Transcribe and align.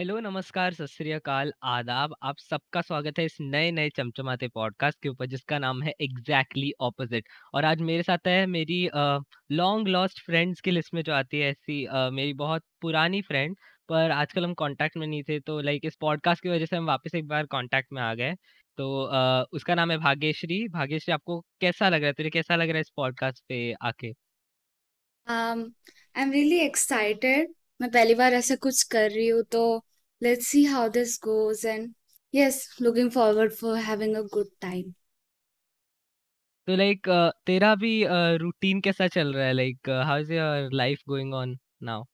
Hello, 0.00 0.20
नमस्कार, 0.20 0.74
सत 0.74 0.86
श्री 0.86 1.12
अकाल, 1.12 1.52
आदाब, 1.62 2.14
आप 2.22 2.38
सबका 2.38 2.80
स्वागत 2.80 3.18
है 3.18 3.24
इस 3.24 3.36
नए-नए 3.40 3.90
चमचमाते 3.90 4.48
पॉडकास्ट 4.48 4.98
के 5.02 5.08
ऊपर 5.08 5.26
जिसका 5.26 5.58
नाम 5.58 5.82
है 5.82 5.94
एग्ज़ैक्टली 6.00 6.62
exactly 6.62 6.86
ऑपोज़िट 6.86 7.24
और 7.54 7.64
आज 7.64 7.80
मेरे 7.80 8.02
साथ 8.02 8.18
है 8.26 8.46
मेरी 8.46 8.90
लॉन्ग 9.52 9.88
लॉस्ट 9.88 10.24
फ्रेंड्स 10.26 10.60
की 10.60 10.70
लिस्ट 10.70 10.94
में 10.94 11.02
जो 11.02 11.12
आती 11.12 11.38
है 11.38 11.50
ऐसी 11.50 11.84
अ, 11.84 12.10
मेरी 12.10 12.32
बहुत 12.32 12.62
पुरानी 12.80 13.22
फ्रेंड 13.22 13.56
पर 13.88 14.10
आजकल 14.10 14.44
हम 14.44 14.54
कॉन्टैक्ट 14.54 14.96
में 14.96 15.06
नहीं 15.06 15.22
थे 15.22 15.40
तो 15.40 15.60
लाइक 15.60 15.80
इस 15.84 15.96
पॉडकास्ट 15.96 16.42
की 16.42 16.48
वज़ह 16.48 16.66
से 16.66 16.76
हम 16.76 16.86
वापस 16.86 17.14
एक 17.14 17.26
बार 17.26 17.46
कॉन्टैक्ट 17.46 17.92
में 17.92 18.02
आ 18.02 18.14
गए। 18.14 18.34
तो 18.76 19.02
अ, 19.02 19.44
उसका 19.52 19.74
नाम 19.74 19.90
है 19.90 19.98
भाग्यश्री। 19.98 20.68
भाग्यश्री 20.68 21.12
आपको 21.14 21.40
कैसा 21.60 21.88
लग 21.88 22.00
रहा 22.00 22.06
है? 22.06 22.12
तुझे 22.12 22.30
कैसा 22.30 22.56
लग 22.56 22.68
रहा 22.68 22.74
है 22.74 22.80
इस 22.80 22.92
पॉडकास्ट 22.96 23.44
पे 23.48 23.72
आके? 23.72 24.12
um, 25.30 25.58
I'm 26.18 26.30
really 26.32 26.70
excited. 26.70 27.59
मैं 27.80 27.90
पहली 27.90 28.14
बार 28.14 28.32
ऐसा 28.34 28.54
कुछ 28.56 28.82
कर 28.92 29.10
रही 29.10 29.26
हूँ 29.28 29.42
तो 29.52 29.62
let's 30.22 30.46
see 30.46 30.64
how 30.64 30.88
this 30.88 31.18
goes 31.24 31.66
and 31.66 31.94
yes 32.34 32.66
looking 32.82 33.10
forward 33.10 33.52
for 33.52 33.76
having 33.80 34.16
a 34.16 34.22
good 34.34 34.48
time 34.60 34.92
तो 36.68 36.76
लाइक 36.76 37.08
uh, 37.08 37.30
तेरा 37.46 37.74
भी 37.74 37.90
uh, 38.04 38.38
रूटीन 38.40 38.80
कैसा 38.80 39.08
चल 39.08 39.32
रहा 39.34 39.46
है? 39.46 39.52
Like 39.52 39.90
how 40.06 40.18
is 40.18 40.32
your 40.32 40.70
life 40.72 41.02
going 41.08 41.34
on 41.34 41.58
now 41.82 42.04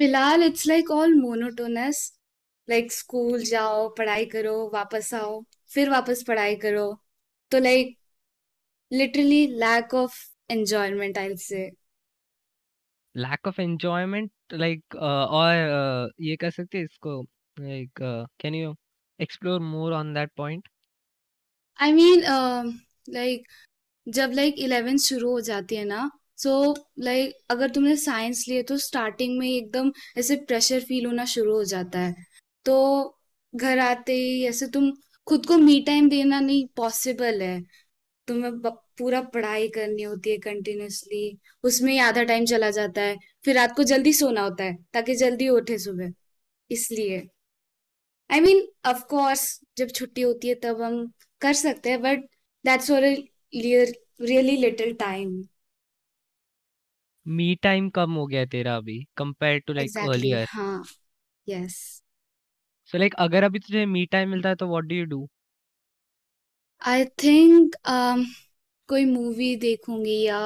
फ़िलहाल 0.00 0.42
it's 0.42 0.66
like 0.66 0.90
all 0.90 1.14
monotonous 1.14 2.00
like 2.68 2.92
school 2.92 3.42
जाओ 3.44 3.88
पढ़ाई 3.98 4.26
करो 4.26 4.54
वापस 4.74 5.12
आओ 5.14 5.42
फिर 5.74 5.90
वापस 5.90 6.22
पढ़ाई 6.28 6.56
करो. 6.56 6.86
तो 7.52 7.58
like 7.58 7.96
literally 8.92 9.46
lack 9.58 9.94
of 9.94 10.14
enjoyment 10.50 11.18
I 11.18 11.36
say 11.38 11.70
lack 13.14 13.46
of 13.46 13.60
enjoyment 13.60 14.30
like 14.50 14.94
और 14.96 15.54
अ, 15.54 16.08
ये 16.20 16.36
कह 16.36 16.50
सकते 16.50 16.78
हैं 16.78 16.84
इसको 16.84 17.20
like 17.56 18.00
can 18.40 18.54
you 18.54 18.74
explore 19.18 19.60
more 19.62 19.92
on 19.92 20.14
that 20.14 20.30
point? 20.36 20.68
Mean 21.78 22.24
um, 22.26 22.80
like 23.08 23.44
जब 24.06 24.32
लाइक 24.34 24.54
इलेवेंथ 24.58 24.98
शुरू 24.98 25.30
हो 25.30 25.40
जाती 25.40 25.76
है 25.76 25.84
ना 25.84 26.10
सो 26.38 26.50
so, 26.64 26.80
लाइक 26.98 27.28
like, 27.28 27.42
अगर 27.50 27.70
तुमने 27.70 27.96
साइंस 27.96 28.44
लिए 28.48 28.62
तो 28.62 28.76
स्टार्टिंग 28.78 29.38
में 29.38 29.48
एकदम 29.48 29.92
ऐसे 30.18 30.36
प्रेशर 30.46 30.80
फील 30.80 31.06
होना 31.06 31.24
शुरू 31.26 31.54
हो 31.56 31.64
जाता 31.64 31.98
है। 31.98 32.14
तो 32.66 32.76
घर 33.54 33.78
आते 33.78 34.12
ही 34.12 34.44
ऐसे 34.46 34.66
तुम 34.68 34.90
खुद 35.26 35.46
को 35.46 35.58
मी 35.58 35.80
टाइम 35.82 36.08
देना 36.10 36.40
नहीं 36.40 36.66
पॉसिबल 36.76 37.42
है। 37.42 37.60
तुम्हें 38.28 38.52
पूरा 38.98 39.20
पढ़ाई 39.34 39.68
करनी 39.68 40.02
होती 40.02 40.30
है 40.30 40.38
कंटिन्यूसली 40.38 41.38
उसमें 41.64 41.92
ही 41.92 41.98
आधा 42.00 42.22
टाइम 42.24 42.44
चला 42.46 42.70
जाता 42.70 43.02
है। 43.02 43.16
फिर 43.44 43.56
रात 43.56 43.76
को 43.76 43.84
जल्दी 43.86 44.12
सोना 44.14 44.42
होता 44.42 44.64
है 44.64 44.76
ताकि 44.94 45.14
जल्दी 45.16 45.48
उठे 45.50 45.78
सुबह 45.80 46.12
इसलिए 46.70 47.22
आई 48.30 48.40
मीन 48.40 48.58
ऑफ़ 48.86 49.02
कोर्स 49.08 49.44
जब 49.78 49.90
छुट्टी 49.90 50.22
होती 50.22 50.48
है 50.48 50.54
तब 50.62 50.80
हम 50.82 50.98
कर 51.40 51.52
सकते 51.56 51.90
हैं 51.90 52.00
but 52.02 52.24
that's 52.64 52.88
for 52.88 53.02
really 53.02 54.56
little 54.58 54.94
time 54.98 55.42
me 57.26 57.54
time 57.62 57.88
कम 57.90 58.12
हो 58.12 58.24
गया 58.26 58.44
तेरा 58.46 58.76
अभी 58.76 58.98
कंपेयर 59.16 59.58
टू 59.66 59.72
लाइक 59.74 59.92
अर्लियर। 60.04 60.48
हाँ 60.48 60.82
यस 61.46 62.02
सो 62.88 62.98
लाइक 62.98 63.14
अगर 63.18 63.44
अभी 63.44 63.58
तुझे 63.60 63.84
मी 63.86 64.04
टाइम 64.08 64.30
मिलता 64.30 64.48
है 64.48 64.54
तो 64.56 64.68
what 64.68 64.84
do 64.84 64.94
you 64.94 65.04
do? 65.06 65.26
I 66.82 67.04
think 67.22 67.74
कोई 68.88 69.04
मूवी 69.06 69.54
देखूँगी 69.58 70.20
या 70.22 70.38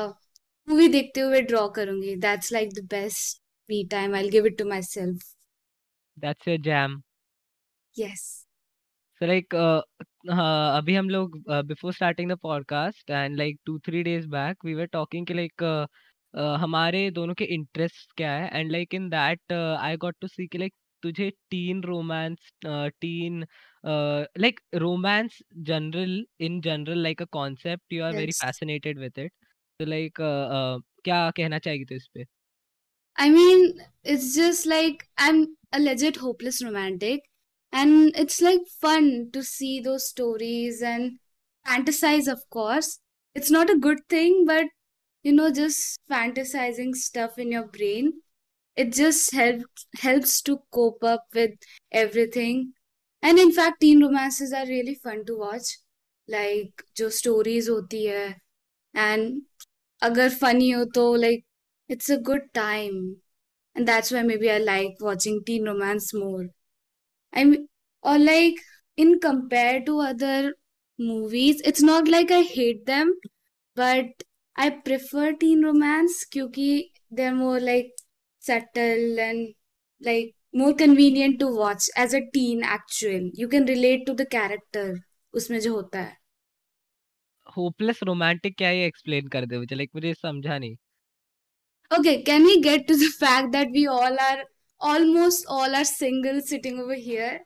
मूवी 0.68 0.88
देखते 0.88 1.20
हुए 1.20 1.40
ड्रॉ 1.42 1.68
करूँगी. 1.68 2.14
That's 2.16 2.52
like 2.52 2.72
the 2.74 2.84
best 2.90 3.40
me 3.70 3.84
time 3.90 4.14
I 4.14 4.22
will 4.22 4.30
give 4.30 4.46
it 4.46 4.58
to 4.58 4.64
myself 4.82 5.22
that's 6.16 6.48
your 6.48 6.58
jam. 6.58 7.00
Yes 7.96 8.22
so 9.20 9.26
like 9.26 9.54
uh, 9.54 9.80
हाँ, 10.32 10.76
अभी 10.78 10.94
हम 10.94 11.08
लोग 11.10 11.38
before 11.66 11.92
starting 11.92 12.30
the 12.32 12.36
podcast 12.42 13.10
and 13.10 13.36
like 13.36 13.58
2-3 13.66 14.02
days 14.02 14.26
back 14.28 14.64
we 14.64 14.74
were 14.74 14.86
talking 14.86 15.26
कि 15.26 15.34
like 15.34 15.62
uh, 15.62 15.86
uh, 16.34 16.56
हमारे 16.56 17.10
दोनों 17.10 17.34
के 17.34 17.44
interest 17.54 18.12
क्या 18.16 18.32
है? 18.32 18.50
And 18.60 18.72
like 18.72 18.94
in 18.94 19.08
that 19.08 19.52
I 19.52 19.96
got 19.96 20.16
to 20.20 20.28
see 20.28 20.46
कि 20.46 20.58
लाइक 20.58 20.74
तुझे 21.02 21.30
teen 21.50 21.82
romance 21.82 22.52
teen 22.66 23.44
like 24.38 24.60
romance 24.74 25.38
general 25.56 26.24
in 26.40 26.60
general 26.60 27.02
like 27.02 27.22
a 27.22 27.26
concept 27.32 27.92
you 27.92 28.04
are 28.04 28.12
very 28.12 28.28
yes 28.28 28.40
fascinated 28.44 29.02
with 29.04 29.18
it. 29.77 29.85
तो 29.85 29.85
like 29.85 30.21
uh 30.21 30.23
अ, 30.25 30.79
क्या 31.03 31.29
कहना 31.37 31.59
चाहेगी 31.59 31.85
तू 31.85 31.95
इस 31.95 32.07
पे? 32.13 32.25
I 33.15 33.29
mean, 33.29 33.81
it's 34.03 34.35
just 34.35 34.65
like 34.65 35.03
I'm 35.17 35.57
a 35.71 35.79
legit 35.79 36.17
hopeless 36.17 36.63
romantic, 36.63 37.21
and 37.71 38.15
it's 38.15 38.41
like 38.41 38.61
fun 38.81 39.29
to 39.33 39.43
see 39.43 39.79
those 39.81 40.07
stories 40.07 40.81
and 40.81 41.19
fantasize, 41.67 42.27
of 42.27 42.41
course. 42.49 42.99
It's 43.35 43.51
not 43.51 43.69
a 43.69 43.77
good 43.77 43.99
thing, 44.09 44.45
but 44.45 44.65
you 45.23 45.33
know, 45.33 45.51
just 45.51 45.99
fantasizing 46.09 46.95
stuff 46.95 47.37
in 47.37 47.51
your 47.51 47.67
brain, 47.67 48.13
it 48.75 48.93
just 48.93 49.31
helps 49.33 49.85
helps 50.01 50.41
to 50.43 50.59
cope 50.71 51.03
up 51.03 51.25
with 51.35 51.51
everything. 51.91 52.73
And 53.21 53.39
in 53.39 53.51
fact, 53.51 53.81
teen 53.81 54.03
romances 54.03 54.53
are 54.53 54.65
really 54.65 54.95
fun 54.95 55.25
to 55.25 55.37
watch. 55.37 55.77
Like 56.27 56.83
जो 56.97 57.09
stories 57.11 57.67
होती 57.69 58.05
है 58.05 58.35
and 58.95 59.41
अगर 60.02 60.28
funny 60.34 60.70
हो 60.70 60.84
तो 60.94 61.14
like 61.16 61.44
it's 61.90 62.10
a 62.12 62.16
good 62.22 62.48
time 62.54 62.96
and 63.76 63.86
that's 63.86 64.12
why 64.12 64.22
maybe 64.36 64.48
I 64.48 64.58
like 64.58 65.02
watching 65.02 65.42
teen 65.46 65.66
romance 65.66 66.10
more 66.14 66.48
I 67.32 67.54
और 68.04 68.18
like 68.18 68.60
in 68.98 69.18
compare 69.18 69.78
to 69.80 69.98
other 70.04 70.52
movies 70.98 71.62
it's 71.68 71.82
not 71.84 72.08
like 72.08 72.32
I 72.32 72.42
hate 72.50 72.84
them 72.86 73.12
but 73.76 74.22
I 74.56 74.70
prefer 74.86 75.32
teen 75.40 75.64
romance 75.64 76.24
क्योंकि 76.32 76.68
they 77.14 77.24
are 77.24 77.34
more 77.34 77.60
like 77.60 77.94
settle 78.42 79.18
and 79.20 79.46
like 80.02 80.34
more 80.56 80.72
convenient 80.78 81.40
to 81.40 81.48
watch 81.56 81.90
as 81.98 82.14
a 82.16 82.20
teen 82.34 82.64
actual 82.74 83.30
you 83.38 83.48
can 83.48 83.66
relate 83.68 84.06
to 84.06 84.14
the 84.14 84.28
character 84.32 84.94
उसमें 85.34 85.60
जो 85.60 85.74
होता 85.74 86.00
है। 86.00 86.17
Hopeless 87.58 88.00
romantic 88.04 88.56
क्या 88.58 88.68
है 88.68 88.86
explain 88.86 89.28
कर 89.28 89.46
दे 89.46 89.58
मुझे? 89.58 89.74
Like 89.76 89.90
मुझे 89.94 90.14
समझा 90.14 90.58
नहीं। 90.58 90.76
Okay 91.90 92.16
can 92.22 92.46
we 92.46 92.56
get 92.62 92.86
to 92.88 92.94
the 92.94 93.10
fact 93.12 93.50
that 93.52 93.68
we 93.72 93.84
all 93.86 94.18
are 94.20 94.44
almost 94.80 95.46
all 95.50 95.74
are 95.74 95.84
single 95.84 96.40
sitting 96.48 96.80
over 96.80 96.98
here 96.98 97.40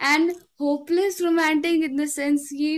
and 0.00 0.30
hopeless 0.60 1.20
romantic 1.22 1.84
in 1.84 1.96
the 1.96 2.06
sense 2.08 2.48
कि 2.52 2.74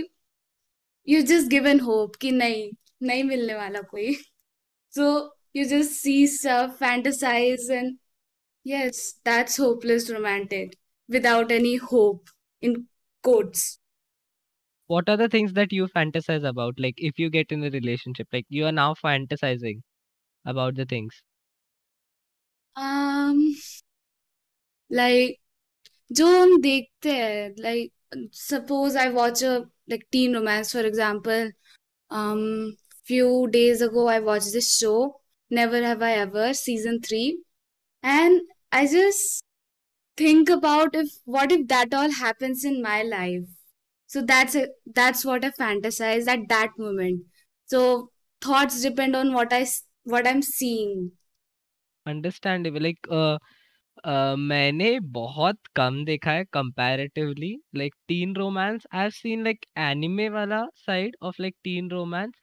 यू 1.07 1.21
जस्ट 1.21 1.47
गिवन 1.49 1.79
होप 1.79 2.15
कि 2.15 2.31
नहीं 2.31 2.69
नहीं 3.03 3.23
मिलने 3.23 3.55
वाला 3.55 3.81
कोई। 3.91 4.13
So 4.93 5.07
you 5.55 5.65
just 5.65 5.91
see 5.91 6.25
fantasize 6.79 7.69
and 7.71 7.97
yes 8.65 9.01
that's 9.25 9.59
hopeless 9.59 10.09
romantic 10.11 10.75
without 11.09 11.51
any 11.51 11.73
hope 11.83 12.25
in 12.63 12.75
quotes 13.23 13.63
What 14.88 15.08
are 15.08 15.16
the 15.16 15.28
things 15.28 15.52
that 15.54 15.72
you 15.72 15.86
fantasize 15.88 16.44
about? 16.48 16.78
Like 16.78 16.94
if 16.98 17.18
you 17.18 17.30
get 17.30 17.52
in 17.52 17.64
a 17.64 17.70
relationship, 17.70 18.28
like 18.32 18.46
you 18.48 18.66
are 18.66 18.72
now 18.72 18.94
fantasizing 18.94 19.82
about 20.46 20.76
the 20.76 20.86
things. 20.86 21.22
um 22.76 23.54
like 24.90 25.40
जो 26.18 26.26
हम 26.28 26.60
देखते 26.62 27.12
हैं 27.16 27.54
like 27.64 27.92
suppose 28.40 28.96
I 28.96 29.08
watch 29.18 29.42
a 29.42 29.52
like 29.92 30.06
teen 30.16 30.34
romance 30.38 30.72
for 30.76 30.84
example 30.90 31.50
um 32.20 32.42
few 33.12 33.30
days 33.56 33.82
ago 33.88 34.06
I 34.08 34.20
watched 34.20 34.52
this 34.54 34.70
show 34.78 35.20
Never 35.50 35.82
Have 35.82 36.02
I 36.02 36.12
Ever 36.26 36.54
season 36.54 37.00
3 37.02 37.42
and 38.02 38.42
I 38.72 38.86
just 38.86 39.44
think 40.16 40.50
about 40.50 40.96
if 40.96 41.10
what 41.24 41.52
if 41.52 41.68
that 41.68 41.94
all 41.94 42.10
happens 42.22 42.64
in 42.64 42.82
my 42.82 43.02
life 43.02 43.48
so 44.08 44.22
that's 44.22 44.54
a, 44.54 44.68
that's 44.94 45.24
what 45.24 45.44
I 45.44 45.50
fantasize 45.50 46.28
at 46.28 46.48
that 46.48 46.72
moment 46.78 47.22
so 47.66 48.10
thoughts 48.40 48.82
depend 48.82 49.16
on 49.16 49.32
what 49.32 49.52
I 49.52 49.62
s- 49.62 49.84
what 50.04 50.26
I'm 50.26 50.42
seeing 50.42 51.12
Understandable. 52.06 52.80
Like 52.80 53.06
uh, 53.10 53.38
uh, 54.04 54.36
मैंने 54.38 54.98
बहुत 55.16 55.58
कम 55.76 56.04
देखा 56.04 56.32
है 56.32 56.44
comparatively. 56.56 57.50
Like 57.80 57.94
teen 58.08 58.34
romance, 58.38 58.86
I've 58.92 59.14
seen 59.14 59.44
like 59.44 59.66
anime 59.76 60.28
वाला 60.36 60.62
side 60.86 61.16
of 61.22 61.38
like 61.38 61.56
teen 61.64 61.88
romance, 61.92 62.36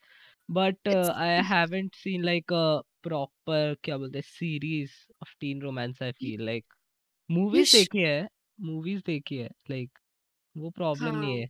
but 0.50 0.78
uh, 0.88 0.94
it's 0.94 1.10
I 1.16 1.42
haven't 1.54 1.95
seen 2.04 2.24
like 2.31 2.51
a 2.62 2.81
proper 3.10 3.62
क्या 3.83 3.98
बोलते 3.98 4.19
हैं 4.19 4.25
series 4.31 4.98
of 5.22 5.36
teen 5.42 5.62
romance. 5.69 6.01
I 6.01 6.12
feel 6.24 6.45
like 6.51 6.66
you 7.51 7.66
movies 7.66 7.66
sh- 7.66 7.89
देखी 7.89 8.00
है, 8.04 8.28
movies 8.72 9.06
देखी 9.06 9.38
है. 9.38 9.50
Like 9.69 9.92
वो 10.56 10.73
problem 10.79 11.14
नहीं 11.14 11.32
हाँ 11.32 11.41
है. 11.41 11.49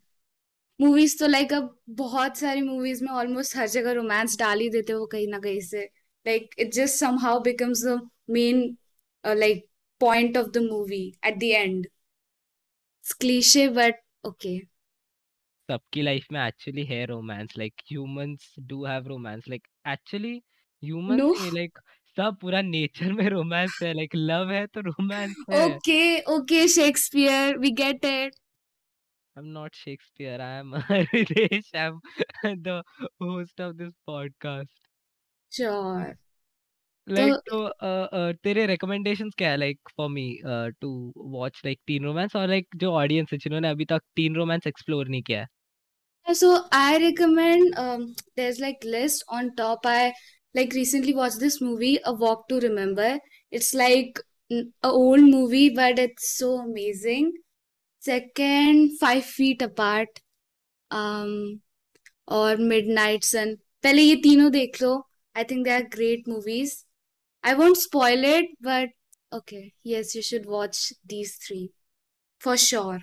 मूवीज़ 0.81 1.19
तो 1.19 1.27
लाइक 1.27 1.53
अब 1.53 1.79
बहुत 1.89 2.37
सारी 2.37 2.61
मूवीज़ 2.63 3.05
में 3.05 3.11
ऑलमोस्ट 3.13 3.57
हर 3.57 3.69
जगह 3.69 3.93
रोमांस 3.93 4.39
डाल 4.39 4.61
ही 4.61 4.69
देते 4.69 4.93
हो 4.93 5.07
कहीं 5.07 5.29
ना 5.29 5.39
कहीं 5.39 5.61
से 5.61 5.85
like 6.27 6.55
it 6.59 6.73
just 6.73 6.99
somehow 7.01 7.41
becomes 7.41 7.85
the 7.85 8.01
main 8.31 8.77
like 9.25 9.69
of 10.37 10.53
the 10.53 10.61
movie 10.61 11.17
at 11.23 11.39
the 11.41 11.55
end. 11.55 11.87
It's 13.05 13.15
cliche, 13.15 13.69
but 13.69 13.95
okay. 14.25 14.69
सबकी 15.69 16.03
लाइफ 16.03 16.27
में 16.33 16.47
एक्चुअली 16.47 16.85
है 16.85 17.05
romance 17.07 17.55
like 17.59 17.75
humans 17.89 18.55
do 18.61 18.85
have 18.85 19.07
romance 19.09 19.45
like 19.49 19.67
actually 19.89 20.35
humans? 20.83 21.53
Like 21.55 21.79
सब 22.17 22.37
पूरा 22.41 22.61
नेचर 22.63 23.13
में 23.13 23.29
romance 23.29 23.79
है 23.83 23.93
like 23.95 24.15
love 24.15 24.51
है 24.51 24.67
तो 24.67 24.81
romance 24.81 25.35
है 25.51 25.65
okay 25.65 25.99
okay, 26.35 26.67
Shakespeare, 26.67 27.59
we 27.59 27.73
get 27.73 28.05
it. 28.05 28.37
I'm 29.38 29.54
not 29.54 29.76
Shakespeare. 29.76 30.40
I 30.42 30.60
am 30.60 30.74
Haridesh. 30.74 31.70
I'm 31.74 32.00
the 32.44 32.84
host 33.22 33.60
of 33.60 33.78
this 33.78 33.94
podcast. 34.08 34.68
Sure. 35.50 36.18
Like, 37.08 37.34
तो 37.34 37.40
तो 37.50 37.60
uh, 37.68 38.08
uh, 38.14 38.34
तेरे 38.44 38.66
recommendations 38.68 39.36
क्या 39.38 39.50
है 39.52 39.58
like 39.58 39.80
for 39.96 40.10
me 40.10 40.26
uh, 40.46 40.70
to 40.82 41.12
watch 41.36 41.64
like 41.66 41.80
teen 41.88 42.04
romance 42.04 42.36
और 42.36 42.48
like 42.50 42.68
जो 42.84 42.92
audience 43.00 43.32
है 43.34 43.38
जिन्होंने 43.46 43.70
अभी 43.70 43.86
तक 43.86 44.02
teen 44.20 44.38
romance 44.42 44.68
explore 44.68 45.08
नहीं 45.10 45.22
किया 45.22 45.40
है 45.42 45.48
So 46.36 46.50
I 46.72 46.98
recommend 47.00 47.78
um, 47.78 48.04
there's 48.36 48.60
like 48.60 48.84
list 48.84 49.24
on 49.28 49.56
top. 49.56 49.86
I 49.86 50.14
like 50.54 50.74
recently 50.74 51.14
watched 51.16 51.40
this 51.40 51.60
movie, 51.62 52.00
A 52.06 52.14
Walk 52.14 52.48
to 52.50 52.60
Remember. 52.60 53.18
It's 53.50 53.74
like 53.74 54.20
n- 54.52 54.72
a 54.84 54.90
old 54.90 55.22
movie, 55.22 55.70
but 55.70 55.98
it's 55.98 56.38
so 56.38 56.52
amazing. 56.60 57.32
Second 58.07 58.91
five 59.01 59.21
feet 59.37 59.63
apart 59.63 60.19
और 62.29 62.57
mid 62.71 62.89
night 62.95 63.25
sun 63.25 63.55
पहले 63.83 64.03
ये 64.03 64.15
तीनों 64.23 64.51
देख 64.53 64.83
लो. 64.83 64.95
I 65.37 65.45
think 65.51 65.65
they 65.65 65.71
are 65.71 65.83
great 65.95 66.29
movies 66.29 66.75
I 67.45 67.55
won't 67.55 67.77
spoil 67.77 68.25
it 68.25 68.55
but 68.63 68.93
okay 69.33 69.63
yes 69.87 70.15
you 70.17 70.23
should 70.23 70.47
watch 70.49 70.93
these 71.07 71.39
three 71.43 71.69
for 72.41 72.57
sure 72.57 72.99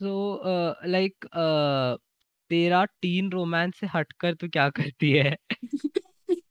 so 0.00 0.40
like 0.86 1.26
तेरा 2.50 2.84
teen 3.02 3.30
romance 3.32 3.78
से 3.80 3.86
हटकर 3.94 4.34
तो 4.34 4.48
क्या 4.48 4.68
करती 4.70 5.10
है? 5.12 5.36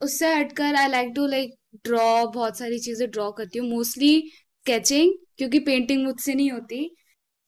उससे 0.00 0.34
हटकर 0.34 0.74
I 0.76 0.88
like 0.88 1.12
to 1.16 1.26
like 1.26 1.54
draw 1.84 2.26
बहुत 2.34 2.58
सारी 2.58 2.78
चीज़ें 2.80 3.10
ड्रॉ 3.10 3.30
करती 3.32 3.58
हूँ. 3.58 3.68
मोस्टली 3.70 4.30
स्केचिंग 4.62 5.12
क्योंकि 5.38 5.58
पेंटिंग 5.66 6.04
मुझसे 6.04 6.34
नहीं 6.34 6.50
होती 6.52 6.84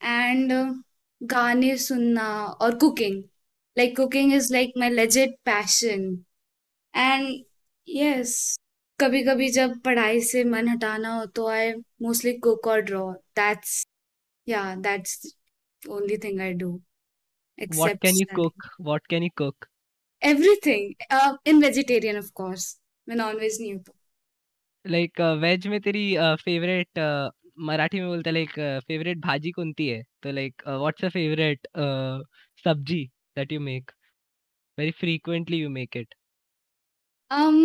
एंड 0.00 0.52
गाने 1.20 1.76
सुनना 1.78 2.28
और 2.46 2.78
cooking 2.78 3.22
like 3.76 3.96
cooking 3.96 4.32
is 4.34 4.52
like 4.52 4.72
my 4.78 4.90
legit 4.90 5.36
passion 5.44 6.02
and 6.94 7.28
yes 7.88 8.34
कभी 9.00 9.22
कभी 9.24 9.48
जब 9.50 9.78
पढ़ाई 9.84 10.20
से 10.30 10.44
मन 10.44 10.68
हटाना 10.68 11.14
हो 11.16 11.24
तो 11.36 11.46
आई 11.48 11.72
मोस्टली 12.02 12.32
कुक 12.46 12.66
और 12.68 12.80
ड्रॉ 12.90 13.10
दैट्स 13.36 13.84
या 14.46 14.74
that's 14.88 15.34
only 15.82 16.18
thing 16.24 16.40
I 16.40 16.52
do 16.64 16.70
what 17.58 17.68
except 17.68 18.00
can 18.02 18.16
you 18.16 18.26
studying. 18.26 18.36
cook? 18.36 18.64
What 18.78 19.04
can 19.08 19.22
you 19.22 19.30
cook? 19.36 19.66
Everything. 20.22 20.94
Uh, 21.08 21.36
in 21.44 21.60
vegetarian, 21.60 22.16
of 22.16 22.32
course. 22.40 22.64
मैं 23.08 23.16
नॉनवेज 23.16 23.60
नहीं 23.60 23.72
हूँ 23.74 23.82
तो 23.82 23.94
लाइक 24.84 25.20
वेज 25.42 25.66
में 25.66 25.80
तेरी 25.80 26.04
फेवरेट 26.44 26.98
मराठी 27.68 28.00
में 28.00 28.08
बोलते 28.08 28.30
लाइक 28.30 28.50
फेवरेट 28.88 29.18
भाजी 29.26 29.50
कोणती 29.52 29.86
है? 29.88 30.02
तो 30.22 30.32
like 30.32 30.62
what's 30.68 31.04
a 31.04 31.08
favourite 31.08 31.66
sabzi 32.64 33.04
that 33.36 33.52
you 33.52 33.60
make 33.60 33.90
very 34.78 34.90
frequently 35.00 35.58
you 35.60 35.70
make 35.70 35.96
it 35.96 36.14
um 37.30 37.56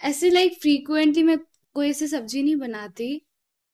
ऐसे 0.00 0.30
लाइक 0.30 0.52
फ्रीक्वेंटली 0.62 1.22
मैं 1.22 1.36
कोई 1.76 1.88
ऐसे 1.90 2.06
सब्ज़ी 2.08 2.42
नहीं 2.42 2.56
बनाती। 2.56 3.08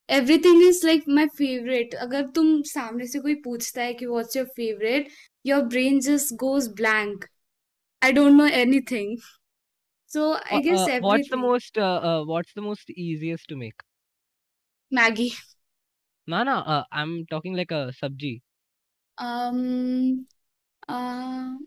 Everything 0.09 0.63
is 0.63 0.85
like 0.87 1.05
my 1.09 1.27
favourite 1.39 1.95
अगर 2.05 2.27
तुम 2.37 2.61
सामने 2.71 3.07
से 3.07 3.19
कोई 3.21 3.35
पूछता 3.45 3.83
है 3.83 3.95
कि 3.95 4.07
what's 4.07 4.37
your 4.37 4.47
favourite 4.57 5.09
your 5.47 5.63
brain 5.75 6.01
just 6.09 6.35
goes 6.41 6.69
blank 6.77 7.25
I 8.03 8.13
don't 8.13 8.33
know 8.33 8.47
anything 8.63 9.17
so 10.14 10.32
I 10.34 10.62
guess 10.62 10.80
what's 10.80 10.88
the 10.88 11.06
everything 11.06 11.42
most 11.42 11.78
what's 11.78 12.54
the 12.58 12.60
most 12.68 12.92
easiest 12.98 13.50
to 13.50 13.56
make 13.58 13.84
Maggi 14.92 15.32
ना 16.28 16.44
ना 16.44 16.56
I 16.68 17.02
am 17.02 17.24
talking 17.30 17.56
like 17.56 17.74
a 17.74 17.90
sabzi 18.02 18.40
um 19.18 20.26
uh, 20.88 21.58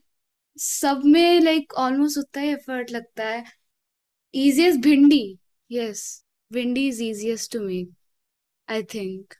सब 0.59 1.03
में 1.05 1.41
like 1.41 1.75
almost 1.79 2.19
उतना 2.19 2.43
ही 2.43 2.49
effort 2.51 2.91
लगता 2.91 3.25
है 3.27 3.45
easiest 4.35 4.83
भिंडी 4.83 5.25
yes 5.71 6.03
भिंडी 6.51 6.89
is 6.91 7.01
easiest 7.01 7.53
to 7.53 7.61
make 7.67 7.91
I 8.69 8.83
think 8.95 9.37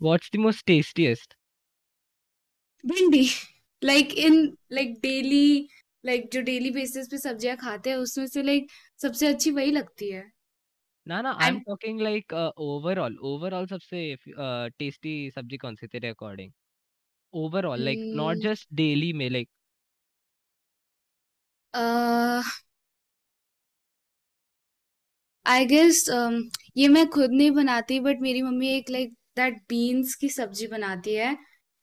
what's 0.00 0.30
the 0.34 0.38
most 0.38 0.66
tastiest 0.66 1.34
bhindi 2.84 3.28
like 3.82 4.10
in 4.22 4.34
like 4.70 4.90
daily 5.02 5.68
like 6.05 6.31
जो 6.33 6.41
डेली 6.41 6.69
बेसिस 6.71 7.07
पे 7.11 7.17
सब्ज़ियाँ 7.17 7.55
खाते 7.57 7.89
हैं 7.89 7.97
उसमें 7.97 8.27
से 8.27 8.43
लाइक 8.43 8.67
सबसे 9.01 9.27
अच्छी 9.27 9.51
वही 9.51 9.71
लगती 9.71 10.09
है। 10.11 10.23
ना 11.07 11.21
ना 11.21 11.31
I 11.41 11.49
am 11.49 11.59
talking 11.61 12.01
like 12.01 12.33
overall 12.33 13.17
overall 13.31 13.67
सबसे 13.67 14.15
टेस्टी 14.79 15.31
सब्ज़ी 15.31 15.57
कौन 15.57 15.75
सी 15.75 15.87
तेरे 15.87 16.09
according 16.09 16.51
overall 17.33 17.83
like 17.85 17.99
not 18.15 18.37
just 18.43 18.67
daily 18.75 19.11
में 19.13 19.29
लाइक 19.29 19.49
uh, 21.73 22.43
आई 25.45 25.65
गेस 25.65 26.05
ये 26.77 26.87
मैं 26.87 27.05
खुद 27.09 27.31
नहीं 27.31 27.51
बनाती 27.51 27.99
बट 27.99 28.21
मेरी 28.21 28.41
मम्मी 28.41 28.69
एक 28.69 28.89
लाइक 28.89 29.11
दैट 29.37 29.57
बीन्स 29.69 30.15
की 30.15 30.29
सब्ज़ी 30.29 30.67
बनाती 30.67 31.13
है। 31.15 31.31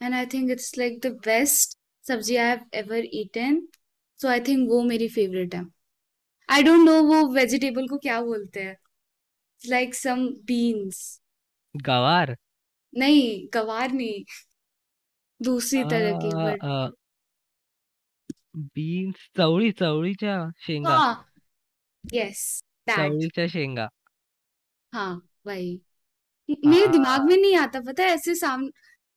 And 0.01 0.15
I 0.15 0.27
think 0.33 0.51
it's 0.51 0.77
like 0.79 0.99
the 1.01 1.13
best 1.27 1.79
sabzi 2.05 2.37
I 2.37 2.49
have 2.49 2.65
ever 2.75 3.07
eaten 3.15 3.61
so 4.23 4.29
I 4.29 4.41
think 4.41 4.69
वो 4.69 4.83
मेरी 4.83 5.09
फेवरेट 5.09 5.55
है। 5.55 5.65
आई 6.49 6.63
डोंट 6.63 6.85
नो 6.85 7.03
वो 7.03 7.35
वेजिटेबल 7.35 7.87
को 7.87 7.99
क्या 7.99 8.23
बोलते 8.23 8.61
हैं। 8.61 8.77
लाइक 9.69 9.95
सम 9.95 10.27
बीन्स 10.27 11.21
गवार? 11.77 12.37
नहीं 12.95 13.49
गवार 13.55 13.91
नहीं। 13.93 14.25
दूसरी 15.43 15.83
तरह 15.83 16.13
की 16.13 16.31
बट 16.35 16.59
बीन्स 18.57 19.31
चवळी 19.39 19.73
चवळीच्या 19.73 20.51
शेंगा। 20.59 20.91
हाँ। 20.91 21.15
यस 22.13 22.63
दैट 22.87 22.97
चवळीच्या 22.97 23.47
शेंगा। 23.49 23.89
हाँ 24.93 25.19
वही। 25.47 25.79
मेरे 26.67 26.87
दिमाग 26.87 27.21
में 27.21 27.41
नहीं 27.41 27.59
आता 27.59 27.81
पता 27.81 28.03
है 28.03 28.09
ऐसे 28.09 28.35
साम 28.35 28.71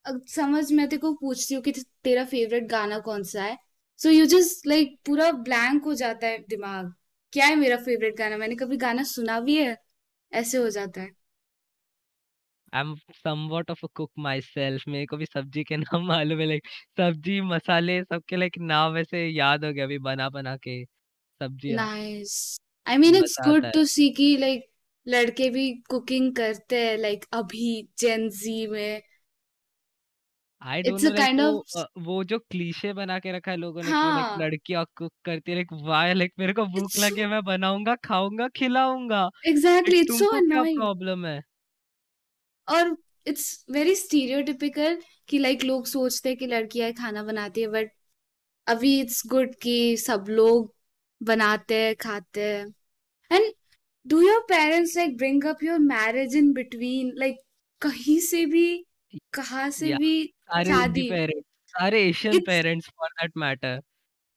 अ- 0.06 0.26
समझ 0.30 0.74
मैं 0.74 0.86
तेरे 0.86 1.00
को 1.00 1.14
पूछती 1.14 1.56
हूँ 1.56 1.64
कि 1.64 1.72
ते- 1.72 1.86
तेरा 2.06 2.26
फेवरेट 2.26 2.64
गाना 2.64 3.00
कौन 3.00 3.24
सा 3.24 3.44
है? 3.44 3.65
सो 4.00 4.10
यू 4.10 4.26
जस्ट 4.28 4.68
लाइक 4.68 4.94
पूरा 5.06 5.32
ब्लैंक 5.42 5.84
हो 5.86 5.94
जाता 5.96 6.28
है 6.28 6.38
दिमाग। 6.50 6.94
क्या 7.34 7.46
है 7.48 7.56
मेरा 7.56 7.78
फेवरेट 7.80 8.18
गाना? 8.18 8.38
मैंने 8.38 8.56
कभी 8.58 8.78
गाना 8.80 9.04
सुना 9.10 9.40
भी 9.42 9.58
है? 9.58 9.78
ऐसे 10.32 10.58
हो 10.60 10.70
जाता 10.72 11.02
है। 11.02 11.16
I 12.74 12.82
am 12.82 12.94
somewhat 13.16 13.72
of 13.72 13.80
a 13.84 13.88
cook 13.96 14.12
myself 14.44 14.84
मेरे 14.88 15.06
को 15.06 15.18
भी 15.18 15.26
सब्ज़ी 15.26 15.64
के 15.64 15.78
नाम 15.78 16.06
मालूम 16.08 16.40
है 16.40 16.46
लाइक 16.48 16.68
सब्ज़ी 16.98 17.40
मसाले 17.48 18.02
सबके 18.04 18.36
लाइक 18.36 18.58
नाम 18.68 18.98
ऐसे 18.98 19.28
याद 19.30 19.66
हो 19.66 19.74
गया 19.74 19.86
अभी 19.86 19.98
बना 20.10 20.30
बना 20.32 20.56
के। 20.60 20.84
सब्ज़ियाँ। 20.86 21.88
Nice 21.88 22.34
I 22.86 22.98
mean 22.98 23.16
it's 23.16 23.38
good 23.42 23.72
to 23.74 23.84
see 23.86 24.10
कि 24.12 24.36
लाइक 24.38 24.66
लड़के 25.06 25.50
भी 25.50 25.66
कुकिंग 25.90 26.36
करते 26.36 26.80
हैं 26.80 26.98
लाइक 26.98 27.26
अभी 27.34 27.68
जेन 28.00 28.30
जी 28.32 28.66
में। 28.68 29.02
I 30.66 30.82
don't 30.84 30.92
it's 30.92 31.02
know 31.02 31.08
a 31.08 31.10
like 31.10 31.18
kind 31.18 31.42
वो 31.42 31.44
ऑफ़ 31.44 31.62
अ, 31.76 31.86
वो 32.00 32.24
जो 32.26 32.40
क्लीशे 32.42 32.92
बना 32.94 33.18
के 33.20 33.32
रखा 33.32 33.52
है 33.52 33.58
लोगों 33.58 33.84
ने 33.84 33.94
कि 33.94 34.12
लाइक 34.12 34.28
हाँ। 34.28 34.38
लड़कियाँ 34.38 34.86
कुक 34.98 35.14
करती 35.26 35.52
है 35.52 35.58
लाइक 35.58 35.74
वाह 35.86 36.12
लाइक 36.14 36.34
मेरे 36.40 36.54
को 36.54 36.66
भूख 36.70 36.84
इट्स 36.84 37.00
लगे 37.00 37.28
मैं 37.28 37.44
बनाऊँगा 37.46 37.96
खाऊँगा 38.06 38.48
खिलाऊँगा। 38.58 39.24
लाइक 39.24 39.50
एग्जैक्टली 39.50 40.00
इट्स 40.00 40.18
सो 40.18 40.26
तुमको 40.26 40.42
क्या 40.42 40.64
अनोइंग 40.64 40.76
प्रॉब्लम 40.76 41.26
है? 41.26 41.42
और 42.68 42.96
इट्स 43.26 43.66
वेरी 43.72 43.94
स्टीरियोटिपिकल 43.96 44.98
कि 45.30 45.38
लाइक 45.40 45.64
लोग 45.64 45.86
सोचते 45.88 46.30
हैं 46.30 46.38
कि 46.38 46.48
लड़कियाँ 46.48 46.92
खाना 46.94 47.24
बनाती 47.24 47.62
है 47.62 47.68
बट 47.70 47.90
अभी 48.68 49.00
इट्स 49.02 49.22
गुड 49.28 49.56
कि 49.64 49.76
सब 49.98 50.26
लोग 50.30 50.74
बनाते 51.22 51.76
हैं 51.78 51.96
खाते 51.98 52.44
हैं। 52.46 52.66
And 53.32 53.54
do 54.06 54.22
your 54.22 54.42
parents 54.50 54.98
like 54.98 55.18
bring 55.18 55.46
up 55.48 55.64
your 55.64 55.80
marriage 55.82 56.36
in 56.38 56.54
between 56.54 57.14
like 57.18 57.38
कहीं 57.82 58.20
से 58.22 58.46
भी 58.48 58.68
कहाँ 59.34 59.70
से 59.74 59.88
या 59.88 59.96
भी 59.96 60.14
सारे 60.50 60.70
शादी 60.70 61.10
पेरेंट्स 61.10 61.48
सारे 61.74 62.02
Asian 62.08 62.40
parents 62.48 62.90
for 62.90 63.10
that 63.22 63.32
matter 63.46 63.82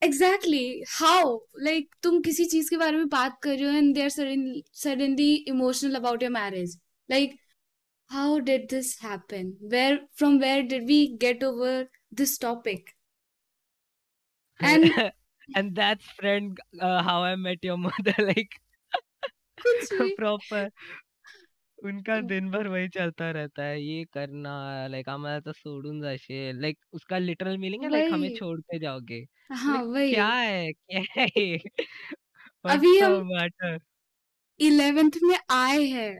exactly 0.03 0.65
how 0.89 1.39
like 1.63 1.95
तुम 2.03 2.21
किसी 2.23 2.45
चीज़ 2.55 2.71
के 2.71 2.77
बारे 2.77 2.97
में 2.97 3.09
बात 3.09 3.39
कर 3.43 3.59
रहे 3.59 3.71
हो 3.71 3.77
and 3.77 3.95
they 3.95 4.03
are 4.03 4.11
suddenly 4.85 5.35
emotional 5.55 5.95
about 5.95 6.23
your 6.23 6.33
marriage 6.33 6.79
like 7.11 7.37
how 8.11 8.41
did 8.41 8.69
this 8.71 8.99
happen 8.99 9.49
where 9.73 9.97
from 10.21 10.39
where 10.41 10.63
did 10.63 10.87
we 10.87 11.17
get 11.25 11.43
over 11.43 11.73
this 12.11 12.39
topic 12.39 12.95
and 14.61 15.13
and 15.57 15.75
that's 15.75 16.07
friend 16.21 16.59
uh, 16.81 17.03
how 17.03 17.23
I 17.23 17.37
met 17.37 17.59
your 17.63 17.77
mother 17.77 18.15
like 18.19 18.57
proper 20.17 20.71
उनका 21.79 22.21
दिन 22.23 22.51
भर 22.51 22.67
वही 22.69 22.89
चलता 22.91 23.31
रहता 23.31 23.63
है 23.65 23.81
ये 23.83 24.05
करना 24.13 24.53
like 24.89 25.09
आम्हाला 25.09 25.41
तर 25.41 25.53
सोडून 25.55 26.01
जाशील 26.03 26.61
लाइक 26.63 26.79
उसका 26.93 27.19
लिटरल 27.19 27.59
मीनिंग 27.59 27.83
है 27.85 27.91
लाइक 27.91 28.09
हमें 28.11 28.29
वही। 28.29 28.33
छोड़ 28.33 28.61
के 28.63 28.79
जाओगे। 28.79 29.25
हाँ 29.53 29.83
लाइक 29.87 30.07
क्या 30.07 30.29
है 30.31 30.73
क्या 30.75 31.03
है 31.13 31.27
ये? 31.39 31.59
अभी 32.69 32.91
व्हाट्स 32.91 32.99
द 32.99 33.09
हम 33.09 33.23
मैटर 33.27 33.79
इलेवेंथ 34.61 35.13
में 35.23 35.37
आए 35.53 35.83
हैं। 35.87 36.11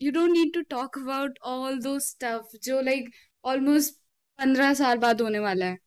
You 0.00 0.12
don't 0.12 0.30
need 0.32 0.52
to 0.54 0.62
talk 0.70 0.98
about 0.98 1.38
all 1.48 1.80
those 1.82 1.98
stuff 2.02 2.56
जो 2.64 2.80
लाइक 2.82 3.10
ऑलमोस्ट 3.44 3.94
पंद्रह 4.38 4.74
साल 4.76 4.98
बाद 5.00 5.22
होने 5.22 5.38
वाला 5.40 5.66
है। 5.66 5.78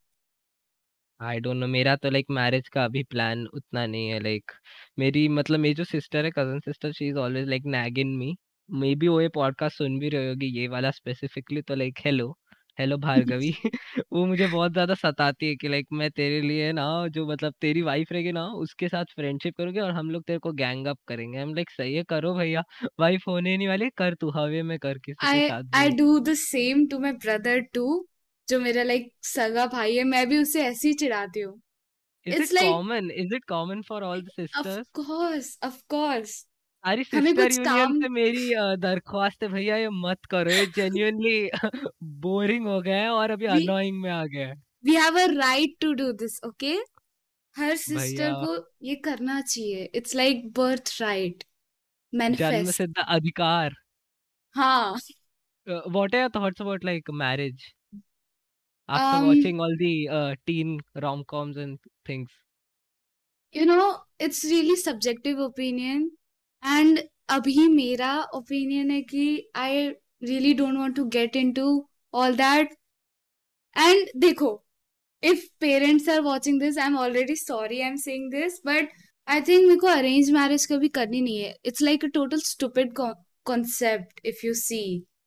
आई 1.20 1.40
डोंट 1.40 1.58
नो 1.58 1.68
मेरा 1.68 1.96
तो 1.96 2.10
लाइक 2.10 2.26
मैरिज 2.32 2.68
का 2.70 2.84
अभी 2.86 3.02
प्लान 3.06 3.46
उतना 3.50 3.86
नहीं 3.88 4.08
है 4.10 4.20
लाइक 4.20 4.52
मेरी 5.00 5.28
मतलब 5.30 5.60
मेरी 5.60 5.74
जो 5.76 5.84
सिस्टर 5.86 6.26
है 6.26 6.32
cousin 6.32 6.60
sister 6.62 6.92
she 6.94 7.08
is 7.10 7.18
always 7.20 7.48
like 7.50 7.64
nagging 8.00 8.16
me 8.18 8.36
maybe 8.96 9.08
वो 9.08 9.20
ये 9.22 9.28
पॉडकास्ट 9.30 9.78
सुन 9.78 9.98
भी 10.00 10.10
रही 10.10 10.28
होगी 10.28 10.48
ये 10.60 10.68
वाला 10.68 10.92
स्पेसिफिकली 10.92 11.62
तो 11.62 11.76
लाइक 11.76 12.00
हेलो 12.06 12.28
हेलो 12.80 12.98
भार्गवी। 12.98 13.52
वो 14.14 14.26
मुझे 14.26 14.48
बहुत 14.48 14.72
ज़्यादा 14.72 14.94
सताती 14.94 15.48
है 15.48 15.56
कि 15.56 15.68
लाइक 15.68 15.88
मैं 15.94 16.10
तेरे 16.12 16.40
लिए 16.42 16.72
ना 16.72 16.86
जो 17.10 17.26
मतलब 17.28 17.54
तेरी 17.62 17.82
वाइफ 17.82 18.12
रहेगी 18.12 18.32
ना 18.32 18.46
उसके 18.58 18.88
साथ 18.90 19.06
फ्रेंडशिप 19.16 19.56
करोगे 19.58 19.80
और 19.80 19.92
हम 19.92 20.10
लोग 20.12 20.24
तेरे 20.24 20.40
को 20.40 20.52
गैंग 20.54 20.88
अप 20.88 20.98
करेंगे। 21.08 21.38
हम 21.40 21.54
लाइक 21.56 21.70
सही 21.70 21.94
है 21.96 22.04
करो 22.06 22.34
भैया। 22.36 22.64
वाइफ 23.00 23.28
होने 23.28 23.56
नहीं 23.58 23.68
वाली 23.68 23.90
कर 23.98 24.16
तू 24.16 24.30
हवे 24.32 24.62
में 24.64 24.78
कर 24.80 24.98
किसी 24.98 25.16
के 25.16 25.26
आई 25.28 25.48
साथ 25.50 25.64
आई 25.76 25.90
भी 25.90 25.96
do 25.96 26.18
the 26.20 26.34
same 26.38 26.86
to 26.88 27.00
my 27.00 27.12
brother 27.26 27.60
too 27.74 27.86
जो 28.48 28.60
मेरा 28.60 28.84
लाइक 28.84 29.12
सगा 29.26 29.66
भाई 29.68 29.96
है 29.98 30.04
मैं 30.06 30.28
भी 30.30 30.38
उसे 30.38 30.64
ऐसे 30.64 30.88
ही 30.88 30.94
चिढ़ाती 30.96 31.40
हूँ। 31.40 31.60
Is 32.26 32.36
it 32.36 32.42
it's 32.42 32.54
like 32.54 32.72
common 32.72 33.12
is 33.16 33.36
it 33.36 33.46
common 33.46 33.82
for 33.82 34.04
all 34.04 34.22
the 34.22 34.26
of 34.26 34.34
sisters 34.42 34.88
course 34.96 35.58
of 35.64 35.82
course 35.90 36.46
सारी 36.84 37.04
हमें 37.14 37.34
सिस्टर 37.34 37.34
कुछ 37.36 37.58
यूनियन 37.58 37.66
काम 37.66 38.00
से 38.00 38.10
मेरी 38.10 38.52
अ, 38.54 38.76
दरख्वास्त 38.78 39.44
है 39.44 39.50
भैया 39.50 39.78
ये 39.78 39.90
मत 40.06 40.26
करो 40.32 40.52
ये 40.52 40.66
जेन्युइनली 40.78 41.50
बोरिंग 42.26 42.68
हो 42.74 42.82
गया 42.82 42.98
है 43.02 43.10
और 43.12 43.32
अभी 43.32 43.48
वी 43.48 43.54
अनोइंग 43.56 44.02
में 44.02 44.10
आ 44.12 44.26
गया 44.26 44.48
है। 44.48 44.56
We 44.86 44.96
have 44.96 45.20
a 45.20 45.26
right 45.34 45.76
to 45.82 45.94
do 46.02 46.12
this 46.24 46.40
okay 46.46 46.74
हर 47.56 47.76
भैया 47.90 48.06
सिस्टर 48.06 48.34
को 48.46 48.58
ये 48.88 48.96
करना 49.08 49.40
चाहिए। 49.42 49.84
इट्स 49.96 50.16
लाइक 50.16 50.52
बर्थ 50.58 50.98
राइट 51.02 51.44
जन्म 52.14 52.20
मैनिफेस्ट 52.20 52.78
सिद्ध 52.78 52.94
अधिकार। 53.08 53.74
हाँ। 54.56 54.96
What 55.68 56.16
are 56.16 56.22
your 56.22 56.30
thoughts 56.36 56.62
about 56.62 56.86
like 56.86 57.10
marriage 57.24 57.72
after 58.90 59.18
um 59.18 59.26
watching 59.28 59.60
all 59.66 59.76
the 59.82 59.92
teen 60.46 60.72
rom-coms 61.06 61.58
and 61.66 61.92
things. 62.06 62.40
you 63.56 63.66
know 63.66 63.86
it's 64.20 64.44
really 64.46 64.76
subjective 64.76 65.40
opinion. 65.40 66.10
And 66.64 67.00
अभी 67.30 67.68
मेरा 67.68 68.14
ओपिनियन 68.36 68.92
है 68.92 69.02
कि 69.02 69.50
I 69.56 69.88
really 70.24 70.54
don't 70.54 70.78
want 70.78 70.96
to 70.96 71.06
get 71.06 71.36
into 71.54 71.66
all 72.14 72.36
that 72.36 72.76
and 73.76 74.10
देखो 74.18 74.52
if 75.24 75.46
parents 75.60 76.10
are 76.10 76.22
watching 76.22 76.60
this 76.60 76.78
I 76.78 76.88
am 76.88 76.98
already 76.98 77.36
sorry 77.36 77.80
I 77.82 77.88
am 77.88 77.96
saying 77.96 78.30
this 78.32 78.60
but 78.66 78.90
I 79.28 79.42
think 79.42 79.68
मेरे 79.68 79.80
को 79.80 79.88
arrange 79.88 80.32
marriage 80.32 80.66
कभी 80.66 80.88
करनी 80.90 81.22
नहीं 81.22 81.40
है. 81.40 81.56
It's 81.66 81.82
like 81.82 82.06
a 82.06 82.08
total 82.14 82.40
stupid 82.46 82.94
concept 83.46 84.26
if 84.26 84.46
you 84.46 84.54
see 84.54 84.84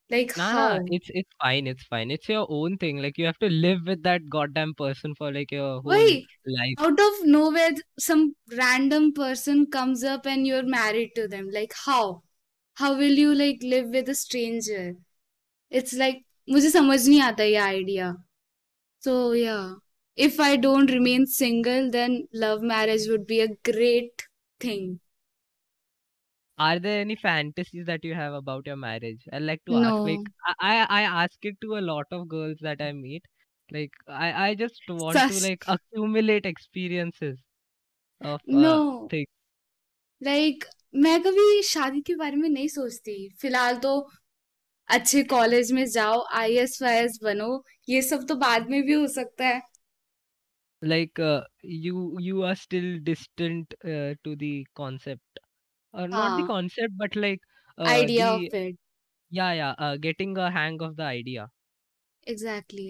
like 0.10 0.36
nah 0.38 0.51
how 0.51 0.67
nah 0.70 0.79
it's 0.98 1.12
it's 1.22 1.38
fine 1.43 1.67
it's 1.67 1.86
fine 1.93 2.12
it's 2.12 2.29
your 2.29 2.46
own 2.50 2.77
thing 2.77 2.98
like 3.05 3.17
you 3.17 3.25
have 3.25 3.38
to 3.43 3.50
live 3.50 3.79
with 3.86 4.03
that 4.03 4.27
goddamn 4.29 4.74
person 4.81 5.13
for 5.15 5.31
like 5.31 5.51
your 5.51 5.81
whole 5.81 5.93
why 5.93 6.24
life 6.58 6.84
out 6.88 7.00
of 7.05 7.22
nowhere 7.25 7.72
some 8.00 8.36
random 8.58 9.13
person 9.13 9.65
comes 9.77 10.03
up 10.03 10.25
and 10.25 10.48
you're 10.48 10.67
married 10.75 11.12
to 11.15 11.27
them 11.27 11.50
like 11.60 11.74
how 11.86 12.22
how 12.75 12.91
will 13.03 13.24
you 13.24 13.34
like 13.36 13.63
live 13.63 13.88
with 14.00 14.10
a 14.10 14.15
stranger 14.15 14.84
it's 15.70 15.93
like 16.03 16.22
मुझे 16.50 16.70
समझ 16.70 16.98
नहीं 17.08 17.22
आता 17.22 17.43
ये 17.43 17.58
idea 17.63 18.13
so 19.05 19.13
yeah 19.34 19.75
if 20.27 20.39
I 20.39 20.55
don't 20.63 20.91
remain 20.91 21.25
single 21.27 21.89
then 21.91 22.27
love 22.34 22.62
marriage 22.72 23.08
would 23.12 23.25
be 23.27 23.39
a 23.41 23.48
great 23.70 24.24
thing 24.65 25.00
Are 26.58 26.79
there 26.79 27.01
any 27.01 27.15
fantasies 27.15 27.86
that 27.88 28.03
you 28.03 28.13
have 28.13 28.34
about 28.34 28.67
your 28.67 28.75
marriage? 28.75 29.27
I 29.34 29.39
like 29.39 29.63
to 29.65 29.75
ask. 29.75 30.03
Like 30.03 30.20
no 30.20 30.55
I, 30.60 30.75
I 30.79 31.01
I 31.01 31.24
ask 31.24 31.46
it 31.51 31.55
to 31.62 31.77
a 31.77 31.81
lot 31.81 32.05
of 32.12 32.27
girls 32.27 32.58
that 32.62 32.81
I 32.81 32.91
meet. 32.91 33.25
Like 33.72 33.91
I, 34.08 34.50
I 34.50 34.55
just 34.55 34.81
want 34.89 35.15
to 35.15 35.24
sus 35.34 35.43
like 35.43 35.63
accumulate 35.67 36.46
experiences 36.46 37.39
of 38.22 38.41
no 38.48 38.74
uh 38.75 39.08
things. 39.08 39.27
like 40.22 40.65
मैं 41.03 41.20
कभी 41.24 41.62
शादी 41.63 42.01
के 42.08 42.15
बारे 42.15 42.36
में 42.38 42.50
नहीं 42.50 42.67
सोचती 42.67 43.13
फिलहाल 43.41 43.77
तो 43.86 43.91
अच्छे 44.89 45.24
कॉलेज 45.31 45.72
में 45.72 45.86
जाओ 45.91 46.22
आईएएस 46.39 46.81
वाईएएस 46.81 47.20
बनो 47.24 47.48
ये 47.89 48.01
सब 48.01 48.27
तो 48.29 48.36
बाद 48.46 48.70
में 48.70 48.81
भी 48.84 48.93
हो 48.93 49.08
सकता 49.08 49.48
है 49.48 49.62
Like 50.81 51.20
uh, 51.20 51.41
you 51.62 52.17
you 52.20 52.43
are 52.43 52.55
still 52.55 53.00
distant 53.08 53.74
uh, 53.86 54.13
to 54.24 54.36
the 54.36 54.65
concept, 54.75 55.39
or 55.95 56.09
not 56.09 56.37
the 56.37 56.43
हाँ 56.43 56.52
concept, 56.52 56.97
but 56.97 57.16
like 57.16 57.40
uh 57.78 58.09
idea 58.09 58.26
the 58.26 58.31
of 58.35 58.43
it 58.62 58.78
yeah 59.31 59.52
yeah 59.52 59.75
uh, 59.78 59.97
getting 59.97 60.37
a 60.38 60.50
hang 60.50 60.81
of 60.83 60.97
the 60.97 61.05
idea. 61.05 61.50
Exactly 62.26 62.88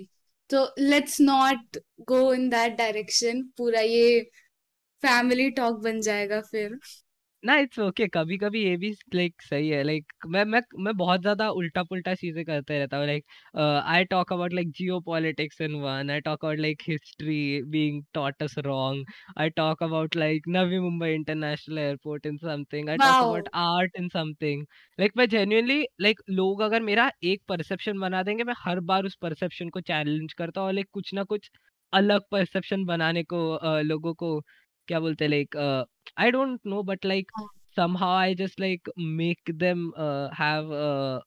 तो 0.51 0.59
let's 0.79 1.21
not 1.21 1.79
go 2.09 2.19
in 2.35 2.49
that 2.51 2.77
direction 2.79 3.43
पूरा 3.59 3.81
ये 3.81 4.21
family 5.03 5.51
talk 5.61 5.77
बन 5.85 6.01
जाएगा 6.11 6.41
फिर 6.51 6.79
ना 7.43 7.57
it's 7.59 7.79
okay 7.79 8.07
कभी 8.09 8.37
कभी 8.39 8.63
ये 8.63 8.77
भी 8.77 8.91
लाइक 9.15 9.43
सही 9.43 9.69
है 9.69 9.83
लाइक 9.83 10.13
मैं 10.29 10.45
मैं 10.45 10.61
मैं 10.79 10.97
बहुत 10.97 11.21
ज़्यादा 11.21 11.49
उल्टा 11.53 11.83
पुल्टा 11.83 12.15
चीज़ें 12.15 12.45
करते 12.45 12.79
रहता 12.79 12.97
हूँ 12.97 13.07
like 13.07 13.25
I 13.87 14.05
talk 14.05 14.33
about 14.33 14.53
like 14.53 14.71
geopolitics 15.03 15.61
in 15.61 15.75
one 15.83 16.11
I 16.11 16.21
talk 16.21 16.45
about 16.45 16.59
like 16.59 16.83
history 16.89 17.39
being 17.67 18.03
taught 18.15 18.43
us 18.43 18.55
wrong 18.67 19.13
I 19.39 19.51
talk 19.53 19.83
about 19.83 20.17
like 20.17 20.49
Navi 20.49 20.79
Mumbai 20.81 21.13
international 21.15 21.79
airport 21.79 22.27
in 22.27 22.37
something 22.39 22.91
I 22.91 22.97
talk 22.97 23.23
about 23.23 23.49
art 23.57 23.97
in 23.99 24.09
something 24.09 24.65
like 24.99 25.13
मैं 25.17 25.29
genuinely 25.29 25.83
like 26.01 26.21
लोग 26.31 26.61
अगर 26.63 26.83
मेरा 26.83 27.11
एक 27.25 27.43
perception 27.49 27.99
बना 27.99 28.23
देंगे 28.23 28.45
मैं 28.45 28.55
हर 28.59 28.81
बार 28.83 29.05
उस 29.05 29.17
perception 29.23 29.69
को 29.69 29.81
चैलेंज 29.83 30.33
करता 30.35 30.61
हूँ 30.61 30.69
और 30.69 30.75
लाइक 30.75 30.89
कुछ 30.93 31.15
ना 31.15 31.25
कुछ 31.27 31.51
अलग 31.93 32.23
परसेप्शन 32.31 32.85
बनाने 32.85 33.23
को 33.25 33.39
लोगों 33.83 34.13
को 34.15 34.41
क्या 34.89 35.01
बोलते 35.01 35.25
हैं 35.25 35.31
like 35.31 35.57
I 36.25 36.31
don't 36.35 36.69
know, 36.73 36.83
but 36.91 37.05
like 37.05 37.33
somehow 37.79 38.11
I 38.19 38.35
just 38.35 38.61
like 38.65 38.91
make 38.97 39.51
them 39.63 39.81
uh, 40.05 40.29
have 40.37 40.71
uh, 40.71 41.21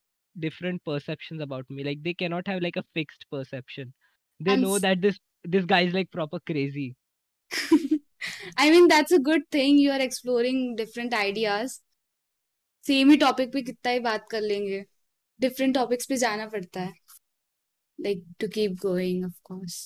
different 0.45 0.83
perceptions 0.83 1.43
about 1.47 1.69
me. 1.69 1.83
Like 1.83 2.01
they 2.07 2.13
cannot 2.21 2.47
have 2.47 2.61
like 2.67 2.79
a 2.81 2.85
fixed 2.99 3.25
perception. 3.35 3.93
They 4.39 4.53
I'm 4.53 4.61
know 4.61 4.79
that 4.79 5.01
this 5.01 5.19
this 5.55 5.65
guy 5.65 5.81
is 5.89 5.93
like 5.93 6.11
proper 6.11 6.39
crazy. 6.51 6.87
I 8.57 8.69
mean 8.71 8.87
that's 8.87 9.11
a 9.11 9.19
good 9.19 9.45
thing 9.51 9.77
you 9.77 9.91
are 9.91 10.01
exploring 10.07 10.65
different 10.81 11.13
ideas 11.13 11.79
same 12.87 13.09
he 13.11 13.17
topic 13.17 13.51
पे 13.53 13.61
कितना 13.61 13.91
ही 13.91 13.99
बात 13.99 14.25
कर 14.31 14.41
लेंगे 14.41 14.83
different 15.41 15.73
topics 15.75 16.05
पे 16.09 16.17
जाना 16.17 16.45
पड़ता 16.55 16.81
है 16.81 16.93
like 18.05 18.21
to 18.41 18.47
keep 18.55 18.75
going 18.83 19.23
of 19.27 19.33
course 19.47 19.77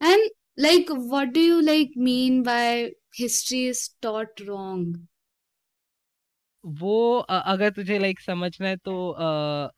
and 0.00 0.30
like 0.58 0.90
what 0.90 1.32
do 1.32 1.40
you 1.40 1.60
like 1.62 1.96
mean 1.96 2.42
by 2.42 2.90
history 3.20 3.64
is 3.68 3.88
taught 4.02 4.40
wrong? 4.40 5.08
वो 6.66 7.18
अगर 7.18 7.70
तुझे 7.70 7.98
लाइक 7.98 8.20
समझना 8.20 8.68
है 8.68 8.76
तो 8.76 9.10
अ, 9.10 9.68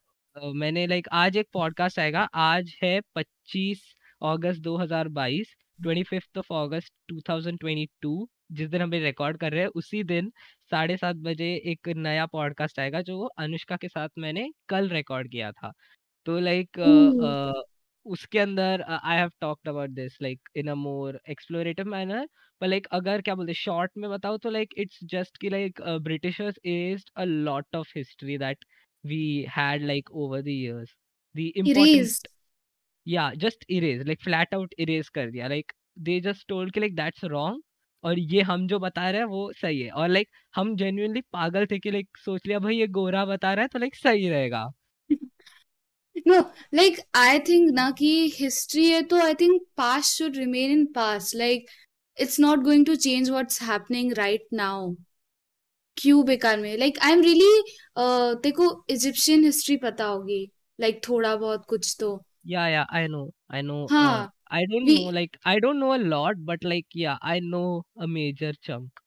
मैंने 0.55 0.87
लाइक 0.87 1.09
आज 1.13 1.37
एक 1.37 1.49
पॉडकास्ट 1.53 1.99
आएगा। 1.99 2.21
आज 2.35 2.77
है 2.83 3.01
25 3.01 3.83
अगस्त 4.23 4.61
2022 4.61 5.55
25th 5.83 6.39
ऑफ़ 6.39 6.53
अगस्त 6.55 6.93
2022 7.13 8.27
जिस 8.53 8.69
दिन 8.69 8.83
हम 8.83 8.91
रिकॉर्ड 8.93 9.37
कर 9.37 9.53
रहे 9.53 9.61
हैं 9.61 9.69
उसी 9.69 10.03
दिन 10.05 10.33
साढ़े 10.71 10.97
सात 10.97 11.17
बजे 11.17 11.55
एक 11.55 11.89
नया 11.89 12.27
पॉडकास्ट 12.27 12.81
आएगा 12.81 13.03
जो 13.03 13.21
अनुष्का 13.39 13.77
के 13.77 13.89
साथ 13.89 14.09
मैंने 14.19 14.51
कल 14.69 14.89
रिकॉर्ड 14.89 15.31
किया 15.31 15.53
था। 15.53 15.73
तो 16.27 16.39
लाइक. 16.39 16.79
उसके 18.07 18.39
अंदर 18.39 18.83
I 18.83 19.17
have 19.17 19.31
talked 19.41 19.69
about 19.69 19.91
this 19.91 20.17
like 20.23 20.49
in 20.57 20.69
a 20.69 20.75
more 20.77 21.21
explorative 21.31 21.87
manner 21.89 22.29
पर 22.61 22.67
लाइक 22.67 22.87
अगर 22.93 23.23
क्या 23.23 23.35
बोलते 23.35 23.55
शॉर्ट 23.55 23.91
में 23.99 24.09
बताओ 24.11 24.37
तो 24.39 24.51
लाइक 24.51 24.75
इट्स 24.79 24.99
जस्ट 25.13 25.39
कि 25.41 25.51
like 25.51 25.81
Britishers 26.03 26.59
aged 26.67 27.11
a 27.17 27.25
lot 27.25 27.77
of 27.77 27.93
history 27.97 28.39
that 28.39 28.65
we 29.05 29.25
had 29.57 29.83
like 29.87 30.11
over 30.13 30.43
the 30.43 30.49
years 30.49 30.95
the. 31.35 31.51
Important 31.57 32.29
या 33.07 33.31
just 33.37 33.65
erase 33.71 34.07
like 34.07 34.23
flat 34.23 34.55
out 34.55 34.75
erase 34.79 35.09
कर 35.09 35.31
दिया. 35.31 35.49
लाइक 35.49 35.73
दे 36.01 36.21
जस्ट 36.21 36.47
टोल्ड 36.49 36.73
कि 36.75 36.81
लाइक 36.81 36.95
दैट्स 36.97 37.25
रॉन्ग 37.27 37.63
और 38.05 38.19
ये 38.19 38.43
हम 38.43 38.67
जो 38.69 38.79
बता 38.79 39.11
रहे 39.11 39.21
हैं 39.21 39.27
वो 39.29 39.53
सही 39.61 39.81
है. 39.81 39.91
और 39.91 40.09
लाइक 40.09 40.29
हम 40.55 40.75
जेन्युइनली 40.77 41.21
पागल 41.33 41.67
थे 41.67 41.79
कि 41.79 41.91
लाइक 41.91 42.17
सोच 42.25 42.47
लिया 42.47 42.59
भाई 42.59 42.77
ये 42.77 42.87
गोरा 42.97 43.25
बता 43.27 43.53
रहा 43.55 43.63
है 43.63 43.69
तो 43.69 43.79
लाइक 43.79 43.95
सही 43.97 44.29
रहेगा. 44.29 44.65
No, 46.27 46.51
like 46.73 47.01
I 47.15 47.39
think 47.39 47.73
ना 47.75 47.91
कि 47.91 48.33
history 48.39 48.91
है 48.91 49.03
तो 49.03 49.17
I 49.17 49.35
think 49.35 49.63
past 49.77 50.17
should 50.17 50.37
remain 50.37 50.71
in 50.71 50.87
past. 50.93 51.35
Like 51.35 51.69
it's 52.17 52.39
not 52.39 52.63
going 52.65 52.85
to 52.85 52.97
change 52.97 53.31
what's 53.31 53.59
happening 53.59 54.13
right 54.19 54.47
now. 54.53 54.97
क्यों 55.97 56.25
बेकार 56.25 56.61
में 56.61 56.77
लाइक 56.79 56.99
आई 57.03 57.13
एम 57.13 57.21
रियली 57.23 58.51
को 58.53 58.85
इजिप्शियन 58.91 59.45
हिस्ट्री 59.45 59.77
पता 59.77 60.05
होगी 60.05 60.51
लाइक 60.81 60.95
like, 60.95 61.09
थोड़ा 61.09 61.37
बहुत 61.37 61.65
कुछ 61.69 61.97
तो 62.01 62.25
Yeah, 62.47 62.69
yeah, 62.69 62.87
I 62.91 63.07
know. 63.07 63.31
I 63.51 63.63
know. 63.63 63.85
Uh, 63.85 63.95
हाँ 63.95 64.33
I 64.51 64.67
don't 64.67 64.87
we 64.87 64.95
know. 64.95 65.11
Like, 65.11 65.39
I 65.45 65.59
don't 65.59 65.79
know 65.79 65.95
a 65.95 66.03
lot, 66.15 66.45
but 66.51 66.65
like, 66.65 66.87
yeah, 66.93 67.17
I 67.23 67.41
know 67.41 67.85
a 67.99 68.07
major 68.07 68.53
chunk. 68.63 69.01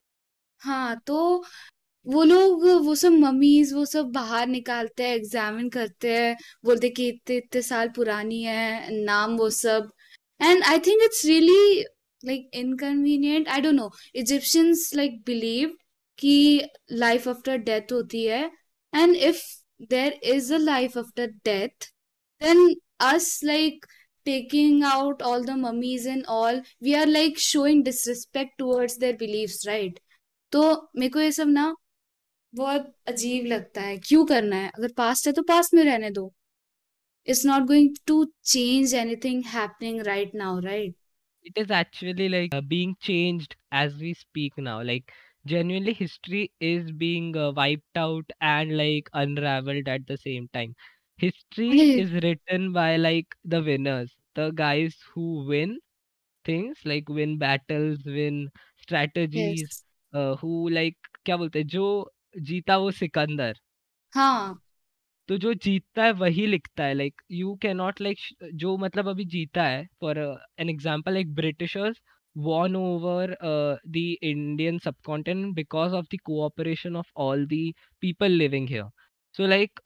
हाँ 0.60 0.96
तो 1.08 1.44
वो 2.08 2.24
लोग, 2.24 2.66
वो 2.86 2.96
सब 2.96 3.12
मम्मीज, 3.12 3.74
वो 3.74 3.86
सब 3.86 4.12
बाहर 4.14 4.48
निकालते 4.48 5.04
हैं 5.08 5.16
एग्जामिन 5.16 5.70
करते 5.70 6.14
हैं, 6.16 6.36
बोलते 6.66 6.90
कि 6.90 7.08
इतने 7.10 7.38
इतने 7.38 7.62
साल 7.62 7.90
पुरानी 7.96 8.42
है, 8.44 9.04
नाम 9.06 9.36
वो 9.38 9.50
सब। 9.50 9.90
And 10.42 10.64
I 10.64 10.80
think 10.88 11.04
it's 11.04 11.26
really 11.26 11.84
like 12.24 12.50
inconvenient 12.56 13.48
I 13.48 13.62
don't 13.62 13.76
know 13.76 13.90
Egyptians 14.16 14.92
like 14.96 15.22
believe 15.26 15.76
कि 16.20 16.62
लाइफ 16.92 17.28
आफ्टर 17.28 17.58
डेथ 17.70 17.92
होती 17.94 18.24
है। 18.26 18.44
And 18.94 19.16
if 19.16 19.42
there 19.90 20.20
is 20.36 20.54
a 20.54 20.58
life 20.58 20.98
after 20.98 21.28
death 21.46 21.92
then 22.42 22.70
us 23.14 23.40
like 23.44 23.86
taking 24.26 24.80
out 24.84 25.22
all 25.28 25.44
the 25.44 25.54
mummies 25.60 26.06
and 26.14 26.26
all, 26.28 26.58
we 26.86 26.94
are, 27.02 27.06
like, 27.06 27.38
showing 27.44 27.84
disrespect 27.84 28.58
towards 28.62 28.98
their 29.04 29.16
beliefs, 29.22 29.60
right? 29.68 30.00
तो 30.54 30.64
मेरे 30.96 31.10
को 31.10 31.20
ये 31.20 31.32
सब 31.32 31.48
ना 31.50 31.74
बहुत 32.54 32.94
अजीब 33.08 33.46
लगता 33.46 33.82
है 33.82 33.98
क्यों 33.98 34.26
करना 34.26 34.56
है 34.56 34.70
अगर 34.70 34.92
पास्ट 34.98 35.28
है 35.28 35.34
तो 35.34 35.42
पास्ट 35.44 35.74
में 35.74 35.84
रहने 35.84 36.10
दो 36.12 36.32
it's 37.28 37.46
not 37.46 37.68
going 37.68 37.96
to 38.08 38.24
change 38.46 38.94
anything 38.96 39.44
happening 39.56 40.02
right 40.08 40.36
now 40.36 40.60
right 40.60 40.96
It 41.46 41.58
is 41.58 41.70
actually 41.72 42.26
like 42.28 42.54
uh, 42.54 42.60
being 42.62 42.94
changed 43.00 43.54
as 43.72 43.94
we 43.96 44.14
speak 44.14 44.58
now. 44.58 44.84
Like, 44.84 45.12
genuinely, 45.46 45.94
history 45.94 46.52
is 46.60 46.90
being 47.04 47.38
uh, 47.38 47.52
wiped 47.52 48.00
out 48.02 48.34
and 48.42 48.76
like 48.78 49.12
unraveled 49.14 49.88
at 49.88 50.06
the 50.08 50.18
same 50.18 50.50
time. 50.54 50.74
History 51.20 51.70
is 52.02 52.12
written 52.12 52.74
by 52.74 52.98
like 52.98 53.38
the 53.46 53.62
winners, 53.64 54.12
the 54.36 54.50
guys 54.52 54.98
who 55.14 55.46
win 55.46 55.80
things, 56.46 56.84
like 56.86 57.08
win 57.10 57.38
battles, 57.38 58.04
win 58.06 58.50
strategies, 58.78 59.64
yes 59.64 59.82
uh, 60.14 60.36
who 60.36 60.70
like 60.70 61.12
क्या 61.26 61.38
बोलते 61.38 61.60
हैं 61.60 61.68
जो 61.68 61.88
जीता 62.40 62.78
वो 62.78 62.92
सिकंदर। 62.92 63.58
हाँ। 64.14 64.60
तो 65.30 65.38
जो 65.38 65.54
जीतता 65.54 66.04
है 66.04 66.12
वही 66.14 66.46
लिखता 66.48 66.84
है 66.84 66.94
like 66.94 67.22
you 67.32 67.56
can 67.62 67.78
not 67.78 68.02
like 68.02 68.18
जो 68.56 68.76
मतलब 68.78 69.08
अभी 69.10 69.26
जीता 69.26 69.64
है 69.64 69.86
for 70.02 70.18
an 70.60 70.70
example 70.70 71.14
like 71.14 71.34
Britishers 71.36 72.02
won 72.36 72.76
over 72.76 73.36
the 73.88 73.98
Indian 74.24 74.78
subcontinent 74.80 75.54
because 75.56 75.94
of 75.94 76.06
the 76.14 76.20
cooperation 76.26 76.96
of 76.96 77.12
all 77.18 77.46
the 77.48 77.72
people 78.04 78.32
living 78.32 78.70
here 78.70 78.86
so 79.36 79.48
like 79.48 79.80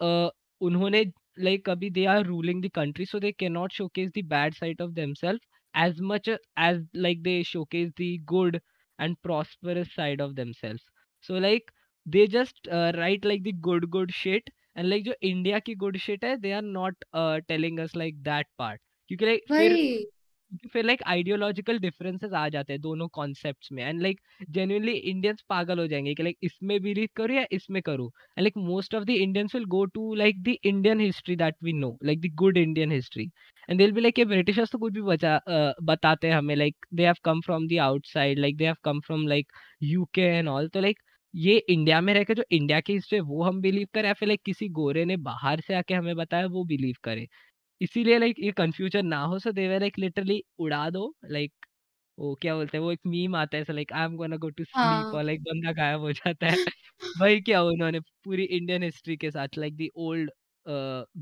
उन्होंने 0.62 1.04
लाइक 1.40 1.70
अभी 1.70 1.90
they 1.90 2.06
are 2.06 2.26
ruling 2.26 2.64
the 2.64 2.70
country 2.76 3.06
so 3.06 3.20
they 3.20 3.32
can 3.32 3.52
not 3.52 3.74
showcase 3.74 4.12
the 4.18 4.26
bad 4.28 4.54
side 4.54 4.82
of 4.82 4.92
themself 5.14 5.42
as 5.74 6.02
much 6.04 6.30
as 6.30 6.88
like 6.96 7.22
they 7.24 7.42
showcase 7.44 7.92
the 8.02 8.16
good 8.26 8.60
and 9.00 9.16
prosperous 9.24 9.96
side 9.96 10.22
of 10.22 10.34
them 10.34 10.52
so 11.24 11.40
like 11.40 11.72
they 12.06 12.28
just 12.28 12.68
uh, 12.68 12.92
write 12.96 13.26
like 13.26 13.44
the 13.44 13.54
good 13.70 13.90
good 13.92 14.12
shit 14.24 14.50
and 14.78 14.88
like 14.88 15.04
जो 15.04 15.14
India 15.22 15.60
की 15.60 15.74
good 15.76 15.98
shit 15.98 16.26
है 16.26 16.36
they 16.38 16.52
are 16.52 16.62
not 16.62 17.04
telling 17.48 17.80
us 17.80 17.96
like 17.96 18.22
that 18.24 18.48
part 18.58 18.82
क्योंकि 19.08 19.26
like 19.26 19.44
फिर 19.48 19.72
वही। 19.74 19.88
क्योंकि 20.52 20.68
फिर 20.68 20.86
like 20.86 21.04
ideological 21.04 21.80
differences 21.80 22.34
आ 22.34 22.48
जाते 22.50 22.74
हैं 22.74 22.82
दोनों 22.82 23.08
कॉन्सेप्ट्स 23.08 23.72
में 23.72 23.84
एंड 23.84 24.02
लाइक 24.02 24.20
जेन्युइनली 24.50 24.92
इंडियंस 24.92 25.44
पागल 25.50 25.80
हो 25.80 25.88
जाएँगे 25.88 26.14
कि 26.16 26.24
लाइक 26.24 26.38
इसमें 26.44 26.82
बिलीव 26.82 27.10
करूँ 27.16 27.36
या 27.36 27.46
इसमें 27.52 27.82
करूँ? 27.82 28.08
And 28.08 28.44
like 28.44 28.58
most 28.58 28.96
of 28.96 29.04
the 29.04 29.10
Indians 29.10 29.56
will 29.56 29.66
go 29.66 29.84
to 29.86 30.14
like 30.16 30.42
the 30.44 30.56
Indian 30.64 31.00
history 31.00 31.36
that 31.36 31.56
we 31.64 31.74
know 31.74 31.98
like 32.04 32.22
the 32.22 32.34
good 32.36 32.58
Indian 32.58 32.92
history 32.92 33.30
and 33.70 33.78
they'll 33.78 33.92
be 33.92 34.02
like 34.02 34.20
ये 34.20 34.26
ब्रिटिशर्स 34.26 34.72
तो 34.72 34.78
कुछ 34.78 34.94
भी 34.94 35.02
बचा 35.02 35.38
uh, 35.40 35.74
बताते 35.84 36.28
हैं 36.28 36.36
हमें 36.36 36.56
like 36.56 36.86
they 36.94 37.06
have 37.06 37.16
come 37.24 37.42
from 37.42 37.68
the 37.68 37.80
outside 37.82 38.40
like 38.40 38.58
they 38.58 38.66
have 38.66 38.76
come 38.84 39.00
from 39.00 39.28
like 39.28 39.52
UK 39.84 40.22
and 40.22 40.50
all 40.50 40.68
तो 40.68 40.82
like 40.82 41.00
ये 41.34 41.58
इंडिया 41.60 42.00
में 42.02 42.14
रहकर 42.14 42.34
जो 42.36 42.44
इंडिया 42.52 42.80
की 42.82 42.94
हिस्ट्री 42.94 43.18
है 43.18 43.22
वो 43.24 43.44
हम 43.44 43.60
बिलीव 43.62 43.88
करें 43.94 44.08
या 44.08 44.14
फिर 44.14 44.28
लाइक 44.28 44.42
किसी 44.46 44.68
गोरे 44.72 45.04
ने 45.06 45.18
बाहर 45.20 45.62
से 45.62 45.74
आके 45.76 45.94
हमें 45.94 46.16
बताया 46.16 46.46
वो 46.48 46.64
बिलीव 46.66 46.96
करे। 47.04 47.28
इसीलिए 47.82 48.18
लाइक 48.20 48.38
ये 48.40 48.52
कंफ्यूजन 48.54 49.06
ना 49.08 49.20
हो 49.24 49.40
सो 49.40 49.52
दे 49.52 49.68
वर 49.70 49.80
लाइक 49.80 50.00
लिटरली 50.00 50.44
उड़ा 50.60 50.90
दो 50.92 51.14
लाइक 51.28 51.54
वो 52.18 52.36
क्या 52.42 52.56
बोलते 52.56 52.78
हैं 52.78 52.84
वो 52.84 52.92
एक 52.92 53.00
मीम 53.08 53.36
आता 53.36 53.58
है 53.58 53.62
ऐसा 53.64 53.74
like 53.74 53.94
I 53.94 54.06
am 54.06 54.16
gonna 54.18 54.38
go 54.38 54.50
to 54.52 54.64
sleep 54.66 55.14
और 55.14 55.24
लाइक 55.24 55.42
बंदा 55.44 55.72
गायब 55.74 56.02
हो 56.02 56.12
जाता 56.14 56.48
है। 56.48 56.58
वही 57.16 57.42
क्या 57.42 57.62
उन्होंने 57.64 58.00
पूरी 58.26 58.44
इंडियन 58.46 58.84
हिस्ट्री 58.84 59.18
के 59.18 59.32
साथ 59.32 59.58
like 59.58 59.78
the 59.78 59.90
old 59.98 60.32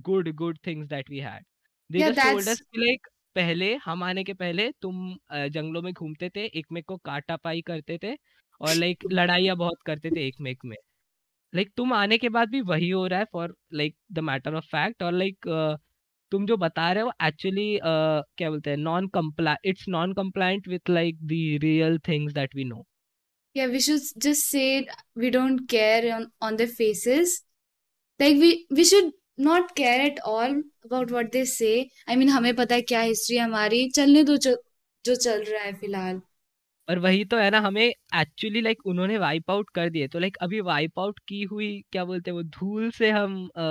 good 0.03 0.29
good 0.35 0.57
things 0.67 0.87
that 0.89 1.09
we 1.09 1.19
had 1.19 1.45
they 1.89 2.01
just 2.01 2.21
told 2.23 2.49
us 2.49 2.61
like 2.77 3.07
पहले 3.35 3.73
हम 3.77 4.03
आने 4.03 4.23
के 4.23 4.33
पहले 4.35 4.71
तुम 4.81 5.15
जंगलों 5.49 5.81
में 5.81 5.91
घूमते 5.93 6.29
थे 6.35 6.45
एक 6.49 6.67
में 6.71 6.81
को 6.83 6.97
काटा 6.99 7.35
पाई 7.37 7.61
करते 7.63 7.97
थे 8.03 8.15
और 8.61 8.75
लाइक 8.75 9.03
लड़ाइयाँ 9.11 9.55
बहुत 9.55 9.77
करते 9.85 10.09
थे 10.09 10.27
एक 10.27 10.35
में। 10.41 10.51
एक 10.51 10.59
में 10.65 10.77
लाइक 11.55 11.71
तुम 11.77 11.93
आने 11.93 12.17
के 12.17 12.29
बाद 12.29 12.49
भी 12.49 12.61
वही 12.61 12.89
हो 12.89 13.07
रहा 13.07 13.19
है 13.19 13.25
for 13.25 13.55
like 13.73 13.95
the 14.11 14.19
matter 14.19 14.53
of 14.53 14.65
fact 14.65 15.03
और 15.03 15.13
लाइक 15.13 15.37
तुम 16.31 16.45
जो 16.45 16.57
बता 16.57 16.91
रहे 16.91 17.03
हो 17.03 17.11
एक्चुअली 17.23 17.75
uh, 17.75 18.23
क्या 18.37 18.49
बोलते 18.49 18.69
हैं 18.69 18.77
non 18.77 19.07
कम्प्ला 19.07 19.55
it's 19.65 19.85
non 19.89 20.13
compliant 20.13 20.67
with 20.67 20.89
like 20.89 21.17
the 21.17 21.59
real 21.63 21.99
things 21.99 22.33
that 22.33 22.55
we 22.55 22.63
know 22.63 22.85
yeah 23.57 23.71
we 23.73 23.79
should 23.79 24.01
just 24.25 24.43
say 24.55 24.85
we 25.23 25.29
don't 25.35 25.59
care 25.75 26.17
on 26.17 26.25
on 26.41 26.57
their 26.57 26.71
faces 26.81 27.31
like 28.21 28.37
we 28.43 28.51
we 28.77 28.85
should 28.91 29.09
not 29.47 29.63
care 29.79 30.01
at 30.05 30.19
all 30.31 30.53
about 30.89 31.13
what 31.15 31.31
they 31.35 31.45
say 31.53 31.73
i 32.07 32.17
mean 32.17 32.29
हमें 32.29 32.55
पता 32.55 32.75
है 32.75 32.81
क्या 32.81 33.01
history 33.01 33.37
हमारी। 33.37 33.89
चलने 33.89 34.23
दो 34.23 34.37
जो 34.37 34.63
जो 35.05 35.15
चल 35.15 35.43
रहा 35.43 35.63
है 35.63 35.73
फ़िलहाल। 35.73 36.21
और 36.89 36.99
वही 36.99 37.23
तो 37.31 37.37
है 37.37 37.49
ना 37.51 37.59
हमें 37.61 37.83
एक्चुअली 37.85 38.61
लाइक 38.61 38.85
उन्होंने 38.87 39.17
वाइप 39.17 39.51
आउट 39.51 39.69
कर 39.75 39.89
दिए। 39.89 40.07
तो 40.07 40.19
लाइक 40.19 40.37
अभी 40.41 40.59
वाइप 40.69 40.99
आउट 40.99 41.19
की 41.27 41.41
हुई 41.51 41.67
क्या 41.91 42.05
बोलते 42.05 42.31
हैं 42.31 42.35
वो 42.37 42.43
धूल 42.43 42.89
से 42.91 43.09
हम 43.11 43.35
अ, 43.47 43.61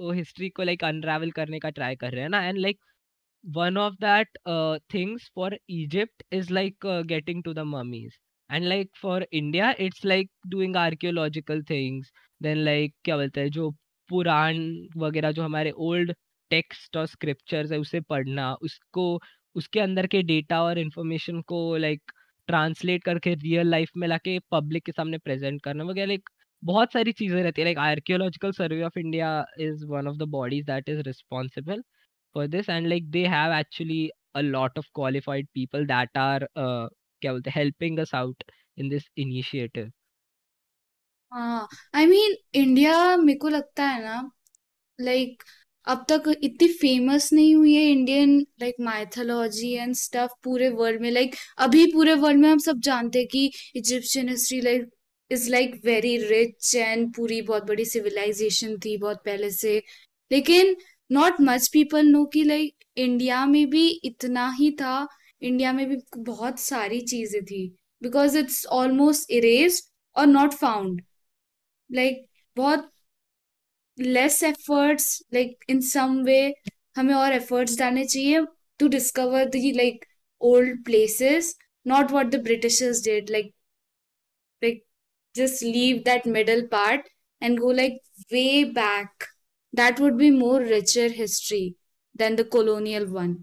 वो 0.00 0.12
हिस्ट्री 0.12 0.48
को 0.50 0.62
लाइक 0.62 0.84
अनरावल 0.84 1.30
करने 1.32 1.58
का 1.60 1.70
ट्राई 1.70 1.96
कर 1.96 2.12
रहे 2.12 2.22
हैं 2.22 2.28
ना। 2.30 2.42
And 2.44 2.58
like 2.58 2.78
that 4.00 4.28
uh, 4.46 4.78
things 4.90 5.30
for 5.34 5.50
Egypt 5.68 6.22
is 6.30 6.50
like 6.50 6.84
uh, 6.84 7.02
getting 7.02 7.42
to 7.42 7.54
the 7.54 7.64
mummies. 7.64 8.14
And 8.50 8.68
like 8.68 8.90
for 8.94 9.24
India 9.32 9.74
it's 9.78 10.04
like 10.04 10.30
doing 10.48 10.76
archaeological 10.76 11.62
things. 11.68 12.10
Then 12.40 12.64
like 12.64 12.92
क्या 13.04 13.16
बोलते 13.16 13.40
हैं 13.40 13.50
जो 13.50 13.70
पुराण 14.10 14.58
वगैरह 14.98 15.32
जो 15.32 15.42
हमारे 15.42 15.70
ओल्ड 15.88 16.12
टेक्स्ट 16.50 16.96
और 16.96 17.06
स्क्रिप्चर्स 17.06 17.72
है 17.72 17.78
उसे 17.78 18.00
पढ़ना 18.00 18.52
उसको 18.62 19.06
उसके 19.56 19.80
अंदर 19.80 20.06
के 20.06 20.22
डेटा 20.22 20.62
और 20.62 20.78
इन्फॉर्मेशन 20.78 21.40
को 21.52 21.60
लाइक 21.76 22.12
ट्रांसलेट 22.48 23.04
करके 23.04 23.34
रियल 23.34 23.68
लाइफ 23.70 23.90
में 23.96 24.06
लाके 24.08 24.38
पब्लिक 24.50 24.84
के 24.86 24.92
सामने 24.92 25.18
प्रेजेंट 25.18 25.62
करना 25.62 25.84
वगैरह 25.84 26.06
लाइक 26.06 26.28
बहुत 26.62 26.92
सारी 26.92 27.12
चीज़ें 27.12 27.42
रहती 27.42 27.60
है। 27.60 27.64
Like 27.66 27.78
archaeological 27.78 28.52
survey 28.52 28.82
of 28.82 28.98
India 28.98 29.30
is 29.60 29.84
one 29.86 30.08
of 30.08 30.16
the 30.18 30.28
bodies 30.30 30.64
that 30.66 30.88
is 30.88 31.00
responsible 31.08 31.82
this 32.34 32.68
and 32.68 32.88
like 32.88 33.06
they 33.10 33.22
have 33.24 33.52
actually 33.52 34.12
a 34.34 34.42
lot 34.44 34.76
of 34.76 34.86
qualified 34.94 35.48
people 35.54 35.86
that 35.86 36.10
are 36.16 36.42
uh, 36.56 36.88
क्या 37.22 37.32
बोलते 37.32 37.50
हैं 37.50 37.56
helping 37.56 38.00
us 38.00 38.14
out 38.14 38.44
in 38.78 38.90
this 38.90 39.08
initiative 39.18 39.90
हाँ 41.32 41.68
I 41.94 42.06
mean 42.06 42.34
India 42.54 43.16
मेरे 43.16 43.38
को 43.38 43.48
लगता 43.48 43.84
है 43.84 44.00
ना 44.02 44.20
like 44.98 45.42
अब 45.86 46.04
तक 46.08 46.22
इतनी 46.42 46.68
फ़ेमस 46.68 47.32
नहीं 47.32 47.54
हुई 47.56 47.74
है 47.74 47.82
Indian 47.90 48.38
like 48.60 48.74
mythology 48.80 49.72
and 49.72 49.94
stuff 49.94 50.30
पूरे 50.44 50.68
वर्ल्ड 50.68 51.00
में। 51.00 51.10
लाइक 51.10 51.30
like, 51.30 51.40
अभी 51.58 51.86
पूरे 51.86 52.14
वर्ल्ड 52.14 52.40
में 52.40 52.48
हम 52.48 52.58
सब 52.58 52.80
जानते 52.80 53.18
हैं 53.18 53.28
कि 53.28 53.50
Egyptian 53.76 54.28
history 54.28 54.60
like 54.60 54.88
is 55.30 55.50
like 55.50 55.80
very 55.84 56.16
rich 56.16 56.74
and 56.76 57.14
पूरी 57.14 57.40
बहुत 57.42 57.64
बड़ी 57.66 57.84
सिविलाइजेशन 57.84 58.76
थी 58.78 58.96
बहुत 58.96 59.22
पहले 59.24 59.50
से। 59.50 59.82
लेकिन 60.30 60.76
नॉट 61.12 61.40
मच 61.40 61.68
पीपल 61.68 62.06
नो 62.06 62.24
कि 62.24 62.44
लाइक 62.44 62.84
इंडिया 62.96 63.44
में 63.46 63.66
भी 63.70 63.88
इतना 64.04 64.50
ही 64.58 64.70
था। 64.70 65.06
इंडिया 65.42 65.72
में 65.72 65.88
भी 65.88 65.96
बहुत 66.18 66.60
सारी 66.60 67.00
चीज़ें 67.00 67.44
थी। 67.44 67.66
बिकॉज़ 68.02 68.38
इट्स 68.38 68.66
ऑलमोस्ट 68.66 69.30
इरेज 69.30 69.82
और 70.16 70.26
नॉट 70.26 70.52
फाउंड 70.52 71.02
लाइक 71.90 72.26
बहुत 72.56 72.90
less 73.98 74.42
efforts 74.42 75.22
like 75.34 75.64
in 75.70 75.80
some 75.90 76.22
way 76.24 76.40
हमें 76.96 77.14
और 77.14 77.32
एफर्ट्स 77.32 77.78
डालने 77.78 78.04
चाहिए 78.04 78.44
to 78.80 78.88
discover 78.88 79.48
the 79.48 79.72
like 79.72 80.04
old 80.40 80.84
places 80.84 81.56
not 81.86 82.10
what 82.10 82.26
the 82.26 82.42
Britishers 82.44 83.04
did 83.04 83.30
like 83.30 83.52
like 84.62 84.82
just 85.34 85.62
leave 85.62 86.04
that 86.04 86.26
middle 86.26 86.62
part 86.68 87.08
and 87.42 87.58
go 87.58 87.66
like 87.68 87.96
way 88.32 88.64
back. 88.64 89.26
That 89.72 90.00
would 90.00 90.16
be 90.16 90.30
more 90.30 90.60
richer 90.60 91.08
history 91.10 91.76
than 92.16 92.36
the 92.36 92.44
colonial 92.46 93.06
one. 93.16 93.34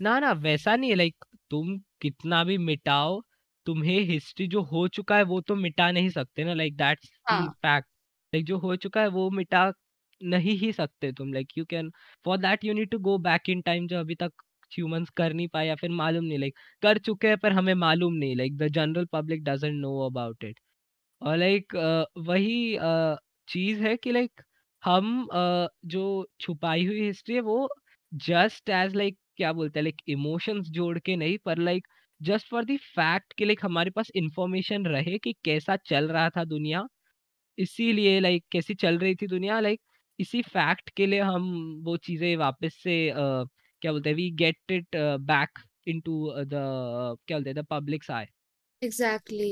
ना 0.00 0.18
ना 0.20 0.32
वैसा 0.44 0.74
नहीं 0.76 0.90
है 0.90 0.96
like 0.96 1.24
तुम 1.50 1.76
कितना 2.00 2.42
भी 2.44 2.56
मिटाओ 2.58 3.20
तुम्हें 3.66 4.00
हिस्ट्री 4.06 4.46
जो 4.46 4.62
हो 4.72 4.86
चुका 4.88 5.16
है 5.16 5.22
वो 5.24 5.40
तो 5.40 5.54
मिटा 5.56 5.90
नहीं 5.92 6.08
सकते 6.10 6.44
ना 6.44 6.54
लाइक 6.54 6.76
दैट्स 6.76 7.10
फैक्ट 7.30 7.86
लाइक 8.32 8.44
जो 8.46 8.58
हो 8.58 8.74
चुका 8.76 9.00
है 9.02 9.08
वो 9.10 9.28
मिटा 9.32 9.72
नहीं 10.20 10.56
ही 10.58 10.72
सकते 10.72 11.12
तुम 11.12 11.32
like 11.32 11.48
you 11.58 11.64
can 11.64 11.90
for 12.24 12.38
that 12.38 12.64
you 12.64 12.74
need 12.74 12.90
to 12.90 12.98
go 13.00 13.16
back 13.20 13.48
in 13.50 13.60
time 13.62 13.86
जो 13.88 13.98
अभी 14.00 14.14
तक 14.16 14.32
ह्यूमंस 14.72 15.10
कर 15.16 15.32
नहीं 15.32 15.48
पाए 15.48 15.66
या 15.66 15.74
फिर 15.76 15.90
मालूम 15.92 16.24
नहीं 16.24 16.38
लाइक 16.38 16.54
कर 16.82 16.98
चुके 17.00 17.28
हैं 17.28 17.38
पर 17.38 17.52
हमें 17.52 17.74
मालूम 17.76 18.14
नहीं 18.14 18.36
like 18.36 18.56
the 18.58 18.68
general 18.72 19.04
public 19.12 19.44
doesn't 19.44 19.80
know 19.80 19.98
about 20.06 20.44
it 20.44 20.60
और 21.22 21.36
लाइक 21.38 21.74
वही 22.20 22.76
चीज़ 23.48 23.82
है 23.82 23.96
कि 23.96 24.12
लाइक 24.12 24.42
हम 24.82 25.26
अ, 25.26 25.68
जो 25.86 26.02
छुपाई 26.40 26.84
हुई 26.86 27.00
हिस्ट्री 27.02 27.34
है 27.34 27.40
वो 27.42 27.68
जस्ट 28.12 28.70
एज 28.70 28.94
लाइक 28.94 29.18
क्या 29.36 29.52
बोलते 29.52 29.78
हैं 29.78 29.84
लाइक 29.84 30.00
इमोशंस 30.08 30.68
जोड़ 30.70 30.98
के 31.00 31.16
नहीं 31.16 31.38
पर 31.44 31.58
like 31.60 31.86
just 32.20 32.48
for 32.50 32.64
the 32.64 32.76
fact 32.88 33.32
कि 33.32 33.44
लाइक 33.44 33.60
हमारे 33.64 33.90
पास 33.90 34.10
इंफॉर्मेशन 34.16 34.86
रहे 34.86 35.18
कि 35.18 35.32
कैसा 35.44 35.76
चल 35.86 36.08
रहा 36.08 36.28
था 36.30 36.44
दुनिया 36.46 36.86
इसीलिए 37.58 38.18
लाइक 38.20 38.44
कैसी 38.52 38.74
चल 38.76 38.98
रही 38.98 39.14
थी 39.14 39.26
दुनिया 39.28 39.60
लाइक 39.60 39.80
इसी 40.18 40.42
फैक्ट 40.44 40.90
के 40.90 41.06
लिए 41.06 41.20
हम 41.22 41.44
वो 41.84 41.96
चीज़ें 41.98 42.36
वापस 42.36 42.74
से 42.82 42.98
अ, 43.10 43.16
क्या 43.82 43.92
बोलते 43.92 44.10
हैं 44.10 44.16
we 44.16 44.30
get 44.36 44.72
it 44.72 44.96
back 45.26 45.58
into 45.86 46.16
the 46.36 46.50
क्या 46.52 47.36
बोलते 47.36 47.50
हैं 47.50 47.56
द 47.56 47.66
पब्लिक्स 47.70 48.10
आई 48.12 48.26
एग्जैक्टली 48.82 49.50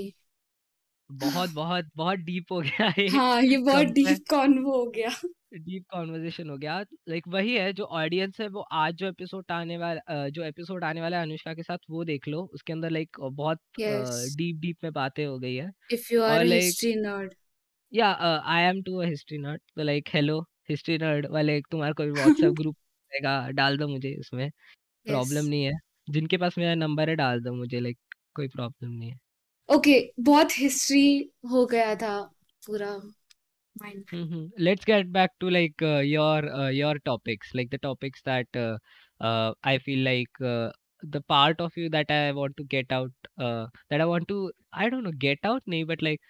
बहुत 1.10 1.50
बहुत 1.50 1.90
बहुत 1.96 2.18
डीप 2.20 2.52
हो 2.52 2.60
गया 2.62 2.92
ये 2.98 3.08
हाँ 3.08 3.42
ये 3.42 3.58
बहुत 3.64 3.86
डीप 3.94 4.24
कॉन्वो 4.30 4.72
हो 4.74 4.86
गया। 4.90 5.10
डीप 5.56 5.84
कॉन्वर्जेशन 5.90 6.50
हो 6.50 6.56
गया। 6.58 6.78
लाइक 7.08 7.28
वही 7.28 7.54
है 7.54 7.72
जो 7.72 7.84
ऑडियंस 7.94 8.40
है 8.40 8.46
वो 8.48 8.60
आज 8.74 8.94
जो 8.96 9.08
एपिसोड 9.08 9.50
आने 9.50 9.76
वाला 9.78 10.28
जो 10.30 10.42
एपिसोड 10.44 10.84
आने 10.84 11.00
वाला 11.00 11.16
है 11.16 11.22
अनुष्का 11.22 11.54
के 11.54 11.62
साथ 11.62 11.78
वो 11.90 12.04
देख 12.04 12.28
लो। 12.28 12.42
उसके 12.54 12.72
अंदर 12.72 12.90
लाइक 12.90 13.16
बहुत 13.22 13.60
यस 13.80 14.24
डीप 14.32 14.56
डीप 14.60 14.76
में 14.84 14.92
बातें 14.92 15.24
हो 15.26 15.38
गई 15.38 15.54
है। 15.56 15.70
इफ़ 15.92 16.12
यू 16.12 16.22
आर 16.24 16.30
और 16.32 16.44
हिस्ट्री 16.44 16.94
नर्ड 16.96 17.34
या 17.92 18.08
I 18.54 18.62
am 18.62 18.82
too 18.82 18.96
a 18.96 19.06
history 19.06 19.38
nerd 19.38 19.60
तो 19.76 19.82
लाइक 19.82 20.08
हेलो 20.14 20.40
हिस्ट्री 20.70 20.98
नर्ड 20.98 21.26
वाले 21.26 21.60
तुम्हारा 21.70 21.92
कोई 21.92 22.10
व्हाट्सएप 22.10 22.52
ग्रुप 22.52 22.76
रहेगा 23.12 23.48
डाल 23.50 23.78
दो 23.78 23.88
मुझे 23.88 24.14
उसमें 24.16 24.50
प्रॉब्लम 25.06 25.44
नहीं 25.44 25.64
है। 25.64 25.72
जिनके 26.10 26.36
पास 26.36 26.58
मेरा 26.58 26.74
नंबर 26.74 27.08
है 27.10 27.16
डाल 27.16 27.40
दो 27.40 27.52
मुझे 27.54 27.80
लाइक 27.80 27.98
कोई 28.34 28.48
प्रॉब्लम 28.48 28.90
नहीं 28.90 29.10
है। 29.10 29.18
ओके 29.68 30.12
बहुत 30.20 30.58
हिस्ट्री 30.58 31.30
हो 31.50 31.66
गया 31.66 31.94
था 31.94 32.20
पूरा 32.66 32.96
mind. 33.76 34.04
Let's 34.58 34.84
get 34.84 35.12
back 35.12 35.34
to 35.40 35.50
like 35.50 35.82
uh, 35.82 36.00
your 36.00 36.38
uh, 36.60 36.70
your 36.70 36.94
topics, 37.00 37.54
like 37.54 37.70
the 37.70 37.78
topics 37.78 38.22
that 38.22 38.58
uh, 38.62 38.78
uh, 39.20 39.52
I 39.64 39.78
feel 39.78 40.04
like 40.04 40.40
uh, 40.42 40.70
the 41.02 41.20
part 41.22 41.60
of 41.60 41.72
you 41.76 41.88
that 41.90 42.10
I 42.10 42.32
want 42.32 42.56
to 42.56 42.64
get 42.64 42.92
out, 42.92 43.10
uh, 43.38 43.66
that 43.90 44.00
I 44.00 44.04
want 44.04 44.28
to, 44.28 44.52
I 44.72 44.88
don't 44.88 45.04
know, 45.04 45.12
get 45.12 45.38
out, 45.44 45.62
nahi, 45.68 45.86
but 45.86 46.02
like 46.02 46.20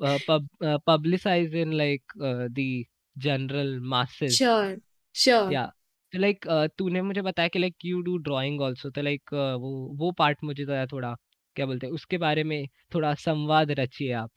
uh, 0.00 0.18
pub 0.26 0.46
uh, 0.62 0.78
publicize 0.86 1.52
in 1.54 1.72
like 1.72 2.02
uh, 2.22 2.48
the 2.52 2.86
general 3.16 3.78
masses. 3.80 4.38
Sure 4.38 4.80
sure 5.14 5.52
Yeah. 5.52 5.70
तो 6.12 6.18
like 6.20 6.46
uh, 6.46 6.68
तूने 6.78 7.02
मुझे 7.02 7.22
बताया 7.22 7.48
कि 7.48 7.58
like 7.58 7.76
you 7.82 8.02
do 8.04 8.18
drawing 8.30 8.60
also, 8.60 8.90
तो 8.90 9.02
like 9.02 9.32
uh, 9.32 9.54
वो 9.60 9.72
वो 10.00 10.12
part 10.20 10.42
मुझे 10.44 10.64
तो 10.64 10.86
थोड़ा 10.92 11.14
क्या 11.56 11.66
बोलते 11.66 11.86
हैं 11.86 11.92
उसके 11.94 12.18
बारे 12.18 12.44
में 12.44 12.66
थोड़ा 12.94 13.14
संवाद 13.14 13.70
रचिए 13.78 14.12
आप 14.12 14.30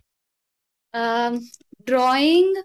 ड्राइंग 1.85 2.55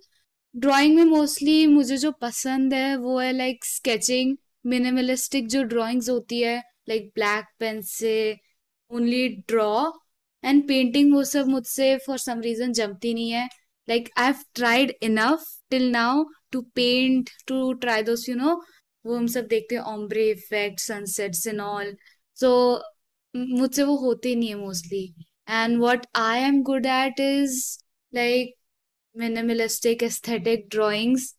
ड्राइंग 0.55 0.95
में 0.97 1.05
मोस्टली 1.05 1.67
मुझे 1.67 1.97
जो 1.97 2.11
पसंद 2.21 2.75
है 2.75 2.97
वो 2.97 3.19
है 3.19 3.33
लाइक 3.33 3.65
स्केचिंग 3.65 4.37
मिनिमलिस्टिक 4.67 5.49
जो 5.55 5.63
ड्राइंग्स 5.73 6.09
होती 6.11 6.41
है 6.41 6.63
लाइक 6.89 7.11
ब्लैक 7.15 7.45
पेन 7.59 7.81
से 7.83 8.15
ओनली 8.91 9.29
ड्रॉ 9.49 9.91
एंड 10.45 10.67
पेंटिंग 10.69 11.13
वो 11.15 11.25
सब 11.25 11.49
मुझसे 11.49 11.97
फॉर 12.07 12.19
सम 12.19 12.41
रीजन 12.41 12.73
जमती 12.73 13.15
नहीं 13.15 13.31
है। 13.31 13.49
Like 13.89 14.09
I 14.19 14.27
have 14.27 14.43
tried 14.55 14.95
enough 15.03 15.45
till 15.71 15.91
now 15.91 16.25
to 16.53 16.61
paint 16.75 17.31
to 17.49 17.73
try 17.85 18.03
those 18.03 18.29
you 18.29 18.35
know 18.37 18.55
वो 19.07 19.17
हम 19.17 19.27
सब 19.27 19.47
देखते 19.47 19.75
हैं 19.75 19.83
ombre 19.83 20.29
effect 20.31 20.81
sunsets 20.81 21.47
and 21.47 21.61
all 21.61 21.95
so 22.41 22.51
मुझसे 23.37 23.83
वो 23.83 23.97
होते 23.97 24.35
नहीं 24.35 24.49
है 24.49 24.55
mostly 24.55 25.07
and 25.49 25.79
what 25.81 26.07
I 26.17 26.41
am 26.41 26.63
good 26.63 26.87
at 26.87 27.21
is 27.21 27.63
like 28.13 28.51
minimalistic 29.17 30.03
aesthetic 30.03 30.69
drawings. 30.71 31.35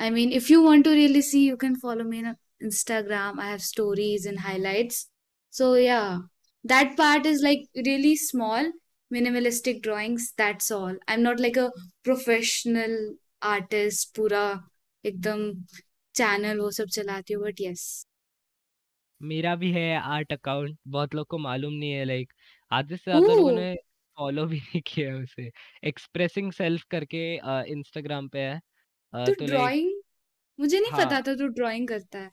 I 0.00 0.10
mean, 0.10 0.32
if 0.32 0.50
you 0.50 0.62
want 0.62 0.84
to 0.84 0.90
really 0.90 1.22
see, 1.22 1.46
you 1.46 1.56
can 1.56 1.76
follow 1.76 2.04
me 2.04 2.22
Instagram. 2.64 3.38
I 3.38 3.48
have 3.50 3.62
stories 3.62 4.26
and 4.26 4.40
highlights. 4.40 5.08
So, 5.52 5.74
yeah, 5.74 6.18
that 6.64 6.96
part 6.96 7.26
is 7.26 7.42
like 7.42 7.66
really 7.86 8.16
small, 8.16 8.70
minimalistic 9.10 9.82
drawings. 9.82 10.32
That's 10.36 10.70
all. 10.70 10.96
I'm 11.08 11.22
not 11.22 11.40
like 11.40 11.56
a 11.56 11.70
professional 12.04 12.96
artist, 13.42 14.14
pura 14.14 14.46
एकदम 15.04 15.40
channel 16.14 16.60
वो 16.60 16.70
सब 16.70 16.88
चलाती 16.96 17.34
हूँ 17.34 17.42
but 17.44 17.60
yes 17.60 17.84
मेरा 19.20 19.54
भी 19.56 19.70
है 19.72 19.96
art 19.96 20.32
account 20.32 20.78
बहुत 20.88 21.14
लोग 21.14 21.26
को 21.26 21.38
मालूम 21.38 21.72
नहीं 21.72 21.90
है 21.92 22.04
लाइक 22.04 22.32
आधे 22.70 22.96
से 22.96 23.10
ज़्यादा 23.10 23.34
लोगों 23.34 23.52
ने 23.52 23.74
फॉलो 24.16 24.46
भी 24.46 24.56
नहीं 24.58 24.80
किया 24.86 25.08
है 25.08 25.22
उसे 25.22 25.50
एक्सप्रेसिंग 25.88 26.52
सेल्फ 26.52 26.82
करके 26.90 27.22
इंस्टाग्राम 27.72 28.28
पे 28.28 28.38
है 28.40 28.58
तो 29.12 29.34
तो 29.34 29.46
ड्राइंग 29.46 29.92
मुझे 30.58 30.80
नहीं 30.80 30.92
हाँ 30.92 31.04
पता 31.04 31.20
था 31.20 31.34
तू 31.36 31.46
ड्राइंग 31.60 31.88
करता 31.88 32.18
है 32.18 32.30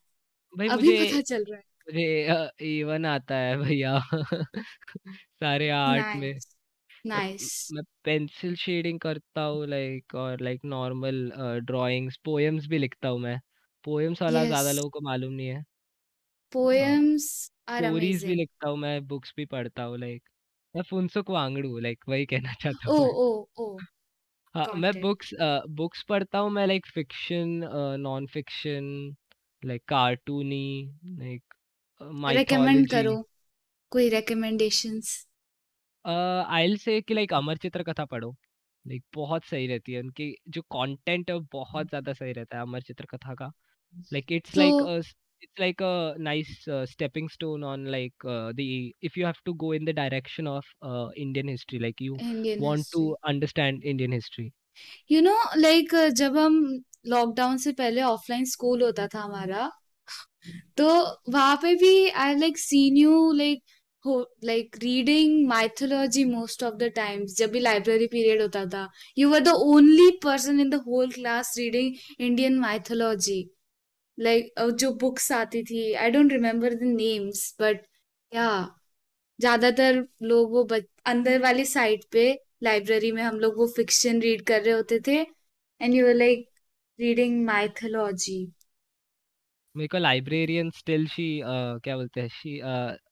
भाई 0.54 0.68
अभी 0.68 0.92
मुझे 0.92 1.06
पता 1.06 1.22
चल 1.24 1.44
रहा 1.44 1.58
है। 1.58 1.64
मुझे 1.88 2.80
इवन 2.80 3.06
आता 3.06 3.36
है 3.36 3.58
भैया। 3.58 4.00
सारे 5.42 5.70
आर्ट 5.72 6.16
में। 6.16 6.34
नाइस 6.34 6.48
मैं 7.06 7.18
नाइस। 7.18 7.68
मैं 7.72 7.84
पेंसिल 8.04 8.56
शेडिंग 8.56 9.00
करता 9.00 9.42
हूँ 9.44 9.68
लाइक 9.68 10.16
और 10.16 10.42
लाइक 10.42 10.62
नॉर्मल 10.66 11.32
ड्राइंग्स 11.66 12.18
पोएम्स 12.26 12.68
भी 12.68 12.78
लिखता 12.78 13.10
हूँ 13.10 13.20
मैं। 13.20 13.40
पोएम्स 13.86 14.22
वाला 14.22 14.42
यस। 14.42 14.48
ज़्यादा 14.48 14.72
लोगों 14.72 14.90
को 14.90 15.02
मालूम 15.02 15.34
नहीं 15.34 15.48
है। 15.48 15.64
poems 16.52 17.26
are 17.68 17.80
स्टोरीज 17.80 18.24
भी. 18.26 18.36
लिखता 18.36 18.70
हूँ 18.70 18.78
मैं 18.78 19.08
बुक्स 19.08 19.34
भी 19.38 19.46
पढ़ता 19.46 19.84
हूँ 19.84 19.98
लाइक। 20.00 20.24
मैं 20.76 20.84
फुनसुक 20.84 21.30
वांगडू 21.30 21.78
लाइक 21.80 22.04
वही 22.10 22.26
कहना 22.26 22.54
चाहता 22.54 22.90
हूँ 22.90 22.98
Oh, 22.98 23.04
मैं। 23.04 23.12
oh, 23.16 23.48
oh, 23.58 23.78
हाँ 24.56 24.66
मैं 24.76 24.92
got 24.92 24.98
it. 24.98 25.02
बुक्स 25.02 25.30
बुक्स 25.76 26.04
पढ़ता 26.10 26.40
हूँ 26.40 26.50
मैं 26.52 26.66
like 26.68 26.86
fiction 26.94 27.50
non 28.00 28.28
fiction 28.28 28.88
like 29.66 29.84
cartoony 29.88 30.92
like 31.20 31.54
recommend 32.38 32.90
करो 32.92 33.16
कोई 33.92 34.10
रेकमेंडेशंस 34.10 35.16
आई 36.06 36.68
विल 36.68 36.78
से 36.78 37.00
कि 37.02 37.14
लाइक 37.14 37.34
अमर 37.34 37.58
चित्र 37.58 37.84
कथा 37.84 38.06
पढ़ो। 38.06 38.36
लाइक 38.86 39.04
बहुत 39.16 39.46
सही 39.46 39.68
रहती 39.68 39.94
है 39.94 40.00
उनकी 40.00 40.36
जो 40.50 40.62
कंटेंट 40.76 41.32
है 41.32 41.40
बहुत 41.52 41.88
ज़्यादा 41.88 42.14
सही 42.14 42.32
रहता 42.32 42.58
है 42.58 42.62
अमर 42.64 42.82
चित्र 42.82 43.06
कथा 43.06 43.34
का 43.34 43.52
like 44.14 44.32
it's 44.32 44.58
like 44.58 45.04
it's 45.44 45.60
like 45.60 45.82
a 45.84 46.16
nice 46.20 46.64
stepping 46.92 47.30
stone 47.30 47.64
on 47.64 47.88
like 47.88 48.26
the 48.56 48.60
if 49.04 49.20
you 49.20 49.26
have 49.26 49.36
to 49.46 49.54
go 49.66 49.74
in 49.74 49.86
the 49.86 49.96
direction 49.96 50.48
of 50.48 50.74
Indian 51.18 51.50
history 51.50 51.80
like 51.80 52.02
you 52.02 52.18
want 52.62 52.86
to 52.94 53.10
understand 53.12 53.84
Indian 53.84 54.14
history 54.14 54.52
you 55.12 55.22
know 55.22 55.38
like 55.58 55.96
जब 56.14 56.38
हम 56.38 56.62
lockdown 57.06 57.58
से 57.58 57.72
पहले 57.74 58.02
offline 58.04 58.46
school 58.48 58.84
होता 58.84 59.08
था 59.08 59.20
हमारा। 59.22 59.70
तो 60.78 60.88
वहाँ 61.30 61.56
पे 61.62 61.74
भी 61.76 62.10
I 62.10 62.36
like 62.36 62.58
seen 62.60 62.98
you 62.98 63.32
like 63.34 63.64
like 64.46 64.76
reading 64.82 65.48
mythology 65.48 66.24
most 66.26 66.64
of 66.64 66.76
the 66.76 66.84
times 66.96 67.36
जब 67.38 67.52
भी 67.52 67.60
लाइब्रेरी 67.60 68.08
पीरियड 68.08 68.42
होता 68.42 68.66
था। 68.68 68.88
You 69.18 69.30
were 69.30 69.40
the 69.40 69.50
only 69.66 70.10
person 70.24 70.60
in 70.60 70.70
the 70.70 70.76
whole 70.88 71.12
class 71.12 71.54
reading 71.58 71.96
Indian 72.20 72.60
mythology 72.60 73.44
like 74.18 74.54
जो 74.80 74.92
बुक्स 75.02 75.32
आती 75.32 75.64
थी 75.64 75.94
I 75.96 76.12
don't 76.12 76.32
remember 76.32 76.74
the 76.76 76.84
names 76.86 77.56
but 77.62 77.86
या 78.32 78.48
ज़्यादातर 79.40 80.04
लोग 80.24 80.52
वो 80.54 80.68
अंदर 81.06 81.40
वाली 81.42 81.66
साइड 81.66 82.04
पे 82.12 82.26
लाइब्रेरी 82.64 83.12
में 83.12 83.22
हम 83.24 83.40
लोग 83.40 83.58
वो 83.58 83.68
फिक्शन 83.76 84.22
रीड 84.22 84.42
कर 84.48 84.62
रहे 84.64 84.74
होते 84.74 85.00
थे। 85.08 85.16
And 85.82 85.94
you 85.96 86.06
were 86.06 86.14
like 86.16 86.48
reading 87.02 87.44
mythology 87.46 88.40
मेरे 89.76 89.88
को 89.88 89.98
लाइब्रेरियन 89.98 90.70
स्टिल 90.70 91.08
शी 91.08 91.26
क्या 91.46 91.96
बोलते 91.98 92.22
हैं? 92.22 92.28
She 92.30 92.60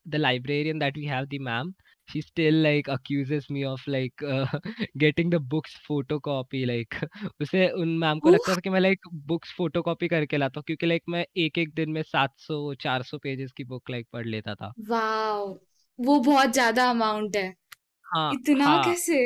the 0.10 0.16
librarian 0.16 0.80
that 0.80 0.98
we 0.98 1.06
have 1.06 1.26
the 1.26 1.38
ma'am 1.42 1.74
she 2.10 2.22
still 2.22 2.56
like 2.56 2.88
accuses 2.88 3.44
me 3.50 3.64
of 3.64 3.82
like 3.88 4.24
uh, 4.24 4.46
getting 4.98 5.30
the 5.30 5.40
books 5.40 5.76
photocopy 5.90 6.62
like 6.66 6.96
उसे 7.42 7.68
उन 7.82 7.90
मैम 7.98 8.20
को 8.20 8.30
लगता 8.30 8.56
था 8.56 8.60
कि 8.60 8.70
मैं 8.70 8.80
like 8.80 9.10
books 9.28 9.54
photocopy 9.60 10.10
करके 10.10 10.38
लाता 10.38 10.60
हूँ 10.60 10.64
क्योंकि 10.68 10.88
like 10.88 11.10
मैं 11.10 11.26
एक 11.38 11.58
एक 11.58 11.74
दिन 11.76 11.90
में 11.90 12.02
700 12.04 12.74
400 12.76 13.18
पेजेस 13.18 13.52
की 13.52 13.64
बुक 13.64 13.92
like 13.92 14.06
पढ़ 14.14 14.26
लेता 14.26 14.56
था। 14.56 14.74
वाओ 14.90 15.48
वो 16.00 16.20
बहुत 16.20 16.52
ज़्यादा 16.54 16.90
अमाउंट 16.90 17.36
है। 17.36 17.54
हाँ 18.06 18.34
इतना 18.34 18.66
हाँ। 18.66 18.84
कैसे? 18.86 19.20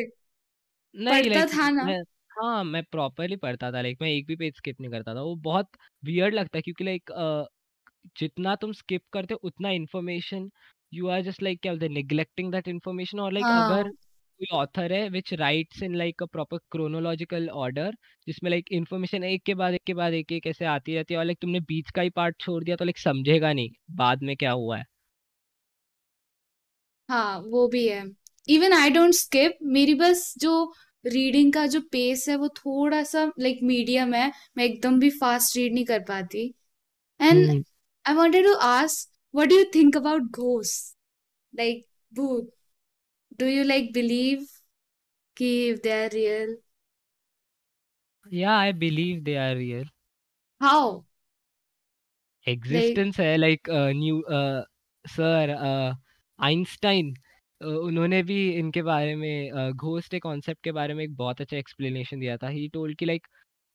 नहीं 0.96 1.24
पढ़ता 1.24 1.30
लाइक 1.30 1.54
था 1.54 1.70
ना। 1.70 1.84
मैं 1.84 2.02
हाँ 2.34 2.64
मैं 2.64 2.82
प्रॉपरली 2.84 3.36
पढ़ता 3.38 3.72
था 3.72 3.82
लाइक 3.82 3.98
मैं 4.02 4.10
एक 4.10 4.26
भी 4.28 4.36
पेज 4.36 4.56
स्किप 4.58 4.80
नहीं 4.82 4.92
करता 4.92 5.14
था। 5.16 5.22
वो 5.22 5.36
बहुत 5.44 5.70
वियर्ड 6.04 6.34
लगता 6.34 6.58
है 6.58 6.62
क्योंकि 6.62 6.84
लाइक 6.84 7.12
जितना 8.18 8.56
तुम 8.56 8.72
स्किप 8.74 9.02
करते 9.14 9.34
हो 9.34 9.40
उतना 9.44 9.70
information 9.72 10.50
you 10.92 11.08
are 11.10 11.22
just 11.22 11.44
like 11.44 11.62
क्या 11.62 11.72
बोलते 11.72 11.86
हैं 11.86 11.94
नेग्लेक्टिंग 11.94 12.52
दैट 12.52 12.68
इन्फॉर्मेशन 12.68 13.20
और 13.20 13.34
लाइक 13.34 13.46
हाँ। 13.46 13.64
अगर 13.64 13.90
कोई 13.90 14.48
ऑथर 14.54 14.94
है 14.94 15.08
which 15.10 15.34
writes 15.36 15.84
in 15.84 15.96
like 15.96 16.24
a 16.24 16.26
proper 16.28 16.58
chronological 16.72 17.50
order 17.58 17.96
जिसमें 18.28 18.50
लाइक 18.52 18.72
इन्फॉर्मेशन 18.72 19.24
एक 19.24 19.44
के 19.46 19.54
बाद 19.56 19.74
एक 19.74 19.84
के 19.88 19.94
बाद 19.94 20.14
एक 20.14 20.32
एक 20.32 20.48
ऐसे 20.48 20.66
आती 20.68 20.96
रहती 20.96 21.14
है 21.14 21.20
और 21.20 21.26
लाइक 21.26 21.38
तुमने 21.42 21.60
बीच 21.68 21.92
का 21.92 22.02
ही 22.02 22.10
पार्ट 22.12 22.40
छोड़ 22.40 22.64
दिया 22.64 22.76
तो 22.76 22.86
लाइक 22.86 22.98
समझेगा 23.00 23.54
नहीं 23.54 23.70
बाद 23.96 24.24
में 24.24 24.36
क्या 24.38 24.52
हुआ 24.54 24.78
है। 24.78 24.86
हाँ 27.10 27.38
वो 27.44 27.68
भी 27.68 27.88
है। 27.88 28.04
इवन 28.48 28.74
आई 28.74 28.90
डोंट 28.90 29.14
स्किप 29.14 29.58
मेरी 29.74 29.94
बस 29.96 30.34
जो 30.38 30.52
रीडिंग 31.06 31.52
का 31.54 31.66
जो 31.68 31.82
पेस 31.92 32.26
है 32.30 32.36
वो 32.36 32.48
थोड़ा 32.58 33.02
सा 33.04 33.24
लाइक 33.40 33.56
like, 33.56 33.68
मीडियम 33.68 34.14
है 34.14 34.32
मैं 34.58 34.66
एकदम 34.66 35.00
भी 35.00 35.10
फास्ट 35.20 35.58
रीड 35.58 35.74
नहीं 35.74 35.86
कर 35.86 36.00
पाती। 36.10 36.46
And 37.20 37.64
I 38.06 38.14
wanted 38.16 38.46
to 38.46 38.54
ask 38.68 39.10
what 39.34 39.50
do 39.50 39.58
you 39.58 39.66
think 39.76 39.98
about 39.98 40.24
ghost 40.32 40.96
like 41.54 41.86
भूत 42.12 42.52
डू 43.40 43.46
यू 43.46 43.64
लाइक 43.64 43.92
बिलीव 43.94 44.46
कि 45.38 45.52
दे 45.84 45.92
आर 46.04 46.10
रियल 46.12 46.58
या 48.26 48.58
I 48.60 48.74
believe 48.84 49.20
they 49.24 49.36
are 49.38 49.56
real 49.56 49.90
how 50.62 51.02
existence 52.48 53.20
है 53.20 53.36
लाइक 53.38 53.70
न्यू 53.96 54.22
सर 55.06 55.56
आइंस्टाइन 56.40 57.14
उन्होंने 57.64 58.22
भी 58.24 58.38
इनके 58.54 58.82
बारे 58.82 59.16
में 59.16 59.72
घोस्ट 59.74 60.12
के 60.12 60.20
कॉन्सेप्ट 60.20 60.64
के 60.64 60.72
बारे 60.72 60.94
में 60.94 61.04
एक 61.04 61.16
बहुत 61.16 61.42
अच्छा 61.42 61.58
एक्सप्लेनेशन 61.58 62.20
दिया 62.20 62.38
था। 62.38 62.48
ही 62.48 62.68
टोल्ड 62.70 62.98
कि 62.98 63.06
like 63.06 63.28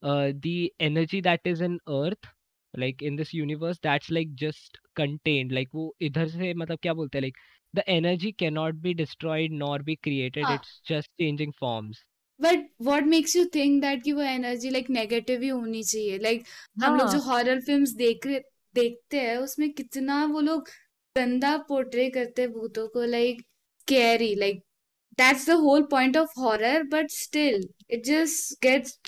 the 0.03 0.69
energy 0.81 1.21
that 1.21 1.47
is 1.47 1.65
in 1.65 1.77
earth 1.89 2.29
like 2.75 3.03
in 3.03 3.17
this 3.17 3.35
universe 3.35 3.77
that's 3.83 4.11
like 4.13 4.35
just 4.35 4.79
contained 4.97 5.53
like 5.53 5.69
वो 5.75 5.95
इधर 6.01 6.29
से 6.29 6.53
मतलब 6.55 6.79
क्या 6.83 6.95
बोलते 6.95 7.19
हैं 7.19 7.23
like 7.23 7.37
the 7.75 7.83
energy 7.89 8.33
can 8.33 8.55
not 8.55 8.75
be 8.75 8.95
destroyed 8.95 9.53
nor 9.53 9.83
be 9.83 9.95
created 9.95 10.45
हाँ। 10.45 10.55
It's 10.55 10.81
just 10.89 11.11
changing 11.11 11.53
forms 11.61 12.05
but 12.41 12.69
what 12.83 13.05
makes 13.05 13.37
you 13.37 13.45
think 13.55 13.81
that 13.83 14.03
कि 14.03 14.13
वो 14.13 14.23
एनर्जी 14.23 14.71
लाइक 14.71 14.91
नेगेटिव 14.91 15.43
ही 15.43 15.49
होनी 15.49 15.83
चाहिए? 15.83 16.19
लाइक 16.19 16.45
हम 16.85 16.97
लोग 16.97 17.09
जो 17.09 17.19
हाँ। 17.19 17.27
हॉरर 17.27 17.61
फिल्म्स 17.61 17.91
देख 17.95 18.27
रहे 18.27 18.41
देखते 18.75 19.21
हैं 19.21 19.37
उसमें 19.37 19.71
कितना 19.73 20.25
वो 20.25 20.41
लोग 20.41 20.69
गंदा 21.17 21.57
पोर्ट्रे 21.69 22.09
करते 22.11 22.43
हैं 22.43 22.51
भूतों 22.53 22.87
को 22.89 23.05
like 23.05 23.43
scary 23.89 24.35
like 24.35 24.59
that's 25.19 25.47
the 25.49 25.53
whole 25.61 25.83
point 25.91 26.17
of 26.17 26.33
horror 26.39 26.83
but 26.89 27.11
still 27.11 27.63
it 27.91 28.05
just 28.05 28.63
gets 28.63 28.99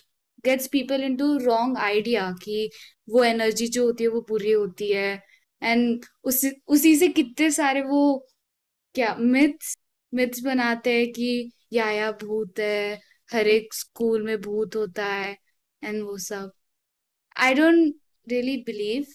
gets 0.44 0.66
people 0.68 1.02
into 1.04 1.26
wrong 1.38 1.78
idea 1.78 2.30
कि 2.42 2.70
वो 3.10 3.24
एनर्जी 3.24 3.66
जो 3.68 3.84
होती 3.86 4.04
है, 4.04 4.10
वो 4.10 4.20
बुरी 4.28 4.52
होती 4.52 4.90
है। 4.92 5.22
एंड 5.62 6.04
उसी 6.24 6.50
उसी 6.68 6.94
से 6.96 7.08
कितने 7.08 7.50
सारे 7.50 7.82
वो, 7.82 8.26
क्या 8.94 9.14
मिथ्स 9.20 9.76
मिथ्स 10.12 10.40
बनाते 10.40 10.96
हैं 10.98 11.12
कि 11.12 11.50
याया 11.72 12.10
भूत 12.12 12.58
है, 12.60 13.00
हर 13.28 13.48
एक 13.48 13.74
स्कूल 13.74 14.22
में 14.24 14.40
भूत 14.40 14.76
होता 14.76 15.06
है 15.06 15.36
एंड 15.82 16.02
वो 16.04 16.18
सब। 16.18 16.50
I 17.36 17.54
don't 17.54 17.94
really 18.26 18.56
believe 18.66 19.06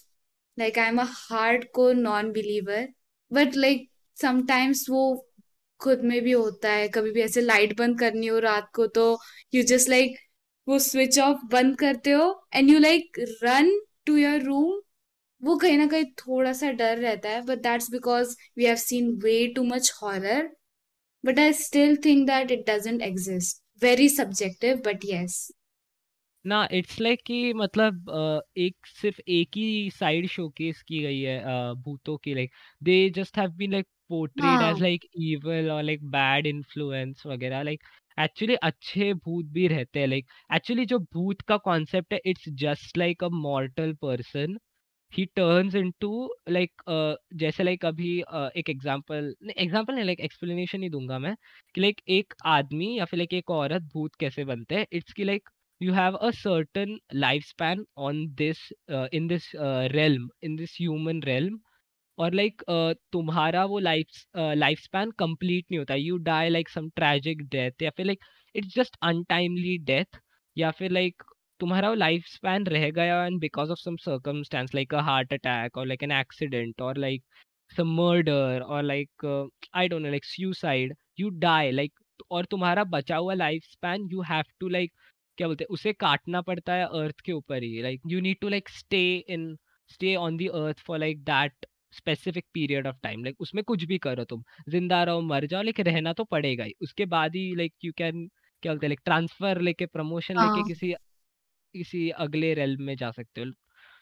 like 0.58 0.78
I 0.78 0.88
am 0.88 1.00
a 1.00 1.06
hard 1.08 1.64
core 1.74 1.92
non 1.92 2.32
believer 2.32 2.88
but 3.30 3.56
like 3.56 3.88
sometimes 4.16 4.86
वो 4.90 5.25
खुद 5.80 6.00
में 6.04 6.20
भी 6.22 6.32
होता 6.32 6.72
है, 6.72 6.88
कभी 6.88 7.10
भी 7.10 7.22
ऐसे 7.22 7.40
लाइट 7.40 7.76
बंद 7.78 7.98
करनी 8.00 8.26
हो 8.26 8.38
रात 8.38 8.70
को 8.74 8.86
तो 8.86 9.06
यू 9.54 9.62
जस्ट 9.62 9.88
लाइक 9.88 10.16
वो 10.66 10.78
स्विच 10.78 11.18
ऑफ़ 11.18 11.46
बंद 11.52 11.78
करते 11.78 12.10
हो 12.10 12.26
and 12.54 12.70
you 12.70 12.78
like 12.78 13.18
run 13.42 13.70
to 14.06 14.16
your 14.16 14.40
room 14.42 14.80
वो 15.42 15.56
कहीं 15.56 15.78
ना 15.78 15.86
कहीं 15.86 16.04
थोड़ा 16.18 16.52
सा 16.52 16.70
डर 16.72 16.98
रहता 16.98 17.28
है 17.28 17.40
but 17.46 17.58
that's 17.58 17.90
because 17.90 18.36
we 18.58 18.64
have 18.64 18.76
seen 18.76 19.10
way 19.24 19.46
too 19.56 19.64
much 19.64 19.92
horror 20.02 20.48
but 21.24 21.38
I 21.38 21.52
still 21.54 21.96
think 22.04 22.26
that 22.26 22.50
it 22.50 22.70
doesn't 22.70 23.02
exist 23.02 23.62
very 23.82 24.08
subjective 24.08 24.82
but 24.86 25.04
yes 25.04 25.46
ना 26.44 26.66
इट्स 26.72 27.00
लाइक 27.00 27.20
कि 27.26 27.52
मतलब 27.54 28.10
एक 28.56 28.86
सिर्फ़ 28.86 29.20
एक 29.28 29.56
ही 29.56 29.90
साइड 29.90 30.26
शोकेस 30.28 30.82
की 30.82 31.02
गई 31.02 31.20
है 31.20 31.38
भूतों 31.84 32.16
की 32.16 32.34
like 32.34 32.50
they 32.82 32.98
just 33.10 33.38
have 33.38 33.50
been 33.52 33.72
like 33.72 33.86
portrayed 34.10 34.62
as 34.62 34.62
हाँ। 34.62 34.78
लाइक 34.80 35.04
इविल 35.22 35.70
और 35.70 35.82
लाइक 35.82 36.04
बैड 36.10 36.46
इन्फ्लुएंस 36.46 37.22
वगैरह 37.26 37.62
लाइक 37.62 37.82
एक्चुअली 38.18 38.54
अच्छे 38.64 39.12
भूत 39.14 39.46
भी 39.52 39.66
रहते 39.68 40.00
हैं 40.00 40.06
लाइक 40.06 40.26
एक्चुअली 40.54 40.84
जो 40.86 40.98
भूत 41.14 41.40
का 41.48 41.56
कॉन्सेप्ट 41.64 42.12
है 42.12 42.20
it's 42.26 42.48
just 42.64 42.98
like 42.98 43.24
a 43.24 43.28
mortal 43.40 43.92
person 44.02 44.58
he 45.12 45.24
turns 45.36 45.74
into 45.74 46.10
like 46.50 46.82
जैसे 47.36 47.62
लाइक 47.64 47.84
अभी 47.84 48.20
अ, 48.22 48.48
एक 48.56 48.70
एग्जांपल 48.70 49.34
एग्जांपल 49.56 49.94
नहीं 49.94 50.04
लाइक 50.04 50.20
एक्सप्लेनेशन 50.20 50.82
ही 50.82 50.88
दूँगा 50.90 51.18
मैं 51.18 51.34
कि 51.74 51.80
लाइक 51.80 52.00
एक 52.10 52.34
आदमी 52.48 52.96
या 52.98 53.04
फिर 53.04 53.18
लाइक 53.18 53.34
एक 53.34 53.50
औरत 53.52 53.82
भूत 53.94 54.14
कैसे 54.20 54.44
बनते 54.44 54.74
हैं 54.74 54.86
इट्स 54.92 55.12
की 55.12 55.24
like 55.24 55.48
you 55.80 55.94
have 55.94 56.14
a 56.20 56.28
certain 56.34 56.92
lifespan 57.14 57.80
on 57.98 58.20
this 58.36 58.60
uh, 58.90 59.08
in 59.12 59.26
this 59.32 59.48
uh, 59.56 59.88
realm 59.94 60.22
in 60.42 60.54
this 60.56 60.76
human 60.76 61.20
realm. 61.26 61.58
और 62.18 62.34
लाइक 62.34 62.62
तुम्हारा 63.12 63.64
वो 63.64 63.78
लाइफ 63.78 64.24
लाइफ 64.36 64.78
स्पैन 64.78 65.10
कंप्लीट 65.18 65.64
नहीं 65.70 65.78
होता 65.78 65.94
you 65.94 66.16
die 66.28 66.48
like 66.48 66.68
some 66.68 66.88
tragic 66.96 67.42
death 67.48 67.82
या 67.82 67.90
फिर 67.96 68.06
like 68.06 68.24
it's 68.54 68.74
just 68.74 68.96
untimely 69.02 69.76
death 69.92 70.20
या 70.56 70.70
फिर 70.70 70.90
like 70.90 71.22
तुम्हारा 71.60 71.88
वो 71.88 71.94
लाइफ 71.94 72.24
स्पैन 72.26 72.66
रह 72.66 72.90
गया 72.90 73.24
and 73.26 73.40
because 73.40 73.70
of 73.70 73.78
some 73.78 73.96
circumstance 73.96 74.74
like 74.74 74.94
a 74.94 75.00
heart 75.02 75.32
attack 75.32 75.76
और 75.78 75.86
लाइक 75.86 76.02
एन 76.02 76.12
एक्सीडेंट 76.12 76.80
और 76.82 76.98
लाइक 76.98 77.22
सम 77.70 77.94
मर्डर 77.96 78.60
और 78.60 78.82
like 78.82 79.24
I 79.74 79.88
don't 79.88 80.04
know, 80.04 80.12
like 80.14 80.26
suicide, 80.26 80.92
you 81.20 81.30
die 81.44 81.72
like, 81.72 81.92
और 82.30 82.44
तुम्हारा 82.44 82.84
बचा 82.84 83.16
हुआ 83.16 83.34
life 83.34 83.64
span 83.70 84.08
you 84.12 84.22
have 84.22 84.44
to 84.60 84.68
like 84.68 84.92
क्या 85.38 85.46
बोलते 85.46 85.64
हैं, 85.64 85.68
उसे 85.74 85.92
काटना 85.92 86.40
पड़ता 86.42 86.74
है 86.74 86.84
अर्थ 87.00 87.20
के 87.20 87.32
ऊपर 87.32 87.62
ही। 87.62 87.82
Like 87.82 88.00
you 88.06 88.20
need 88.20 88.38
to 88.40 88.48
like 88.48 88.68
stay 88.68 89.02
in 89.28 89.56
stay 89.90 90.14
on 90.16 90.36
the 90.36 90.46
earth 90.60 90.80
for 90.86 90.98
like 90.98 91.22
that 91.24 91.66
specific 91.92 92.44
period 92.54 92.86
of 92.86 92.96
time 93.02 93.24
like 93.24 93.40
उसमें 93.40 93.62
कुछ 93.64 93.84
भी 93.84 93.98
करो 94.00 94.24
तुम 94.26 94.42
ज़िंदा 94.68 95.02
रहो 95.04 95.20
मर 95.22 95.46
जाओ 95.46 95.62
लेकिन 95.62 95.86
रहना 95.86 96.12
तो 96.12 96.24
पड़ेगा 96.26 96.64
ही। 96.64 96.74
उसके 96.82 97.06
बाद 97.08 97.34
ही 97.36 97.54
लाइक 97.56 97.74
यू 97.84 97.92
कैन 97.98 98.26
क्या 98.62 98.72
बोलते 98.72 98.86
हैं 98.86 98.90
लाइक 98.90 99.00
ट्रांसफ़र 99.04 99.60
लेके 99.62 99.86
प्रमोशन 99.88 100.36
लेके 100.36 100.60
हाँ। 100.60 100.64
किसी 100.64 100.92
किसी 101.74 102.08
अगले 102.18 102.52
रेल 102.54 102.76
में 102.78 102.94
जा 102.96 103.10
सकते 103.12 103.40
हो। 103.40 103.50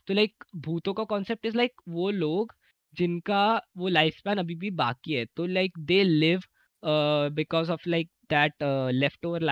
तो 0.09 0.15
लाइक 0.15 0.45
भूतों 0.59 0.95
का 0.95 1.05
कॉन्सेप्ट 1.07 1.47
इज़ 1.47 1.57
लाइक 1.57 1.81
वो 1.91 2.11
लोग 2.13 2.55
जिनका 2.95 3.45
वो 3.79 3.89
लाइफ 3.89 4.17
स्पैन 4.19 4.39
अभी 4.39 4.55
भी 4.57 4.71
बाकी 4.77 5.15
है 5.15 5.25
तो 5.37 5.47
like 5.49 5.79
they 5.81 6.03
live 6.05 6.43
because 6.83 7.71
of 7.73 7.89
like 7.89 8.11
that 8.31 8.65
left 8.95 9.27
over 9.27 9.43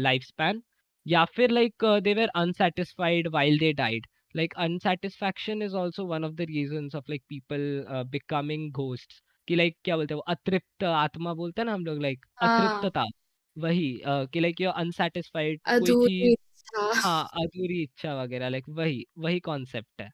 life 0.00 0.22
span 0.24 0.62
या 1.06 1.24
फिर 1.36 1.50
like 1.50 1.84
they 2.02 2.14
were 2.14 2.28
unsatisfied 2.36 3.28
while 3.28 3.58
they 3.58 3.72
died 3.74 4.06
like 4.34 4.54
unsatisfaction 4.58 5.62
is 5.62 5.74
also 5.74 6.04
one 6.04 6.24
of 6.24 6.36
the 6.36 6.46
reasons 6.46 6.94
of 6.94 7.04
like 7.08 7.22
people 7.28 7.84
uh, 7.88 8.04
becoming 8.04 8.70
ghosts. 8.72 9.22
कि 9.48 9.56
like 9.56 9.74
क्या 9.84 9.96
बोलते 9.96 10.14
हैं 10.14 10.16
वो? 10.16 10.24
अतृप्त 10.28 10.84
आत्मा 10.84 11.34
बोलते 11.34 11.60
हैं 11.60 11.66
ना 11.66 11.74
हम 11.74 11.84
लोग 11.84 11.98
like 11.98 12.26
हाँ। 12.36 12.58
अतृप्तता। 12.58 13.04
वही 13.56 14.02
uh, 14.06 14.26
कि 14.32 14.40
like 14.40 14.60
you're 14.60 14.76
unsatisfied 14.78 15.58
कोई 15.68 16.08
चीज़ 16.08 16.34
हाँ 17.04 17.24
अधूरी 17.34 17.82
इच्छा 17.82 18.22
वगैरह 18.22 18.48
लाइक 18.48 18.64
वही 18.68 19.04
वही 19.18 19.40
कॉन्सेप्ट 19.40 20.00
है। 20.00 20.10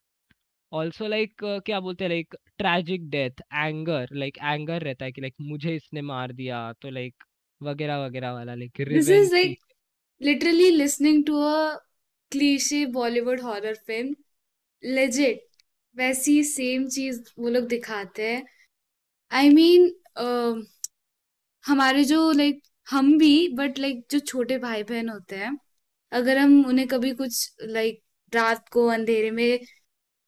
ऑल्सो 0.73 1.07
लाइक 1.07 1.35
क्या 1.45 1.81
बोलते 1.81 2.05
हैं 2.05 2.09
like 2.09 2.35
tragic 2.59 3.09
death 3.11 3.43
anger 3.55 4.09
like 4.13 4.39
anger 4.39 4.83
रहता 4.83 5.05
है 5.05 5.13
कि 5.13 5.21
लाइक 5.21 5.35
मुझे 5.41 5.75
इसने 5.75 6.03
मार 6.03 6.33
दिया 6.33 6.73
तो 6.73 6.91
लाइक 6.91 7.25
वगैरह 7.63 8.05
वगैरह 8.07 8.33
वाला 8.33 8.55
like 8.55 8.73
this 8.89 9.09
is 9.09 9.35
like 9.35 9.59
literally 10.21 10.71
listening 10.71 11.25
to 11.27 11.41
a 11.43 11.79
cliche 12.33 12.85
Bollywood 12.87 13.41
horror 13.41 13.75
film 13.87 14.15
legit 14.83 15.45
वैसी 15.97 16.43
सेम 16.45 16.87
चीज़ 16.89 17.21
वो 17.39 17.49
लोग 17.49 17.67
दिखाते 17.69 18.27
हैं। 18.33 18.45
आई 19.33 19.49
मीन 19.51 19.91
हमारे 21.65 22.05
जो, 22.05 22.31
लाइक, 22.33 22.63
हम 22.91 23.17
भी, 23.19 23.49
बट, 23.55 23.79
लाइक, 23.79 24.05
जो 24.11 24.19
छोटे 24.21 24.59
भाई 24.59 24.83
बहन 24.83 25.09
होते 25.09 25.37
हैं, 25.37 25.57
अगर 26.13 26.39
हम 26.39 26.65
उन्हें 26.67 26.87
कभी 26.89 27.13
कुछ, 27.15 27.55
लाइक, 27.63 28.03
रात 28.33 28.69
को 28.69 28.87
अंधेरे 28.89 29.31
में 29.31 29.59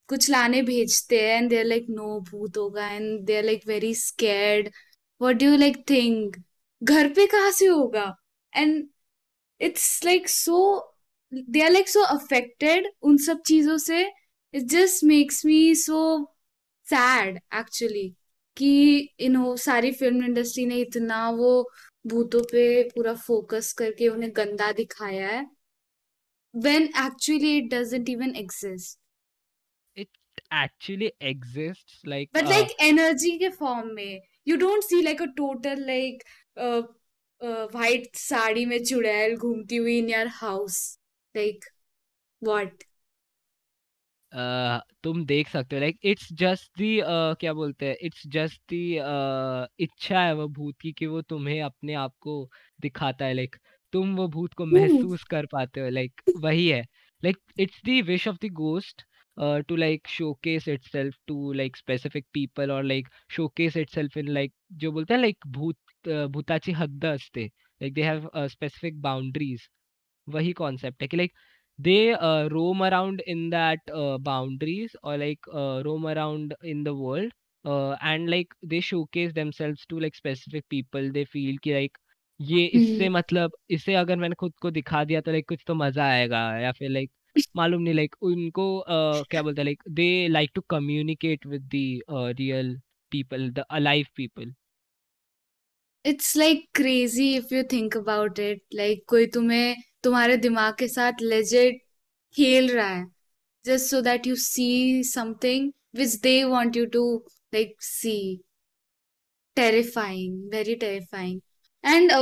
कुछ 0.09 0.29
लाने 0.31 0.63
भेजते 0.63 1.21
हैं 1.23 1.37
and 1.39 1.51
they 1.51 1.59
are 1.59 1.65
like 1.65 1.87
no 1.91 2.21
भूत 2.31 2.57
होगा 2.57 2.89
and 2.91 3.21
they 3.27 3.37
are 3.39 3.45
like 3.45 3.67
very 3.67 3.95
scared 3.95 4.69
what 5.21 5.37
do 5.37 5.47
you 5.47 5.57
like 5.57 5.85
think 5.91 6.37
घर 6.83 7.13
पे 7.15 7.27
कहाँ 7.27 7.51
से 7.53 7.67
होगा? 7.67 8.15
And 8.53 8.89
it's 9.61 10.05
like 10.05 10.29
so 10.29 10.59
they 11.33 11.61
are 11.63 11.71
like 11.71 11.89
so 11.89 12.03
affected 12.17 12.89
उन 13.03 13.17
सब 13.27 13.43
चीज़ों 13.47 13.77
से 13.79 14.03
it 14.55 14.63
just 14.71 15.05
makes 15.05 15.45
me 15.47 15.75
so 15.75 16.01
sad 16.87 17.39
actually 17.55 18.09
कि 18.57 18.99
इन 19.21 19.37
हो 19.37 19.57
सारी 19.57 19.93
फ़िल्म 19.93 20.25
इंडस्ट्री 20.25 20.65
ने 20.67 20.81
इतना 20.81 21.29
वो 21.31 21.51
भूतों 22.07 22.43
पे 22.53 22.83
पूरा 22.95 23.15
फोकस 23.15 23.73
करके 23.79 24.09
उन्हें 24.09 24.33
गंदा 24.37 24.73
दिखाया 24.73 25.29
है 25.29 25.47
when 26.55 26.89
actually 26.95 27.59
it 27.59 27.71
doesn't 27.71 28.09
even 28.09 28.35
exist 28.35 28.99
it 29.97 30.09
actually 30.51 31.13
exists 31.21 32.01
like 32.05 32.31
but 32.33 32.45
uh, 32.45 32.51
like 32.51 32.71
energy 32.81 33.39
के 33.39 33.49
फॉर्म 33.59 33.93
में 33.95 34.21
you 34.45 34.57
don't 34.57 34.85
see 34.85 35.03
like 35.03 35.21
a 35.21 35.29
total 35.37 35.85
like 35.87 36.25
uh, 36.57 36.83
uh, 37.41 37.67
white 37.69 38.17
sari 38.17 38.65
में 38.67 38.83
चुड़ैल 38.85 39.37
घूमती 39.37 39.77
हुई 39.77 40.01
in 40.03 40.09
your 40.09 40.29
house 40.41 40.98
like 41.39 41.63
what? 42.43 42.85
अ, 44.33 44.81
तुम 45.03 45.25
देख 45.27 45.49
सकते 45.49 45.77
हो 45.77 45.81
लाइक 45.81 45.99
इट्स 46.05 46.33
जस्ट 46.33 46.71
दी 46.79 46.89
क्या 47.41 47.53
बोलते 47.55 47.87
हैं 47.87 47.97
इट्स 48.03 48.27
जस्ट 48.29 48.61
दी 48.71 48.81
इच्छा 49.85 50.21
है 50.21 50.35
वो 50.35 50.47
भूत 50.59 50.77
की 50.81 50.93
कि 50.93 51.07
वो 51.07 51.23
तुम्हें 51.23 51.61
अपने 51.63 51.95
आप 51.95 52.15
को 52.21 52.35
दिखाता 52.81 53.25
है 53.25 53.35
लाइक 53.35 53.57
तुम 53.93 54.15
वो 54.17 54.27
भूत 54.29 54.55
को 54.55 54.65
Hmm. 54.65 54.75
महसूस 54.75 55.25
कर 55.25 55.47
पाते 55.47 55.81
हो 55.81 55.89
लाइक 55.89 56.21
वही 56.37 56.69
है। 56.69 56.83
Like 57.23 57.37
it's 57.61 57.81
the 57.85 58.01
wish 58.03 58.29
of 58.29 58.37
the 58.43 58.51
ghost 58.55 59.05
to 59.69 59.77
like 59.77 60.09
showcase 60.09 60.69
itself 60.69 61.17
to 61.27 61.53
like 61.53 61.77
specific 61.77 62.27
people 62.33 62.71
और 62.73 62.85
like 62.85 63.09
showcase 63.31 63.77
itself 63.77 64.17
in 64.17 64.29
like 64.29 64.53
जो 64.75 64.93
बोलते 64.93 65.15
हैं 65.15 65.21
लाइक 65.21 65.47
भूत 65.49 66.09
भूताची 66.31 66.73
हद्द 66.73 67.05
असते। 67.05 67.45
Like 67.47 67.95
they 67.95 68.03
have 68.03 68.31
specific 68.49 69.01
boundaries 69.03 69.69
वही 70.29 70.53
कॉन्सेप्ट 70.55 71.03
है 71.03 71.09
कि 71.09 71.17
like 71.17 71.33
they 71.79 71.99
roam 72.49 72.85
around 72.87 73.21
in 73.29 73.49
that 73.51 73.91
boundaries 74.23 74.97
और 75.05 75.19
like 75.19 75.47
roam 75.85 76.11
around 76.11 76.55
in 76.65 76.83
the 76.85 76.89
world 76.97 77.33
and 77.65 78.29
like 78.29 78.55
they 78.67 78.81
showcase 79.13 79.33
themselves 79.33 79.77
to 79.89 79.99
like 79.99 80.17
specific 80.17 80.65
people 80.71 81.11
they 81.11 81.25
feel 81.27 81.59
कि 81.59 81.73
like 81.73 81.99
ये 82.41 82.65
इससे 82.65 83.05
हम्म। 83.05 83.17
मतलब 83.17 83.53
इससे 83.71 83.95
अगर 83.97 84.17
मैंने 84.17 84.35
खुद 84.35 84.53
को 84.63 84.71
दिखा 84.71 85.05
दिया 85.05 85.21
तो 85.21 85.31
लाइक 85.31 85.49
कुछ 85.49 85.65
तो 85.67 85.75
मज़ा 85.75 86.05
आएगा 86.05 86.43
या 86.59 86.73
फिर 86.73 86.91
लाइक 86.91 87.11
मालूम 87.57 87.83
नहीं 87.83 87.95
लाइक 87.95 88.15
उनको 88.23 88.67
uh, 88.81 89.29
क्या 89.31 89.43
बोलते 89.43 89.61
हैं 89.61 89.65
like 89.65 89.83
they 89.91 90.29
like 90.29 90.51
to 90.55 90.61
communicate 90.71 91.47
with 91.47 91.69
the 91.75 92.35
real 92.39 92.77
people 93.13 93.51
the 93.51 93.65
alive 93.71 94.07
people 94.17 94.53
it's 96.09 96.37
like 96.37 96.69
crazy 96.75 97.29
if 97.37 97.55
you 97.55 97.63
think 97.73 97.97
about 97.97 98.39
it 98.39 98.63
like 98.75 99.05
कोई 99.09 99.27
तुम्हें, 99.27 99.77
तुम्हारे 100.05 100.37
दिमाग 100.37 100.75
के 100.79 100.89
साथ 100.89 101.23
लेजेड 101.23 101.79
खेल 102.35 102.71
रहा 102.71 102.89
है 102.89 103.07
just 103.65 103.91
so 103.91 104.01
that 104.01 104.27
you 104.27 104.35
see 104.37 105.03
something 105.05 105.73
which 105.97 106.15
they 106.21 106.43
want 106.45 106.77
you 106.77 106.87
to 106.87 107.05
like 107.55 107.83
see 107.83 108.17
terrifying 109.57 110.51
very 110.51 110.75
terrifying 110.77 111.41
and 111.85 112.13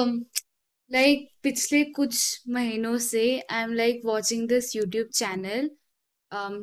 like 0.90 1.29
पिछले 1.42 1.83
कुछ 1.92 2.42
महीनों 2.49 2.96
से 2.99 3.25
I 3.40 3.62
am 3.62 3.72
like 3.72 4.01
watching 4.05 4.49
this 4.49 4.75
YouTube 4.77 5.09
channel 5.14 5.70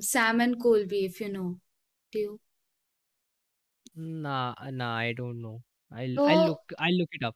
Sam 0.03 0.41
and 0.41 0.55
Colby 0.85 1.05
if 1.05 1.23
you 1.23 1.29
know 1.29 1.51
ट्यू 2.13 2.39
ना 3.97 4.55
ना 4.71 4.95
I 4.97 5.13
don't 5.13 5.35
no 5.35 5.61
I'll 5.93 6.15
तो 6.15 6.25
I'll 6.25 6.47
look 6.47 6.73
I'll 6.79 6.97
look 6.97 7.13
it 7.13 7.23
up. 7.23 7.35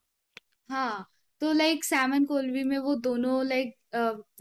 हाँ 0.70 1.06
तो 1.42 1.52
like 1.54 1.84
Sam 1.86 2.14
and 2.14 2.28
कोलवी 2.28 2.64
में 2.64 2.78
वो 2.80 2.96
दोनों 3.02 3.46
लाइक 3.48 3.74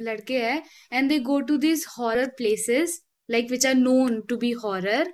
लड़के 0.01 0.39
हैं 0.41 0.63
and 0.93 1.09
they 1.09 1.19
go 1.21 1.41
to 1.51 1.57
this 1.59 1.87
horror 1.89 2.29
places 2.37 3.01
like 3.29 3.51
which 3.51 3.67
are 3.67 3.75
known 3.75 4.21
to 4.29 4.37
be 4.37 4.51
horror 4.65 5.13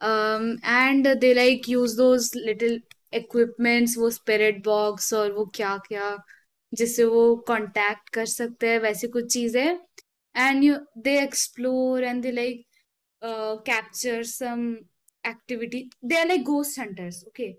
and 0.00 1.08
they 1.20 1.32
like 1.34 1.68
use 1.68 1.96
those 1.96 2.30
little 2.36 2.80
equipments 3.12 3.96
वो 3.98 4.10
spirit 4.10 4.62
box 4.64 5.12
और 5.14 5.32
वो 5.32 5.44
क्या 5.54 5.76
क्या 5.88 6.16
जिससे 6.72 7.04
वो 7.04 7.24
कांटेक्ट 7.48 8.08
कर 8.14 8.26
सकते 8.26 8.70
हैं 8.70 8.78
वैसे 8.80 9.08
कुछ 9.08 9.32
चीज़ें 9.32 9.78
and 10.34 10.64
you 10.64 10.76
they 10.98 11.18
explore 11.22 12.04
and 12.04 12.22
they 12.22 12.30
like 12.32 12.64
capture 13.66 14.22
some 14.26 14.70
activity 15.24 15.88
they 16.04 16.20
are 16.20 16.26
like 16.28 16.42
ghost 16.44 16.78
hunters 16.80 17.24
okay 17.26 17.52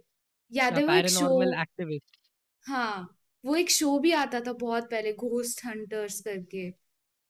अच्छा 0.53 0.75
है 0.75 0.83
वो 0.83 0.93
एक 0.93 1.09
शो 1.09 1.29
पैरानॉर्मल 1.29 1.53
एक्टिविस्ट 1.61 2.17
हाँ 2.65 3.17
वो 3.43 3.55
एक 3.55 3.69
शो 3.71 3.97
भी 3.99 4.11
आता 4.13 4.39
था 4.41 4.53
बहुत 4.55 4.83
पहले 4.91 5.11
घोस्ट 5.15 5.61
हंटर्स 5.65 6.19
करके। 6.21 6.69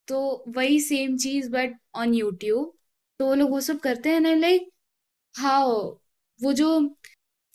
तो 0.08 0.46
वही 0.50 0.80
सेम 0.82 1.18
चीज़ 1.18 1.50
बट 1.52 1.78
ऑन 1.96 2.14
यूट्यूब 2.16 2.74
तो 3.20 3.28
वो 3.28 3.36
लोग 3.36 3.50
वो 3.52 3.62
सब 3.62 3.80
करते 3.82 4.10
हैं 4.10 4.22
ना 4.22 4.34
लाइक 4.36 4.70
हाउ 5.36 5.82
वो 6.40 6.54
जो 6.54 6.70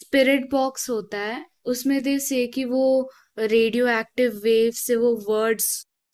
स्पिरिट 0.00 0.50
बॉक्स 0.50 0.90
होता 0.90 1.18
है 1.20 1.46
उसमें 1.66 2.02
दे 2.02 2.18
से 2.20 2.46
कि 2.48 2.64
वो 2.66 2.82
रेडियो 3.40 3.88
एक्टिव 3.90 4.40
वेव 4.44 4.70
से 4.76 4.96
वो 4.96 5.14
वर्ड्स 5.28 5.66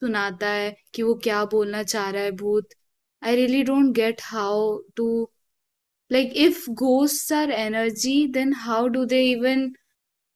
सुनाता 0.03 0.49
है 0.51 0.75
कि 0.95 1.03
वो 1.03 1.14
क्या 1.25 1.45
बोलना 1.47 1.83
चाह 1.85 2.11
रहा 2.11 2.23
है 2.23 2.31
भूत। 2.35 2.69
I 3.23 3.37
really 3.37 3.62
don't 3.64 3.95
get 3.97 4.21
how 4.25 4.79
to 4.97 5.09
like 6.11 6.35
if 6.35 6.67
ghosts 6.75 7.31
are 7.31 7.51
energy 7.51 8.27
then 8.27 8.53
how 8.53 8.88
do 8.88 9.07
they 9.07 9.25
even 9.27 9.75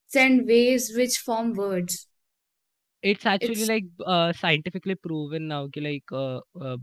send 0.06 0.46
waves 0.46 0.92
which 0.96 1.18
form 1.18 1.54
words? 1.54 2.06
It's 3.02 3.26
actually 3.26 3.54
it's 3.54 3.68
like 3.68 3.90
scientifically 4.36 4.94
proven 4.94 5.42
now 5.42 5.68
कि 5.74 5.80
लाइक 5.80 6.12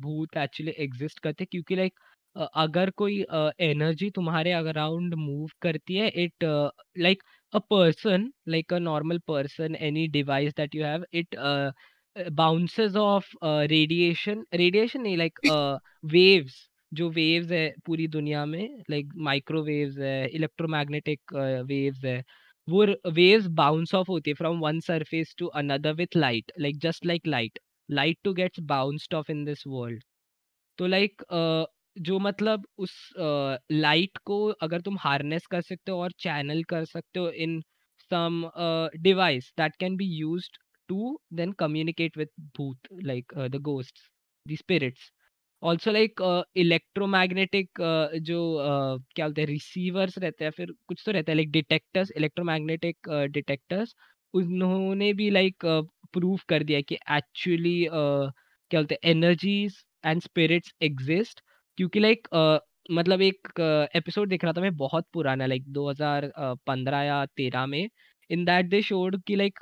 भूत 0.02 0.38
एक्चुअली 0.38 0.74
एग्जिस्ट 0.84 1.20
करते 1.20 1.44
हैं 1.44 1.48
क्योंकि 1.52 1.76
like 1.76 2.00
अगर 2.56 2.90
कोई 3.02 3.24
energy 3.70 4.10
तुम्हारे 4.16 4.52
around 4.52 5.14
move 5.16 5.50
करती 5.62 5.96
है 5.96 6.08
it 6.24 6.44
like 7.00 7.24
a 7.54 7.60
person 7.70 8.32
like 8.56 8.74
a 8.74 8.80
normal 8.80 9.20
person 9.28 9.76
any 9.90 10.08
device 10.18 10.54
that 10.58 10.76
you 10.76 10.84
have 10.86 11.06
it 11.14 11.36
bounces 12.16 12.96
off 12.96 13.32
radiation 13.72 14.46
radiation 14.54 15.02
नहीं 15.02 15.18
लाइक 15.18 15.40
वेव्स 16.14 16.68
जो 16.92 17.10
वेव्स 17.12 17.52
है 17.52 17.70
पूरी 17.86 18.08
दुनिया 18.08 18.46
में 18.46 18.84
लाइक 18.90 19.14
माइक्रोवेव्स 19.28 19.98
है 20.00 20.28
इलेक्ट्रोमैग्नेटिक 20.30 21.34
वेव्स 21.68 22.04
है, 22.06 22.24
वो 22.68 22.86
वेव्स 23.14 23.48
बाउंस 23.58 23.94
ऑफ़ 23.96 24.08
होती 24.12 24.30
है 24.30 24.34
from 24.36 24.60
one 24.60 24.80
surface 24.82 25.36
to 25.38 25.48
another 25.62 25.94
with 25.96 26.16
light 26.18 26.52
like 26.60 26.78
just 26.80 27.06
like 27.06 27.28
light 27.28 27.60
light 27.90 28.18
to 28.24 28.34
gets 28.34 28.60
bounced 28.72 29.14
off 29.14 29.32
in 29.32 29.44
this 29.46 29.64
world 29.68 30.04
तो 30.80 30.88
लाइक 30.88 31.24
जो 32.00 32.20
मतलब 32.20 32.66
उस 32.78 32.94
लाइट 33.72 34.18
को 34.26 34.38
अगर 34.62 34.82
तुम 34.82 34.98
हार्नेस 35.00 35.46
कर 35.48 35.62
सकते 35.62 35.92
हो 35.92 35.98
और 36.02 36.12
चैनल 36.20 36.64
कर 36.70 36.86
सकते 36.86 37.20
हो 37.20 37.30
in 37.46 37.62
some 38.12 38.44
device 39.04 39.52
that 39.58 39.76
can 39.76 39.96
be 39.98 40.06
used 40.18 40.58
to 40.90 41.18
then 41.34 41.52
communicate 41.60 42.18
with 42.18 42.30
भूत 42.58 42.88
like 43.04 43.34
the 43.52 43.62
ghosts 43.64 44.10
the 44.46 44.56
spirits 44.56 45.12
also 45.64 45.92
like 45.92 46.22
electromagnetic 46.56 47.70
जो 48.22 48.40
uh, 48.56 49.04
क्या 49.16 49.26
बोलते 49.28 49.42
हैं 49.42 49.48
रिसीवर्स 49.48 50.18
रहते 50.18 50.44
हैं 50.46 50.52
फिर 50.52 50.74
कुछ 50.88 51.04
तो 51.06 51.12
रहता 51.12 51.32
है 51.32 51.36
लाइक 51.36 51.52
डिटेक्टर्स 51.52 52.12
इलेक्ट्रोमैग्नेटिक 52.12 53.10
डिटेक्टर्स 53.32 53.96
उन्होंने 54.34 55.12
भी 55.14 55.30
लाइक 55.30 55.66
प्रूव 56.14 56.40
कर 56.50 56.64
दिया 56.64 56.82
कि 56.82 56.96
एक्चुअली 57.12 57.78
क्या 57.92 58.80
बोलते 58.80 58.96
हैं 58.96 59.12
एनर्जीज 59.12 59.84
एंड 60.06 60.22
स्पिरिट्स 60.22 60.74
एग्जिस्ट 60.82 61.42
क्योंकि 61.78 62.00
लाइक 62.00 62.28
मतलब 62.92 63.22
एक 63.22 63.60
एपिसोड 63.96 64.30
देख 64.30 64.44
रहा 64.44 64.54
था 64.54 64.62
मैं 64.62 64.76
बहुत 64.78 65.08
पुराना 65.14 65.46
लाइक 65.46 65.64
2015 65.74 67.04
या 67.04 67.26
13 67.40 67.66
में. 67.68 67.90
इन 68.30 68.46
दैट 68.46 68.66
दे 68.66 68.82
शोड 68.82 69.22
कि 69.24 69.36
like 69.36 69.60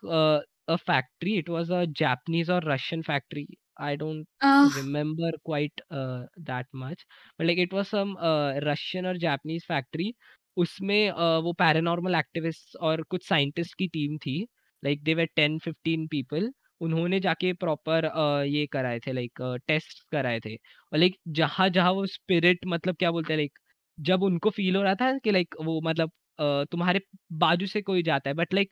a 0.69 0.75
factory 0.75 1.37
it 1.37 1.49
was 1.49 1.71
a 1.71 1.83
Japanese 1.85 2.49
और 2.49 2.71
Russian 2.71 3.01
factory 3.01 3.47
I 3.77 3.95
don't 3.95 4.27
uh, 4.41 4.69
remember 4.75 5.31
quite 5.43 5.81
uh, 5.91 6.23
that 6.37 6.67
much 6.73 7.05
but 7.37 7.47
like 7.47 7.57
it 7.57 7.73
was 7.73 7.89
some 7.89 8.17
uh, 8.17 8.59
Russian 8.61 9.05
और 9.05 9.17
Japanese 9.19 9.65
factory 9.65 10.13
उसमें 10.57 11.11
uh, 11.11 11.39
वो 11.43 11.53
paranormal 11.53 12.15
activist 12.15 12.75
और 12.81 13.01
कुछ 13.03 13.27
scientist 13.29 13.75
की 13.77 13.87
team 13.87 14.17
थी 14.17 14.35
like 14.83 15.03
they 15.03 15.13
were 15.13 15.25
ten 15.35 15.57
fifteen 15.59 16.07
people 16.07 16.51
उन्होंने 16.81 17.19
जाके 17.19 17.53
प्रॉपर 17.53 18.05
ये 18.47 18.65
कराए 18.73 18.99
थे 18.99 19.13
लाइक 19.13 19.41
टेस्ट 19.67 20.03
कराए 20.11 20.39
थे 20.45 20.55
और 20.55 20.97
लाइक 20.99 21.17
जहाँ 21.39 21.69
जहाँ 21.69 21.91
वो 21.91 22.05
स्पिरिट 22.07 22.65
मतलब 22.67 22.95
क्या 22.95 23.11
बोलते 23.11 23.33
हैं 23.33 23.37
लाइक 23.37 23.59
जब 23.97 24.23
उनको 24.23 24.49
फील 24.49 24.75
हो 24.75 24.81
रहा 24.83 24.95
था 24.95 25.17
कि 25.17 25.31
लाइक 25.31 25.55
वो 25.61 25.79
मतलब 25.85 26.11
uh, 26.39 26.71
तुम्हारे 26.71 27.01
बाजू 27.45 27.67
से 27.67 27.81
कोई 27.81 28.03
जाता 28.03 28.29
है 28.29 28.33
but 28.35 28.53
like 28.53 28.71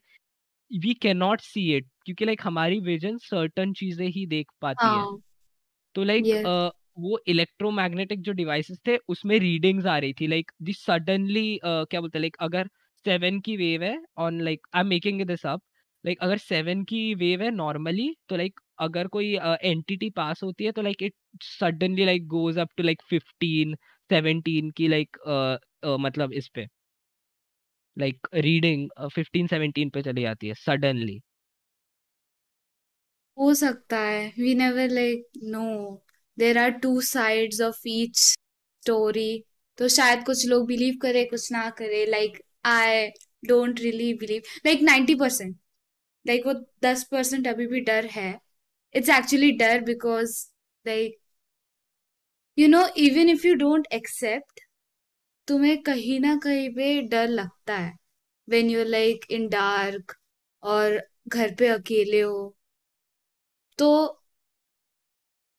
we 0.70 0.94
can 1.02 1.16
not 1.16 1.40
see 1.42 1.72
it 1.76 1.88
क्योंकि 2.06 2.24
लाइक 2.24 2.40
हमारी 2.44 2.78
विजन 2.80 3.18
सर्टन 3.18 3.72
चीज़ें 3.72 4.06
ही 4.08 4.26
देख 4.26 4.50
पाती 4.60 4.86
है। 4.86 4.92
हाँ। 4.92 5.18
तो 5.94 6.04
लाइक 6.04 6.24
yes. 6.24 6.72
वो 6.98 7.18
इलेक्ट्रोमैग्नेटिक 7.26 8.20
जो 8.20 8.32
डिवाइसेस 8.32 8.78
थे 8.86 8.96
उसमें 9.08 9.38
रीडिंग्स 9.38 9.86
आ 9.86 9.98
रही 9.98 10.12
थी 10.12 10.26
लाइक 10.26 10.52
दिस 10.62 10.84
सडनली 10.84 11.60
क्या 11.64 12.00
बोलते 12.00 12.18
हैं 12.18 12.22
लाइक 12.22 12.36
अगर 12.40 12.68
सेवन 13.04 13.40
की 13.40 13.56
वेव 13.56 13.82
है 13.82 14.02
on 14.18 14.40
like 14.40 14.66
I 14.74 14.80
am 14.80 14.86
making 14.86 15.22
this 15.22 15.46
up 15.46 15.62
like 16.06 16.18
अगर 16.20 16.38
सेवन 16.38 16.82
की 16.84 17.14
वेव 17.14 17.42
है 17.42 17.50
नॉर्मली 17.50 18.16
तो 18.28 18.36
लाइक 18.36 18.60
अगर 18.78 19.06
कोई 19.06 19.34
एंटिटी 19.62 20.08
uh, 20.08 20.16
पास 20.16 20.42
होती 20.42 20.64
है 20.64 20.72
तो 20.72 20.82
like 20.82 21.02
it 21.02 21.14
suddenly 21.40 22.04
like 22.04 22.26
goes 22.26 22.58
up 22.58 22.68
to 22.76 22.82
like 22.82 23.02
fifteen 23.02 23.74
seventeen 24.10 24.70
की 24.70 24.88
लाइक 24.88 25.16
like, 25.16 25.28
uh, 25.28 25.94
uh, 25.94 26.00
मतलब 26.00 26.32
इस 26.32 26.48
पे। 26.48 26.66
लाइक 27.98 28.28
रीडिंग 28.34 28.88
फिफ्टीन 29.14 29.46
सेवनटीन 29.46 29.90
पे 29.90 30.02
चली 30.02 30.22
जाती 30.22 30.48
है 30.48 30.54
सडनली 30.54 31.20
हो 33.38 33.52
सकता 33.54 33.98
है। 33.98 34.26
We 34.38 34.54
never 34.54 34.88
like 34.90 35.26
know 35.44 35.64
there 36.38 36.58
are 36.58 36.70
two 36.82 37.00
sides 37.02 37.60
of 37.60 37.80
each 37.88 38.16
story 38.18 39.44
तो 39.78 39.88
शायद 39.88 40.24
कुछ 40.26 40.46
लोग 40.46 40.66
बिलीव 40.66 40.98
करे, 41.02 41.24
कुछ 41.24 41.50
ना 41.52 41.68
करे। 41.70 42.04
Like 42.06 42.38
I 42.66 43.06
don't 43.44 43.80
really 43.80 44.12
believe 44.14 44.42
like 44.66 44.82
ninety 44.82 45.14
percent 45.14 45.56
like 46.26 46.46
वो 46.46 46.52
दस 46.84 47.04
परसेंट 47.12 47.48
अभी 47.48 47.66
भी 47.66 47.80
डर 47.82 48.06
है। 48.06 48.38
इट्स 48.94 49.08
एक्चुअली 49.10 49.50
डर 49.58 49.80
because 49.84 50.36
like 50.84 51.18
you 52.58 52.68
know 52.68 52.86
even 52.98 53.28
if 53.28 53.46
you 53.46 53.54
don't 53.56 53.86
accept 53.92 54.60
तुम्हें 55.48 55.82
कहीं 55.82 56.18
ना 56.20 56.36
कहीं 56.44 56.68
पे 56.74 57.00
डर 57.02 57.28
लगता 57.28 57.76
है। 57.76 57.92
When 58.48 58.70
you 58.70 58.84
like 58.84 59.24
in 59.30 59.48
dark 59.48 60.14
और 60.62 61.00
घर 61.28 61.54
पे 61.58 61.68
अकेले 61.68 62.20
हो। 62.20 62.54
तो 63.82 63.90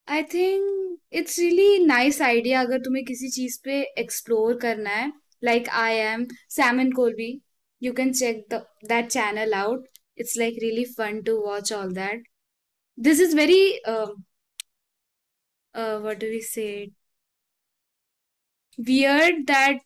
I 0.07 0.23
think 0.33 0.99
it's 1.19 1.37
really 1.39 1.85
nice 1.85 2.21
idea 2.21 2.59
अगर 2.61 2.79
तुम्हें 2.83 3.03
किसी 3.05 3.29
चीज़ 3.31 3.59
पे 3.63 3.81
एक्सप्लोर 3.99 4.57
करना 4.59 4.89
है। 4.89 5.11
Like 5.43 5.69
I 5.81 5.95
am 5.97 6.25
Sam and 6.49 6.91
Colby 6.91 7.27
you 7.81 7.93
can 7.93 8.13
check 8.13 8.53
that 8.53 9.07
channel 9.07 9.53
out 9.53 9.87
it's 10.17 10.37
like 10.37 10.57
really 10.63 10.85
fun 10.93 11.21
to 11.23 11.37
watch 11.45 11.73
all 11.73 11.93
that 11.93 12.27
this 12.97 13.21
is 13.21 13.35
very 13.37 13.61
what 16.05 16.19
do 16.19 16.27
we 16.29 16.41
say 16.43 16.67
weird 18.77 19.43
that 19.47 19.81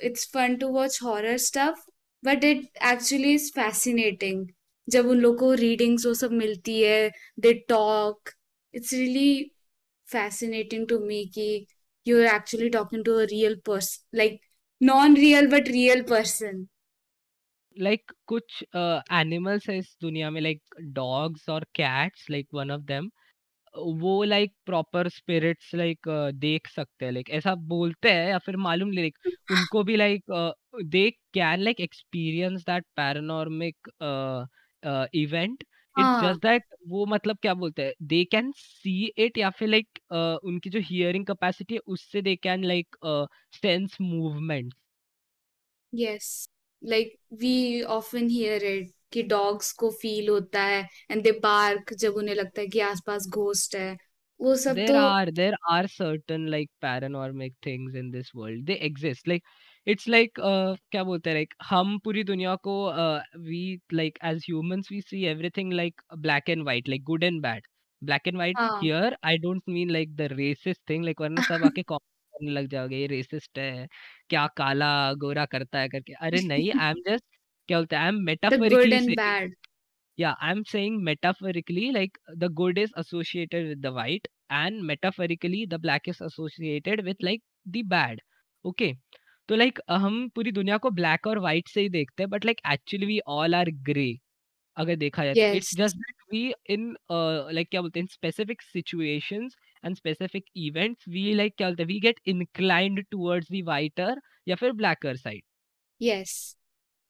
it's 0.00 0.26
fun 0.34 0.56
to 0.56 0.68
watch 0.72 0.98
horror 1.02 1.36
stuff 1.48 1.84
but 2.22 2.44
it 2.44 2.68
actually 2.92 3.34
is 3.34 3.50
fascinating 3.54 4.46
जब 4.88 5.06
उन 5.08 5.20
लोग 5.20 5.38
को 5.38 5.52
readings 5.54 6.06
वो 6.06 6.14
सब 6.14 6.32
मिलती 6.32 6.80
है 6.82 7.10
they 7.40 7.52
talk 7.68 8.30
it's 8.74 8.92
really 8.92 9.50
fascinating 10.08 10.86
to 10.88 10.96
me 11.00 11.18
कि 11.34 11.44
you're 12.06 12.26
actually 12.26 12.70
talking 12.70 13.04
to 13.04 13.18
a 13.18 13.26
real 13.26 13.56
person 13.68 14.20
like, 14.20 14.40
non-real 14.80 15.48
but 15.48 15.68
real 15.68 16.04
person. 16.04 16.68
Like 17.76 18.12
कुछ 18.26 18.62
एनिमल्स 18.76 19.68
है 19.68 19.76
इस 19.78 19.96
दुनिया 20.00 20.30
में 20.30 20.40
लाइक 20.40 20.74
डॉग्स 20.94 21.48
और 21.48 21.64
cats 21.74 22.26
like 22.30 22.48
one 22.54 22.70
of 22.70 22.80
them 22.82 23.08
वो 24.02 24.22
लाइक 24.24 24.52
प्रॉपर 24.66 25.08
स्पिरिट्स 25.08 25.74
लाइक 25.74 26.08
देख 26.34 26.66
सकते 26.68 27.04
हैं 27.04 27.12
लाइक 27.12 27.30
ऐसा 27.30 27.54
बोलते 27.72 28.10
हैं 28.12 28.28
या 28.28 28.38
फिर 28.38 28.56
मालूम 28.56 28.88
नहीं 28.88 29.04
लाइक 29.04 29.18
उनको 29.52 29.82
भी 29.84 29.96
like 29.96 30.24
they 30.86 31.10
can 31.34 31.60
like 31.60 31.80
experience 31.80 32.64
that 32.64 32.84
paranormic 32.96 33.88
event 34.84 35.64
it's 35.96 36.20
just 36.20 36.42
that 36.42 36.64
वो 36.88 37.04
मतलब 37.06 37.38
क्या 37.42 37.54
बोलते 37.54 37.82
हैं 37.82 37.92
दे 38.08 38.24
कैन 38.32 38.52
सी 38.56 38.94
इट 39.18 39.38
या 39.38 39.50
फिर 39.50 39.68
लाइक 39.68 39.98
उनकी 40.44 40.70
जो 40.70 40.80
हियरिंग 40.84 41.26
कैपेसिटी 41.26 41.74
है 41.74 41.80
उससे 41.96 42.22
they 42.22 42.36
can 42.36 42.64
like 42.64 42.96
sense 43.62 43.96
movement 44.00 44.74
yes 45.92 46.26
like 46.82 47.14
we 47.40 47.82
often 47.96 48.28
hear 48.28 48.64
it 48.64 48.90
कि 49.12 49.22
डॉग्स 49.22 49.72
को 49.82 49.90
फील 50.02 50.28
होता 50.28 50.62
है 50.62 50.82
एंड 51.10 51.22
दे 51.24 51.32
बार्क 51.42 51.92
जब 51.94 52.14
उन्हें 52.14 52.34
लगता 52.34 52.60
है 52.60 52.66
कि 52.68 52.80
आसपास 52.80 53.26
घोस्ट 53.28 53.76
है। 53.76 53.96
वो 54.40 54.56
सब 54.56 54.76
there 54.76 54.86
तो 54.86 54.94
are 54.96 55.30
there 55.30 55.54
are 55.68 55.86
certain 55.88 56.46
like 56.46 56.68
paranormal 56.82 57.52
things 57.62 57.94
in 57.94 58.10
this 58.10 58.32
world. 58.34 58.66
They 58.66 58.78
exist. 58.80 59.26
Like 59.26 59.42
it's 59.85 60.07
like 60.07 60.39
uh, 60.39 60.75
क्या 60.91 61.03
बोलते 61.03 61.29
हैं 61.29 61.37
like 61.37 61.53
हम 61.69 61.97
पूरी 62.05 62.23
दुनिया 62.23 62.55
को 62.67 62.75
uh, 63.03 63.21
we 63.49 63.61
like 63.99 64.19
as 64.31 64.43
humans 64.49 64.89
we 64.91 65.01
see 65.01 65.25
everything 65.33 65.69
like 65.81 66.05
black 66.27 66.49
and 66.49 66.65
white 66.69 66.87
like 66.87 67.03
good 67.11 67.23
and 67.23 67.41
bad 67.41 67.61
black 68.01 68.27
and 68.27 68.37
white 68.37 68.57
हाँ 68.57 68.81
here 68.81 69.15
I 69.23 69.37
don't 69.37 69.73
mean 69.75 69.93
like 69.97 70.15
the 70.17 70.29
racist 70.41 70.83
thing 70.87 71.07
like 71.09 71.21
वरना 71.21 71.41
सब 71.47 71.65
आके 71.65 71.83
करने 72.37 72.51
लग 72.51 72.67
जाओगे 72.69 72.97
ये 72.97 73.07
रेसिस्ट 73.07 73.59
है 73.59 73.87
क्या 74.29 74.45
काला 74.57 74.91
गोरा 75.21 75.45
करता 75.53 75.79
है 75.79 75.89
करके 75.89 76.13
अरे 76.13 76.41
नहीं 76.47 76.71
आई 76.71 76.91
एम 76.91 77.01
जस्ट 77.07 77.25
क्या 77.67 77.77
बोलते 77.77 77.95
हैं 77.95 78.03
I 78.03 78.09
am 78.09 78.23
metaphorically 78.25 78.99
saying 78.99 79.55
yeah 80.17 80.33
i'm 80.41 80.61
saying 80.69 80.95
metaphorically 81.07 81.91
like 81.95 82.15
the 82.43 82.47
good 82.59 82.79
is 82.83 82.93
associated 83.01 83.67
with 83.71 83.81
the 83.81 83.91
white 83.97 84.27
and 84.59 84.81
metaphorically 84.91 85.59
the 85.73 85.77
black 85.83 86.07
is 86.07 86.21
associated 86.27 87.03
with 87.09 87.17
like 87.27 87.43
the 87.75 87.83
bad 87.83 88.23
okay 88.65 88.97
तो 89.52 89.56
लाइक 89.56 89.78
हम 89.90 90.14
पूरी 90.34 90.52
दुनिया 90.52 90.76
को 90.78 90.90
black 90.90 91.26
और 91.26 91.38
white 91.38 91.68
से 91.68 91.80
ही 91.80 91.88
देखते 91.88 92.22
हैं 92.22 92.30
but 92.30 92.44
like 92.44 92.60
actually 92.72 93.06
we 93.06 93.18
all 93.28 93.54
are 93.54 93.70
grey 93.88 94.06
अगर 94.76 94.96
देखा 94.96 95.24
जाए 95.24 95.34
तो। 95.34 95.56
It's 95.56 95.74
just 95.76 95.96
that 95.96 96.22
we 96.32 96.52
in 96.74 96.86
like 97.10 97.68
क्या 97.70 97.80
बोलते 97.80 98.00
हैं 98.00 98.06
specific 98.06 98.62
situations 98.62 99.56
and 99.84 99.96
specific 99.96 100.44
events 100.58 101.08
we 101.08 101.34
like 101.34 101.54
क्या 101.56 101.68
बोलते 101.68 101.82
हैं 101.82 101.88
we 101.88 101.98
get 102.00 102.20
inclined 102.26 103.04
towards 103.10 103.52
the 103.52 103.62
whiter 103.66 104.20
या 104.48 104.56
फिर 104.56 104.72
blacker 104.72 105.16
side. 105.16 105.42
Yes 106.00 106.56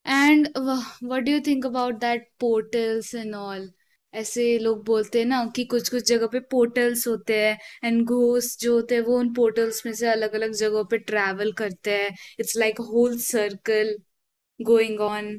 and 0.07 0.49
what 0.59 1.22
do 1.22 1.32
you 1.32 1.40
think 1.47 1.66
about 1.66 2.01
that 2.01 2.28
portals 2.40 3.14
and 3.14 3.34
all 3.34 3.70
ऐसे 4.14 4.58
लोग 4.58 4.84
बोलते 4.84 5.18
हैं 5.18 5.26
ना 5.26 5.44
कि 5.56 5.64
कुछ 5.64 5.88
कुछ 5.88 6.06
जगह 6.08 6.26
पे 6.26 6.40
पोर्टल्स 6.40 7.06
होते 7.08 7.38
हैं 7.46 7.58
एंड 7.84 8.04
घोस्ट 8.06 8.60
जो 8.60 8.74
होते 8.74 8.94
हैं 8.94 9.02
वो 9.02 9.18
उन 9.18 9.32
पोर्टल्स 9.34 9.86
में 9.86 9.92
से 9.92 10.06
अलग 10.08 10.34
अलग 10.34 10.52
जगहों 10.52 10.84
पे 10.84 10.98
ट्रैवल 10.98 11.52
करते 11.52 11.96
हैं। 11.96 12.10
It's 12.40 12.56
like 12.56 12.80
whole 12.80 13.18
circle 13.18 13.96
going 14.60 15.00
on 15.00 15.34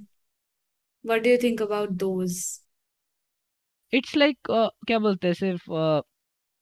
what 1.05 1.21
do 1.23 1.29
you 1.29 1.37
think 1.43 1.61
about 1.61 1.89
those 1.99 2.41
it's 3.93 4.15
like 4.17 4.37
क्या 4.87 4.99
बोलते 4.99 5.27
हैं 5.27 5.33
सिर्फ़ 5.33 5.71
uh, 5.71 6.01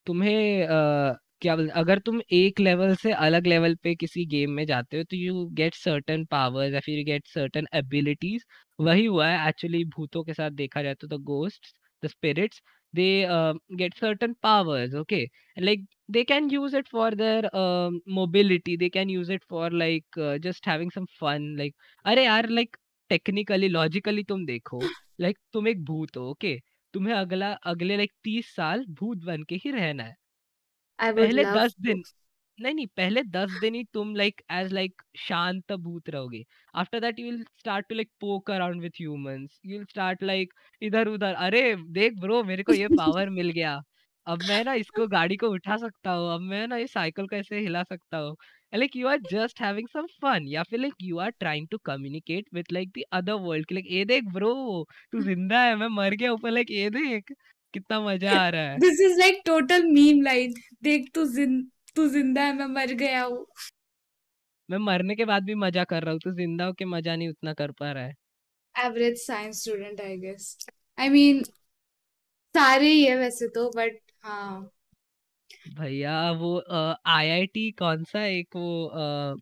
तुम्हें 0.08 0.68
uh, 0.68 1.16
क्या 1.42 1.56
बोलते 1.56 1.72
अगर 1.80 2.00
तुम 2.00 2.22
एक 2.32 2.60
लेवल 2.60 2.96
से 2.96 3.12
अलग 3.12 3.48
लेवल 3.48 3.76
पे 3.76 3.96
किसी 3.96 4.26
गेम 4.26 4.52
में 4.52 4.66
जाते 4.66 4.98
हो 4.98 5.04
तो 5.04 5.18
यू 5.18 5.46
गेट 5.54 5.76
सर्टन 5.76 6.26
पावर्स 6.26 6.74
या 6.74 6.80
फिर 6.80 7.00
यू 7.00 7.06
गेट 7.06 7.28
सर्टन 7.28 7.68
एबिलिटीज 7.74 8.46
वही 8.80 9.06
हुआ 9.06 9.28
है 9.28 9.48
एक्चुअली 9.50 9.84
भूतों 9.86 10.24
के 10.24 10.34
साथ 10.34 10.52
देखा 10.52 10.84
जाए 10.84 10.96
तो 10.96 11.08
the 11.08 11.22
ghost 11.24 11.74
the 12.04 12.08
spirits 12.08 12.62
they 12.94 13.26
uh, 13.26 13.54
get 13.78 13.94
certain 13.98 14.36
powers 14.46 14.94
okay 14.94 15.20
and 15.58 15.66
like 15.66 15.84
they 16.10 16.24
can 16.26 16.50
use 16.50 16.74
it 16.74 16.90
for 16.90 17.12
their 17.12 17.50
uh, 17.56 17.90
mobility 18.06 18.76
they 18.76 18.90
can 18.90 19.10
use 19.10 19.30
it 19.30 19.44
for 19.50 19.70
like 19.70 20.18
uh, 20.18 20.38
just 20.38 20.66
having 20.66 20.92
some 20.92 21.08
fun 21.20 21.46
like 21.58 21.76
अरे 22.06 22.26
यार 22.26 22.50
like 22.50 22.78
technically 23.10 23.68
logically 23.68 24.24
तुम 24.24 24.46
देखो 24.46 24.82
like 24.82 25.36
like, 25.36 25.54
तुम 25.54 25.68
एक 25.68 25.84
भूत 25.86 26.18
हो 26.18 26.30
okay 26.32 26.56
okay? 26.56 26.64
तुम्हें 26.94 27.14
अगला 27.14 27.52
अगले 27.52 27.98
लाइक 27.98 28.12
तीस 28.24 28.56
साल 28.56 28.86
भूत 28.90 29.18
बन 29.18 29.44
के 29.44 29.56
ही 29.56 29.72
रहना 29.72 30.04
है 30.04 30.16
पहले 31.00 31.44
दस 31.44 31.76
दिन 31.80 32.04
नहीं 32.62 32.74
नहीं 32.74 32.88
पहले 32.98 33.24
दस 33.36 33.58
दिन 33.62 33.76
ही 33.76 33.84
तुम 33.94 34.16
लाइक 34.16 34.42
एज 34.52 34.72
लाइक 34.74 35.02
शांत 35.28 35.72
भूत 35.74 36.10
रहोगे। 36.10 36.44
After 36.74 37.00
that 37.00 37.20
you 37.20 37.26
will 37.26 37.44
start 37.60 37.88
to 37.90 37.96
like 37.96 38.10
poke 38.22 38.52
around 38.52 38.82
with 38.82 39.02
humans 39.02 39.60
you 39.66 39.78
will 39.78 39.86
start 39.90 40.24
like 40.24 40.54
इधर 40.82 41.08
उधर 41.08 41.34
अरे 41.48 41.64
देख 42.00 42.20
ब्रो 42.22 42.44
मेरे 42.44 42.64
को 42.64 42.74
ये 42.74 42.88
पावर 42.98 43.30
मिल 43.30 43.50
गया। 43.52 43.80
अब 44.28 44.42
मैं 44.48 44.64
ना 44.66 44.74
इसको 44.80 45.08
गाड़ी 45.08 45.36
को 45.38 45.48
उठा 45.52 45.76
सकता 45.78 46.12
हूँ। 46.12 46.34
अब 46.34 46.42
मैं 46.50 46.66
ना 46.68 46.78
ये 46.78 46.88
साइकिल 46.88 47.28
को 47.28 47.36
ऐसे 47.36 47.60
हिला 47.60 47.84
सकता 47.84 48.18
हूँ। 48.18 48.36
Like 48.74 48.94
you 48.96 49.08
are 49.12 49.20
just 49.32 49.62
having 49.62 49.88
some 49.94 50.06
fun. 50.24 50.46
या 50.48 50.64
फिर 50.64 50.80
like 50.80 51.02
you 51.06 51.18
are 51.20 51.32
trying 51.44 51.66
to 51.72 51.80
communicate 51.90 52.46
with 52.54 52.70
like 52.72 52.92
the 52.98 53.06
other 53.18 53.38
world. 53.46 53.72
Like 53.72 53.90
ये 53.92 54.04
देख 54.06 54.24
bro 54.36 54.54
तू 55.12 55.22
ज़िंदा 55.22 55.62
है 55.62 55.76
मैं 55.76 55.88
मर 55.96 56.14
गया 56.14 56.32
ऊपर। 56.34 56.52
Like 56.52 56.72
ये 56.72 56.90
देख 56.90 57.34
कितना 57.74 58.00
मज़ा 58.02 58.32
आ 58.40 58.48
रहा 58.50 58.62
है। 58.62 58.78
This 58.80 59.02
is 59.02 59.20
like 59.20 59.42
total 59.46 59.84
meme 59.92 60.22
line 60.24 60.54
देख 60.84 61.10
तू 61.16 61.26
जिन 61.34 61.60
तू 61.96 62.08
ज़िंदा 62.08 62.42
है 62.44 62.54
मैं 62.54 62.66
मर 62.68 62.94
गया 62.96 63.24
हूँ। 63.24 63.46
मैं 64.70 64.78
मरने 64.78 65.16
के 65.16 65.26
बाद 65.26 65.44
भी 65.44 65.56
मज़ा 65.56 65.84
कर 65.84 66.04
रहा 66.04 66.12
हूँ 66.12 66.20
तू 66.24 66.32
ज़िंदा 66.34 66.66
होके 66.66 66.86
मज़ा 66.86 67.16
नहीं 67.16 67.30
उतना 67.30 67.54
कर 67.54 67.72
पा 67.80 67.92
रहा 67.92 68.04
है। 68.04 68.16
Average 68.76 69.18
science 69.20 69.62
student 69.62 70.02
I 70.02 70.18
guess 70.18 70.56
I 70.98 71.10
mean 71.10 71.44
सारे 72.56 72.88
ही 72.88 73.04
है 73.06 73.16
वैसे 73.18 73.48
तो 73.50 73.70
बट 73.76 74.00
हाँ। 74.24 74.72
भैया 75.78 76.16
वो 76.34 76.50
आईआईटी 77.08 77.70
कौन 77.80 78.04
सा 78.04 78.24
एक 78.26 78.56
वो 78.56 78.86
आ, 78.88 79.36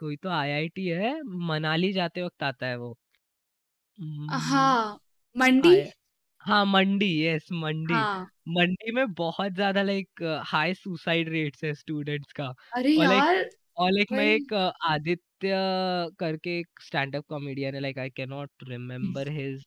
कोई 0.00 0.16
तो 0.16 0.28
आईआईटी 0.30 0.86
है 0.88 1.12
मनाली 1.48 1.92
जाते 1.92 2.22
वक्त 2.22 2.42
आता 2.44 2.66
है 2.66 2.76
वो। 2.78 2.96
हाँ 4.40 4.98
मंडी? 5.36 5.74
हाँ 6.44 6.64
मंडी 6.66 7.06
यस 7.24 7.48
मंडी। 7.54 7.94
हाँ। 7.94 8.30
मंडी 8.48 8.92
में 8.92 9.12
बहुत 9.14 9.52
ज़्यादा 9.52 9.82
लाइक 9.82 10.22
हाई 10.46 10.74
सुसाइड 10.74 11.28
रेट्स 11.28 11.64
है 11.64 11.72
स्टूडेंट्स 11.74 12.32
का। 12.32 12.46
अरे 12.72 12.90
और 12.90 13.04
यार 13.04 13.44
और 13.78 13.90
लाइक 13.92 14.12
मैं 14.12 14.24
एक 14.26 14.52
आदित्य 14.54 15.50
करके 16.20 16.58
एक 16.58 16.80
स्टैंड 16.82 17.16
अप 17.16 17.24
कॉमेडियन 17.28 17.74
है 17.74 17.80
like 17.80 17.98
I 17.98 18.10
can 18.10 18.28
not 18.30 18.50
remember 18.64 19.28
his 19.30 19.64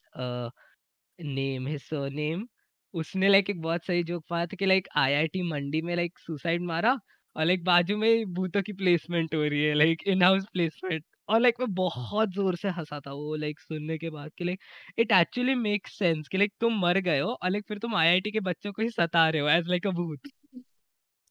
name 1.19 1.67
his 1.67 1.89
name 2.13 2.47
उसने 2.93 3.29
लाइक 3.29 3.49
एक 3.49 3.61
बहुत 3.61 3.85
सही 3.85 4.03
जोक 4.03 4.23
पाया 4.29 4.45
था 4.45 4.55
कि 4.55 4.65
लाइक 4.65 4.87
आईआईटी 4.97 5.41
मंडी 5.43 5.81
में 5.81 5.95
लाइक 5.95 6.19
सुसाइड 6.19 6.61
मारा 6.63 6.93
और 7.35 7.45
लाइक 7.45 7.63
बाजू 7.63 7.97
में 7.97 8.33
भूतों 8.33 8.61
की 8.61 8.73
प्लेसमेंट 8.73 9.35
हो 9.35 9.43
रही 9.43 9.63
है 9.63 9.73
लाइक 9.75 10.03
इन 10.07 10.23
हाउस 10.23 10.45
प्लेसमेंट 10.53 11.03
और 11.29 11.39
लाइक 11.41 11.55
मैं 11.59 11.73
बहुत 11.75 12.29
ज़ोर 12.33 12.55
से 12.55 12.69
हंसा 12.69 12.99
था 12.99 13.13
वो 13.13 13.35
लाइक 13.35 13.59
सुनने 13.59 13.97
के 13.97 14.09
बाद 14.09 14.31
कि 14.37 14.43
like 14.43 14.59
it 14.99 15.11
actually 15.11 15.55
make 15.55 15.87
sense 15.87 16.27
कि 16.27 16.37
लाइक 16.37 16.53
तुम 16.61 16.79
मर 16.81 16.99
गए 17.01 17.19
हो 17.19 17.31
और 17.33 17.49
लाइक 17.51 17.65
फिर 17.67 17.77
तुम 17.79 17.95
आईआईटी 17.95 18.31
के 18.31 18.39
बच्चों 18.41 18.71
को 18.73 18.81
ही 18.81 18.89
सता 18.91 19.27
रहे 19.29 19.41
हो 19.41 19.49
एज 19.49 19.67
लाइक 19.69 19.87
अ 19.87 19.91
भूत। 19.91 20.29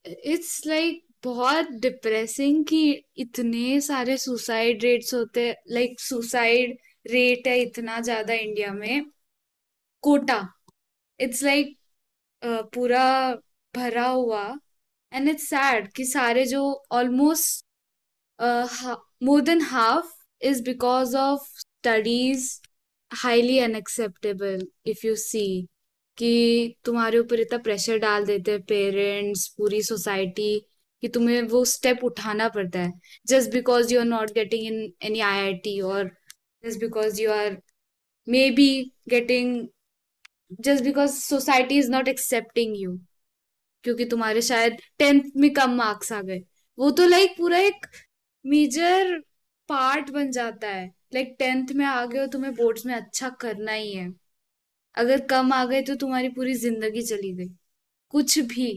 इट्स 0.04 0.62
लाइक 0.66 1.04
बहुत 1.24 1.68
डिप्रेसिंग 1.82 2.64
कि 2.66 2.82
इतने 3.18 3.80
सारे 3.80 4.16
सुसाइड 4.18 4.82
रेट्स 4.84 5.14
होते 5.14 5.50
लाइक 5.70 6.00
सुसाइड 6.00 6.78
रेट 7.06 7.46
है 7.48 7.58
इतना 7.62 8.00
ज़्यादा 8.00 8.34
इंडिया 8.34 8.72
में। 8.72 9.04
कोटा 10.02 10.40
इट्स 11.20 11.42
लाइक 11.42 11.76
पूरा 12.42 13.04
भरा 13.74 14.06
हुआ। 14.06 14.42
एंड 15.12 15.28
इट्स 15.28 15.48
सैड 15.48 15.88
कि 15.92 16.04
सारे 16.06 16.44
जो 16.46 16.62
almost 16.92 17.64
more 19.22 19.40
than 19.40 19.60
half 19.62 20.06
is 20.42 20.62
because 20.62 21.16
of 21.16 21.42
studies 21.58 22.48
highly 23.10 23.58
unacceptable 23.58 24.66
if 24.86 25.06
you 25.06 25.14
see 25.16 25.44
कि 26.18 26.76
तुम्हारे 26.84 27.18
ऊपर 27.18 27.40
इतना 27.40 27.58
प्रेशर 27.58 27.98
डाल 27.98 28.24
देते 28.26 28.50
हैं 28.50 28.62
पेरेंट्स 28.62 29.46
पूरी 29.58 29.82
सोसाइटी 29.82 30.58
कि 31.02 31.08
तुम्हें 31.08 31.40
वो 31.42 31.64
स्टेप 31.64 32.04
उठाना 32.04 32.48
पड़ता 32.48 32.80
है। 32.80 32.92
Just 33.26 33.50
because 33.52 33.94
you 33.94 34.00
are 34.00 34.06
not 34.06 34.32
getting 34.32 34.66
in 34.66 34.92
any 35.02 35.20
I 35.20 35.40
I 35.40 35.54
T 35.64 35.80
और 35.80 36.10
just 36.64 36.80
because 36.80 37.20
you 37.22 37.30
are 37.30 37.56
maybe 38.50 38.68
getting 39.08 39.66
just 40.60 40.84
because 40.84 41.12
society 41.20 41.78
is 41.78 41.90
not 41.90 42.08
accepting 42.08 42.76
you 42.78 42.98
क्योंकि 43.84 44.04
तुम्हारे 44.04 44.42
शायद 44.42 44.76
टेंथ 44.98 45.30
में 45.36 45.52
कम 45.54 45.74
मार्क्स 45.76 46.12
आ 46.12 46.20
गए। 46.22 46.42
वो 46.78 46.90
तो 46.90 47.06
लाइक 47.06 47.36
पूरा 47.38 47.58
एक 47.58 47.86
मेजर 48.44 49.18
पार्ट 49.68 50.10
बन 50.10 50.30
जाता 50.30 50.68
है। 50.68 50.86
लाइक 51.14 51.34
टेंथ 51.38 51.72
में 51.76 51.84
आ 51.86 52.04
गए 52.06 52.18
हो 52.18 52.26
तुम्हें 52.32 52.52
बोर्ड्स 52.54 52.86
में 52.86 52.94
अच्छा 52.94 53.28
करना 53.40 53.72
ही 53.72 53.92
है। 53.94 54.08
अगर 54.94 55.26
कम 55.28 55.52
आ 55.52 55.64
गए 55.66 55.82
तो 55.82 55.94
तुम्हारी 55.96 56.28
पूरी 56.38 56.54
ज़िंदगी 56.56 57.02
चली 57.06 57.32
गई। 57.34 57.48
कुछ 58.14 58.38
भी। 58.54 58.72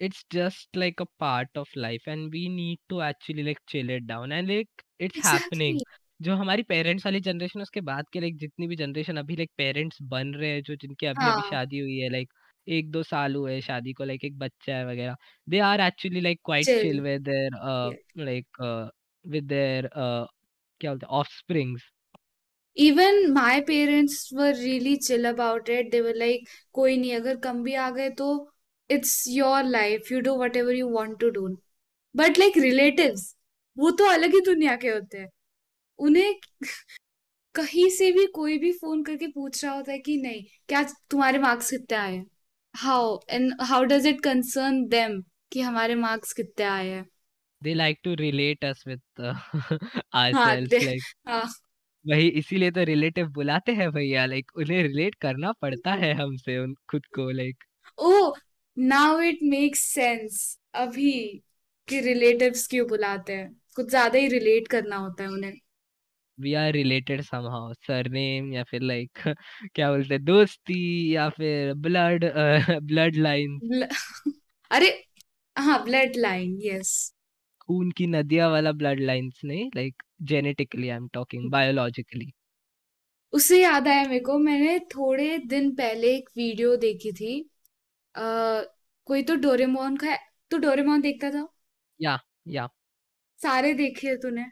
It's 0.00 0.24
just 0.30 0.68
like 0.74 1.00
a 1.00 1.06
part 1.18 1.48
of 1.54 1.68
life 1.74 2.02
and 2.06 2.30
we 2.30 2.48
need 2.48 2.78
to 2.90 3.00
actually 3.00 3.42
like 3.42 3.60
chill 3.66 3.88
it 3.90 4.06
down 4.06 4.30
and 4.32 4.48
like 4.48 4.84
it's 5.00 5.18
happening. 5.20 5.78
Exactly 5.78 5.84
जो 6.20 6.34
हमारी 6.36 6.62
पेरेंट्स 6.62 7.06
वाली 7.06 7.20
जनरेशन 7.20 7.60
उसके 7.62 7.80
बाद 7.80 8.08
के 8.12 8.20
लाइक 8.20 8.36
जितनी 8.36 8.66
भी 8.66 8.76
जनरेशन 8.76 9.16
अभी 9.16 9.36
लाइक 9.36 9.50
पेरेंट्स 9.58 9.98
बन 10.10 10.34
रहे 10.34 10.50
हैं 10.50 10.62
जो 10.62 10.76
जिनकी 10.76 11.06
अभी 11.06 11.28
अभी 11.28 11.42
हाँ। 11.42 11.42
शादी 11.42 11.78
हुई 11.78 11.96
है 11.98 12.08
लाइक 12.08 12.32
एक 12.66 12.90
दो 12.90 13.02
साल 13.02 13.34
हुए 13.34 13.52
हैं 13.54 13.60
शादी 13.60 13.92
को 13.92 14.04
लाइक 14.04 14.24
एक 14.24 14.38
बच्चा 14.38 14.74
है 14.74 14.86
वगैरह। 14.86 15.16
They 15.48 15.58
are 15.60 15.80
actually 15.80 16.20
like 16.20 16.40
quite 16.44 16.64
chill 16.66 16.80
chill 16.82 17.00
with 17.00 17.22
their 17.22 18.24
like 18.24 18.46
with 19.24 19.44
their 19.44 19.88
क्या 19.94 20.90
बोलते 20.90 21.06
हैं 21.06 21.18
offsprings 21.18 21.82
even 22.76 23.26
my 23.32 23.60
parents 23.60 24.28
were 24.34 24.54
really 24.54 24.96
chill 24.98 25.28
about 25.28 25.68
it 25.68 25.90
they 25.90 26.00
were 26.00 26.14
like 26.16 26.48
कोई 26.72 26.96
नहीं 26.96 27.14
अगर 27.14 27.36
कम 27.40 27.62
भी 27.62 27.74
आ 27.74 27.90
गए 27.90 28.10
तो 28.10 28.28
it's 28.90 29.24
your 29.28 29.64
life 29.64 30.12
you 30.12 30.20
do 30.20 30.34
whatever 30.56 30.74
you 30.74 30.88
want 30.88 31.18
to 31.20 31.30
do 31.30 31.48
but 32.14 32.38
like 32.38 32.58
relatives 32.58 33.34
वो 33.76 33.90
तो 33.90 34.04
अलग 34.04 34.34
ही 34.34 34.40
दुनिया 34.40 34.76
के 34.76 34.88
होते 34.88 35.18
हैं। 35.18 35.28
उन्हें 35.98 36.34
कहीं 37.54 37.88
से 37.90 38.10
भी 38.12 38.26
कोई 38.26 38.58
भी 38.58 38.72
फ़ोन 38.72 39.02
करके 39.04 39.26
पूछ 39.28 39.64
रहा 39.64 39.74
होता 39.74 39.92
है 39.92 39.98
कि 39.98 40.16
नहीं 40.16 40.42
क्या 40.68 40.82
तुम्हारे 41.10 41.38
मार्क्स 41.38 41.70
कितने 41.70 41.96
आए 41.98 42.14
हैं? 42.14 42.26
How 42.74 43.18
and 43.30 43.52
how 43.62 43.84
does 43.84 44.06
it 44.06 44.20
concern 44.22 44.84
them 44.88 45.20
कि 45.52 45.60
हमारे 45.62 45.94
मार्क्स 45.96 46.32
कितने 46.32 46.64
आए 46.66 46.88
हैं? 46.88 47.06
They 47.62 47.72
like 47.74 47.98
to 48.04 48.14
relate 48.16 48.64
us 48.64 48.84
with 48.86 49.00
हाँ 50.34 50.56
दे 50.64 50.78
आवरसेल्व्स 50.78 50.82
लाइक 50.82 51.04
हाँ। 51.28 51.44
वही 52.04 52.26
इसीलिए 52.40 52.70
तो 52.70 52.82
रिलेटिव 52.84 53.28
बुलाते 53.32 53.72
हैं 53.74 53.90
भैया 53.92 54.24
लाइक 54.26 54.50
उन्हें 54.56 54.82
रिलेट 54.82 55.14
करना 55.20 55.52
पड़ता 55.62 55.94
है 56.04 56.12
हमसे 56.14 56.58
उन 56.58 56.74
खुद 56.90 57.06
को 57.14 57.30
like 57.32 57.64
oh 57.98 58.12
now 58.76 59.20
it 59.22 59.38
makes 59.44 59.80
sense 59.94 60.40
अभी 60.76 61.12
कि 61.88 62.00
रिलेटिव्स 62.00 62.66
क्यों 62.66 62.86
बुलाते 62.88 63.36
हैं? 63.36 63.48
कुछ 63.76 63.88
ज़्यादा 63.88 64.18
ही 64.18 64.28
रिलेट 64.28 64.68
करना 64.68 64.96
होता 64.96 65.22
है 65.24 65.28
उन्हें। 65.30 65.52
We 66.40 66.54
are 66.56 66.72
related 66.72 67.22
somehow 67.24 67.72
surname 67.82 68.52
या 68.52 68.64
फिर 68.64 68.82
लाइक 68.82 69.18
क्या 69.74 69.90
बोलते 69.90 70.14
हैं 70.14 70.24
दोस्ती 70.24 70.80
या 71.14 71.28
फिर 71.30 71.74
ब्लड 71.80 72.24
ब्लड 72.84 73.16
लाइन 73.18 73.60
अरे 74.70 74.88
हाँ 75.56 75.82
ब्लड 75.84 76.16
लाइन 76.18 76.58
यस 76.62 76.94
खून 77.60 77.90
की 77.98 78.06
नदियाँ 78.06 78.48
वाला 78.50 78.72
ब्लड 78.74 79.00
लाइंस 79.02 79.40
नहीं 79.44 79.70
like 79.76 80.02
genetically 80.32 80.88
I 80.88 80.96
am 80.96 81.08
talking 81.14 81.50
biologically 81.50 82.32
उससे 83.32 83.60
याद 83.62 83.88
आया 83.88 84.02
मेरे 84.04 84.20
को 84.24 84.36
मैंने 84.38 84.78
थोड़े 84.94 85.36
दिन 85.46 85.70
पहले 85.76 86.14
एक 86.16 86.28
वीडियो 86.36 86.76
देखी 86.78 87.12
थी 87.12 87.32
आ, 88.14 88.22
कोई 89.06 89.22
तो 89.24 89.36
डोरेमोन 89.38 89.96
का 89.98 90.16
तो 90.50 90.58
डोरेमोन 90.60 91.00
देखता 91.02 91.30
था? 91.30 91.48
या 92.00 92.18
या. 92.48 92.68
सारे 93.40 93.72
देखे 93.74 94.14
तूने 94.16 94.44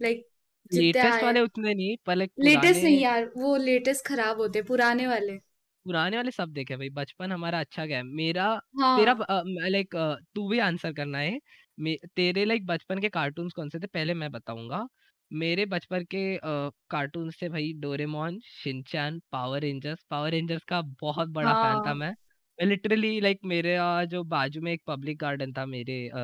लाइक 0.00 0.28
जितने 0.72 1.02
लेटेस्ट 1.02 1.22
आए 1.22 1.24
वाले 1.24 1.40
उतने 1.42 1.74
नहीं 1.74 1.96
पर 2.06 2.16
लाइक 2.16 2.32
लेटेस्ट 2.40 2.82
पुराने 2.82 2.84
नहीं 2.84 3.00
यार 3.00 3.30
वो 3.36 3.56
लेटेस्ट 3.58 4.06
खराब 4.06 4.40
होते 4.40 4.62
पुराने 4.64 5.06
वाले। 5.08 5.38
पुराने 5.86 6.16
वाले 6.16 6.30
सब 6.30 6.52
देखे 6.52 6.76
भाई 6.76 6.88
बचपन 6.92 7.32
हमारा 7.32 7.60
अच्छा 7.60 7.84
गया। 7.86 7.96
है। 7.98 8.02
मेरा 8.04 8.54
तेरा 8.90 9.12
हाँ 9.20 9.68
लाइक 9.68 9.94
तू 10.34 10.48
भी 10.48 10.58
आंसर 10.60 10.92
करना 10.92 11.18
है। 11.18 11.38
मे, 11.78 11.96
तेरे 12.16 12.44
लाइक 12.44 12.66
बचपन 12.66 12.98
के 13.00 13.08
कार्टून्स 13.10 13.52
कौन 13.52 13.68
से 13.68 13.78
थे 13.80 13.86
पहले 13.88 14.14
मैं 14.14 14.30
बताऊँगा। 14.32 14.86
मेरे 15.30 15.64
बचपन 15.66 16.04
के 16.06 16.22
कार्टून 16.90 17.30
थे 17.32 17.48
भाई 17.48 17.72
Doraemon 17.78 18.38
Shinchan 18.46 19.20
power 19.32 19.60
rangers 19.60 20.04
power 20.10 20.30
rangers 20.30 20.64
का 20.64 20.80
बहुत 21.00 21.28
बड़ा 21.30 21.54
फ़ैन 21.54 21.80
था 21.80 21.94
हाँ। 21.94 21.94
मैं। 21.94 22.12
लिटरली 22.58 23.20
लाइक 23.20 23.38
मेरे 23.46 23.76
जो 24.06 24.22
बाजू 24.26 24.60
में 24.60 24.72
एक 24.72 24.82
पब्लिक 24.86 25.18
गार्डन 25.18 25.52
था 25.52 25.66
मेरे 25.66 26.06
अ, 26.08 26.18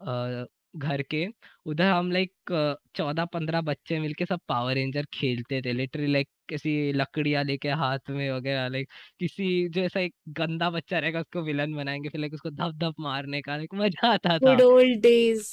अ, 0.00 0.46
घर 0.74 1.02
के 1.04 1.26
उधर 1.66 1.84
हम 1.86 2.10
लाइक 2.12 2.32
चौदह 2.96 3.24
पंद्रह 3.26 3.60
बच्चे 3.62 3.98
मिलके 4.00 4.26
सब 4.26 4.40
पावर 4.48 4.74
रेंजर 4.74 5.06
खेलते 5.14 5.60
थे 5.62 5.72
लिटरली 5.72 6.06
लाइक 6.06 6.28
किसी 6.48 6.92
लकड़ियाँ 6.92 7.44
लेके 7.44 7.68
हाथ 7.82 8.10
में 8.10 8.30
वगैरह 8.30 8.68
लाइक 8.68 8.88
किसी 9.20 9.68
जो 9.68 9.80
ऐसा 9.82 10.00
एक 10.00 10.14
गंदा 10.32 10.70
बच्चा 10.70 10.98
रहेगा 10.98 11.20
उसको 11.20 11.42
विलन 11.42 11.74
बनाएँगे 11.74 12.08
फिर 12.08 12.20
लाइक 12.20 12.34
उसको 12.34 12.50
धप 12.52 12.74
धप 12.78 12.94
मारने 13.00 13.42
का 13.42 13.56
लाइक 13.56 13.74
मज़ा 13.76 14.12
आता 14.12 14.38
था। 14.38 14.38
Good 14.44 14.60
old 14.62 15.00
days 15.02 15.48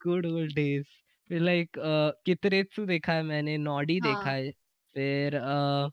good 0.00 0.26
old 0.26 0.52
days 0.54 0.84
फिर 1.30 1.40
लाइक 1.40 1.76
कितरेत्सु 2.26 2.84
देखा 2.86 3.12
है 3.12 3.22
मैंने 3.24 3.56
नॉडी 3.58 3.98
हाँ. 4.00 4.10
देखा 4.10 4.30
हाँ। 4.30 4.40
फिर 4.96 5.34
अ, 5.36 5.90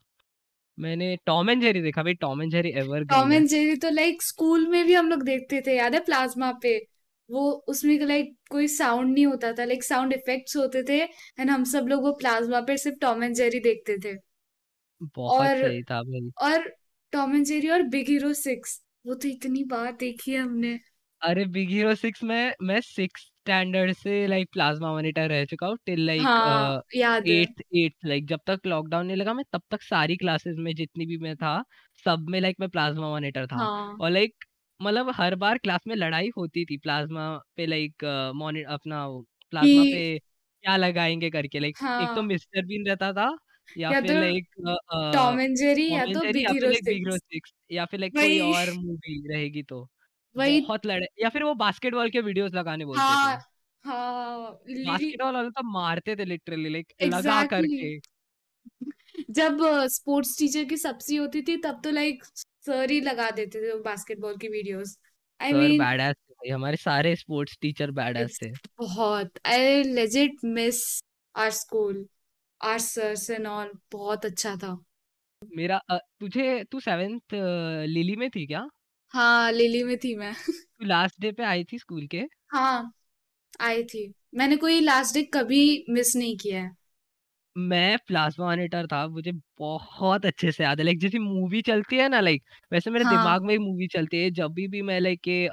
मैंने 0.78 1.16
टॉम 1.26 1.50
एंड 1.50 1.62
जेरी 1.62 1.82
देखा 1.82 2.02
भाई 2.04 2.14
Tom 2.16 2.42
and 2.42 2.52
Jerry 2.52 2.70
ever 2.80 3.04
Tom 3.08 3.32
and 3.32 3.46
Jerry 3.48 3.74
तो 3.76 3.90
लाइक 3.90 4.22
स्कूल 4.22 4.66
में 4.66 4.84
भी 4.86 4.94
हम 4.94 5.08
लोग 5.08 5.22
देखते 5.24 5.60
थे 5.66 5.76
याद 5.76 5.94
है 5.94 6.00
प्लाज्मा 6.04 6.52
पे? 6.62 6.78
वो 7.28 7.50
उसमें 7.68 7.98
लाइक 8.00 8.34
कोई 8.50 8.68
साउंड 8.68 9.12
नहीं 9.14 9.26
होता 9.26 9.52
था 9.52 9.64
लाइक 9.64 9.84
साउंड 9.84 10.12
इफेक्ट्स 10.12 10.56
होते 10.56 10.82
थे 10.82 11.00
एंड 11.02 11.50
हम 11.50 11.64
सब 11.64 11.86
लोग 11.88 12.02
वो 12.02 12.12
प्लाज्मा 12.12 12.60
पे 12.60 12.76
सिर्फ़ 12.76 12.98
टॉम 13.00 13.24
एंड 13.24 13.34
जेरी 13.34 13.60
देखते 13.60 13.98
थे। 14.04 14.14
बहुत 15.00 15.40
और 15.40 15.56
सही 15.58 15.82
था 15.82 16.02
भाई। 16.02 16.30
और 16.42 16.68
टॉम 17.12 17.34
एंड 17.36 17.44
जेरी 17.44 17.68
और 17.68 17.82
बिग 17.88 18.08
हीरो 18.08 18.32
सिक्स 18.34 18.80
वो 19.06 19.14
तो 19.14 19.28
इतनी 19.28 19.64
बार 19.64 19.92
देखी 19.92 20.32
है 20.32 20.38
हमने। 20.38 20.78
अरे 21.22 21.44
बिग 21.46 21.68
हीरो 21.70 21.94
सिक्स 21.94 22.22
में 22.22 22.52
मैं 22.62 22.80
सिक्स 22.80 23.22
स्टैंडर्ड 23.22 23.92
से 23.92 24.26
लाइक 24.26 24.48
प्लाज्मा 24.52 24.90
मॉनिटर 24.92 25.28
रह 25.28 25.44
चुका 25.44 25.66
हूँ 25.66 25.76
टिल 25.86 26.04
लाइक 26.06 26.20
हाँ 26.20 26.82
याद 26.96 27.28
एट्थ 27.28 27.62
एट्थ 27.76 28.06
लाइक 28.06 28.26
जब 28.26 28.40
तक 28.46 28.66
लॉकडाउन 28.66 29.06
नहीं 29.06 29.16
लगा 29.16 29.32
मैं 29.34 29.44
तब 29.52 29.62
तक 29.70 29.82
सारी 29.82 30.16
क्लासेस 30.16 30.56
में 30.58 30.74
जितनी 30.74 31.06
भी 31.06 31.16
मैं 31.18 31.34
था 31.36 31.62
सब 32.06 32.26
में 32.30 32.40
लाइक 32.40 32.56
मैं 32.60 32.68
प्लाज्मा 32.68 33.08
मॉनिटर 33.08 33.46
था। 33.46 33.56
हाँ। 33.56 33.96
और 34.00 34.10
लाइक 34.10 34.44
मतलब 34.80 35.10
हर 35.14 35.34
बार 35.36 35.58
क्लास 35.58 35.80
में 35.86 35.94
लड़ाई 35.96 36.30
होती 36.36 36.64
थी 36.66 36.76
प्लाज्मा 36.78 37.28
पे 37.56 37.66
लाइक 37.66 38.04
मॉनिटर 38.36 38.70
अपना 38.72 39.06
प्लाज्मा 39.52 39.84
कि 39.84 39.86
पे 39.86 40.18
क्या 40.18 40.76
लगाएँगे 40.76 41.30
करके 41.30 41.58
लाइक 41.58 41.76
एक 41.98 42.12
तो 42.14 42.22
हाँ। 42.22 42.24
मिस्टर 42.24 42.64
बीन 42.66 42.86
रहता 42.86 43.12
था 43.14 43.30
या 43.76 43.92
या 43.92 44.00
फिर 44.00 44.02
तो 44.02 44.14
लाइक 44.14 44.48
टॉम 45.12 45.40
एंड 45.40 45.56
जेरी 45.56 45.88
या 45.90 46.06
तो 46.08 46.24
बिग 46.26 46.36
या 46.38 46.52
फिर 46.54 46.68
hero 46.68 46.70
like 46.70 46.84
big 46.84 46.90
hero 46.90 47.16
six 47.16 47.18
six 47.18 47.52
या 47.70 47.84
फिर 47.86 48.00
लाइक 48.00 48.14
कोई 48.16 48.38
वही। 48.38 48.42
और 48.42 48.72
मूवी 48.74 49.20
रहेगी 49.28 49.62
तो 49.64 49.86
वही 50.36 50.60
बहुत 50.60 50.86
लड़े 50.86 51.06
या 51.22 51.28
फिर 51.30 51.42
वो 51.44 51.54
बास्केटबॉल 51.56 52.10
के 52.10 52.20
वीडियोस 52.22 52.54
लगाने 52.54 52.84
बोलते 52.86 53.16
थे। 53.18 53.36
हाँ 53.84 53.84
हाँ 53.84 54.58
बास्केटबॉल 54.80 55.34
वाले 55.34 55.50
तो 55.50 55.62
मारते 55.70 56.16
थे 56.16 56.24
लिटरली 56.24 56.68
लाइक 56.70 56.92
लगा 57.04 57.42
एग्जैक्टली। 57.42 57.46
करके। 57.46 57.98
जब 59.30 59.58
स्पोर्ट्स 59.90 60.38
टीचर 60.38 60.64
की 60.64 60.76
सब्ज़ी 60.78 61.16
होती 61.16 61.42
थी 61.42 61.56
तब 61.62 61.80
तो 61.84 61.90
लाइक 61.92 62.24
सर 62.64 62.90
ही 62.90 63.00
लगा 63.00 63.30
देते 63.30 63.60
थे 63.62 63.78
बास्केटबॉल 63.82 64.36
की 64.36 64.48
वीडियोस 64.48 64.98
आई 65.40 65.52
मीन 65.52 65.78
बैड 65.78 66.00
थे 66.00 66.32
भाई 66.32 66.50
हमारे 66.50 66.76
सारे 66.76 67.14
स्पोर्ट्स 67.16 67.58
टीचर 67.60 67.90
बैड 67.90 68.16
इट्स 68.16 68.42
थे। 68.42 68.50
बहुत। 68.78 69.38
I 69.46 69.82
legit 69.84 70.44
miss 70.44 70.82
our 71.34 71.50
school 71.50 72.06
our 72.60 72.78
sirs 72.78 73.30
and 73.30 73.46
all 73.46 73.72
बहुत 73.92 74.26
अच्छा 74.26 74.54
था। 74.56 74.76
मेरा 75.42 75.80
तुझे 75.90 76.64
तू 76.64 76.80
सेवेंथ 76.80 77.34
लिली 77.88 78.16
में 78.16 78.28
थी 78.30 78.46
क्या? 78.46 78.66
हाँ 79.14 79.52
लिली 79.52 79.82
में 79.84 79.96
थी 79.98 80.14
मैं। 80.16 80.32
तू 80.80 80.84
लास्ट 80.84 81.20
डे 81.20 81.32
पे 81.32 81.44
आई 81.44 81.64
थी 81.64 81.78
स्कूल 81.78 82.06
के? 82.06 82.22
हाँ 82.50 82.92
आई 83.60 83.82
थी। 83.84 84.12
मैंने 84.34 84.56
कोई 84.56 84.80
लास्ट 84.80 85.14
डे 85.14 85.22
कभी 85.34 85.62
मिस 85.90 86.14
नहीं 86.16 86.36
किया 86.36 86.62
है। 86.62 86.70
मैं 87.58 87.98
प्लाज्मा 88.06 88.46
मॉनिटर 88.46 88.86
था 88.86 89.06
मुझे 89.08 89.32
बहुत 89.58 90.26
अच्छे 90.26 90.52
से 90.52 90.64
याद 90.64 90.78
है। 90.78 90.84
लाइक 90.84 90.98
जैसी 91.00 91.18
मूवी 91.18 91.62
चलती 91.62 91.96
है 91.96 92.08
ना 92.08 92.20
लाइक 92.20 92.42
वैसे 92.72 92.90
मेरे 92.90 93.04
हाँ। 93.04 93.12
दिमाग 93.12 93.44
में 93.44 93.54
एक 93.54 93.60
मूवी 93.60 93.86
चलती 93.86 94.22
है 94.22 94.30
जब 94.30 94.52
भी 94.52 94.68
भी 94.68 94.82
मैं 94.82 95.00
लाइक 95.00 95.28
ये 95.28 95.48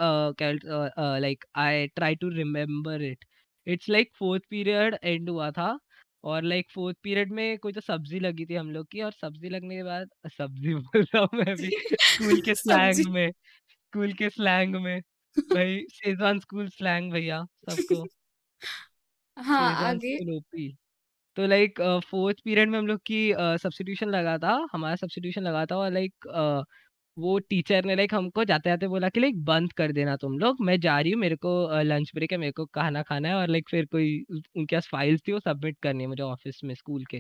like 1.20 1.46
I 1.56 1.88
try 1.88 2.16
to 2.16 2.30
remember 2.30 3.02
it. 3.02 3.26
It's 3.68 3.90
like 3.90 4.12
fourth 4.20 4.44
period 4.50 4.98
end 5.04 5.30
हुआ 5.30 5.52
था 5.52 5.78
और 6.24 6.44
लाइक 6.44 6.68
फोर्थ 6.72 6.98
पीरियड 7.04 7.32
में 7.32 7.58
कोई 7.58 7.74
तो 7.74 7.82
सब्ज़ी 7.82 8.20
लगी 8.20 8.46
थी 8.46 8.56
हम 8.56 8.72
लोग 8.72 8.88
की 8.92 9.02
और 9.02 9.12
सब्ज़ी 9.12 9.50
लगने 9.50 9.76
के 9.76 9.84
बाद 9.84 10.10
सब्ज़ी 10.38 10.76
बोल 10.76 11.02
रहा 11.04 11.22
हूँ 11.22 11.44
मैं 11.46 11.56
भी 11.56 11.70
स्कूल 11.70 12.42
के 12.42 12.56
सब्ज़ी 12.56 13.04
स्लैंग 13.04 13.14
में 13.14 13.32
स्कूल 13.32 14.14
के 14.14 14.30
स्लैंग 14.30 14.76
में। 14.76 15.00
भाई 15.38 15.86
शेजवान 15.94 16.40
स्कूल 16.40 16.70
स्लैंग 16.70 17.12
भैया 17.12 17.46
सबको। 17.70 18.04
हाँ 19.38 19.70
शेजवान 19.70 19.96
आगे? 19.96 20.18
School 20.18 20.36
OP. 20.36 20.76
तो 21.38 21.46
लाइक 21.48 21.82
फोर्थ 22.06 22.38
पीरियड 22.46 22.70
में 22.70 22.78
हम 22.80 22.88
लोग 22.88 23.00
की 23.06 23.20
सब्स्टिट्यूशन 23.60 24.10
लगा 24.10 24.38
था 24.38 24.58
हमारा 24.74 24.96
सब्स्टिट्यूशन 24.96 25.42
लगा 25.42 25.66
था 25.66 25.78
और 25.78 25.92
लाइक 25.92 26.26
वो 27.18 27.38
टीचर 27.40 27.86
ने 27.86 27.96
लाइक 27.96 28.14
हमको 28.14 28.44
जाते 28.44 28.70
जाते 28.70 28.88
बोला 28.88 29.10
कि 29.10 29.20
लाइक 29.20 29.44
बंद 29.46 29.74
कर 29.74 29.92
देना 29.92 30.16
तुम 30.18 30.38
लोग 30.40 30.58
मैं 30.62 30.80
जा 30.80 31.00
रही 31.00 31.12
हूँ 31.12 31.20
मेरे 31.22 31.36
को 31.36 31.52
लंच 31.84 32.12
ब्रेक 32.16 32.32
है 32.32 32.38
मेरे 32.38 32.52
को 32.52 32.66
खाना 32.76 33.02
खाना 33.04 33.30
है 33.30 33.36
और 33.36 33.48
लाइक 33.48 33.70
फिर 33.70 33.86
कोई 33.86 34.10
उनके 34.32 34.76
पास 34.76 34.88
फाइल्स 34.92 35.22
थी 35.28 35.32
वो 35.32 35.40
सबमिट 35.40 35.78
करनी 35.84 36.04
है 36.04 36.08
मुझे 36.10 36.24
ऑफ़िस 36.24 36.60
में 36.64 36.74
स्कूल 36.76 37.06
के। 37.06 37.18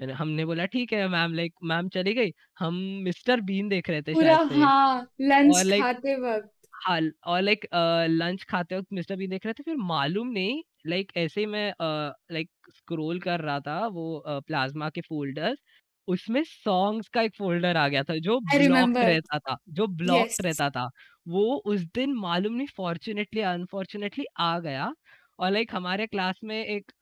मैंने 0.00 0.12
हमने 0.12 0.44
बोला 0.44 0.66
ठीक 0.66 0.92
है 0.92 1.08
मैम 1.08 1.34
लाइक 1.34 1.54
मैम 1.64 1.88
चली 1.88 2.14
गई। 2.14 2.32
हम 2.58 2.74
मिस्टर 3.04 3.40
बीन 3.40 3.68
देख 3.68 3.90
रहे 3.90 4.02
थे 4.02 4.14
पूरा 4.14 4.36
हाँ 4.54 5.08
लंच 5.22 5.56
और 5.56 5.80
खाते 5.82 6.16
वक्त। 6.16 6.50
हाँ 6.84 7.00
और 7.26 7.40
लाइक 7.42 7.66
लंच 8.10 8.42
खाते 8.44 8.78
वक्त 8.78 8.88
मिस्टर 8.92 9.16
बीन 9.16 9.30
देख 9.30 9.46
रहे 9.46 9.54
थे 9.54 9.62
फिर 9.62 9.76
मालूम 9.78 10.28
नहीं 10.28 10.62
लाइक 10.86 11.12
ऐसे 11.16 11.40
ही 11.40 11.46
मैं 11.46 11.72
लाइक 12.32 12.50
स्क्रॉल 12.70 13.20
कर 13.20 13.40
रहा 13.40 13.60
था 13.60 13.86
वो 13.86 14.22
प्लाज्मा 14.26 14.90
के 14.90 15.00
फोल्डर्स 15.00 15.58
उसमें 16.08 16.42
सॉन्ग्स 16.44 17.08
का 17.08 17.22
एक 17.22 17.34
फोल्डर 17.38 17.76
आ 17.76 17.88
गया 17.88 18.02
था 18.02 18.16
जो 18.18 18.38
ब्लॉक 18.40 18.96
रहता 18.96 19.38
था 19.38 19.56
जो 19.68 19.86
ब्लॉक 19.86 20.26
yes. 20.28 20.44
रहता 20.44 20.70
था 20.70 20.88
वो 21.28 21.56
उस 21.66 21.80
दिन 21.94 22.14
मालूम 22.14 22.54
नहीं 22.54 22.66
फॉर्चुनेटली 22.76 23.40
अनफॉर्चुनेटली 23.40 24.24
आ 24.36 24.58
गया 24.58 24.92
और 25.38 25.50
लाइक 25.50 25.74
हमारे 25.74 26.06
क्लास 26.06 26.40
में 26.44 26.64
एक 26.64 26.92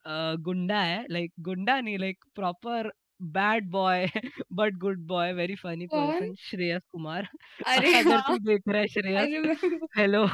गुंडा 0.40 0.80
है 0.80 1.04
लाइक 1.10 1.32
गुंडा 1.40 1.80
नहीं 1.80 1.98
like 1.98 2.24
proper 2.34 2.92
bad 3.20 3.70
boy 3.70 4.06
but 4.52 4.74
good 4.74 5.06
boy 5.06 5.32
very 5.32 5.54
funny 5.54 5.86
person 5.86 6.34
Shreyas 6.38 6.82
Kumar. 6.92 7.28
अरे 7.66 7.94
अगर 7.94 8.14
हाँ। 8.14 8.22
तू 8.28 8.38
देख 8.38 8.62
रहा 8.68 8.80
है 8.80 8.86
श्रेयस 8.88 9.60
हेलो 9.96 10.26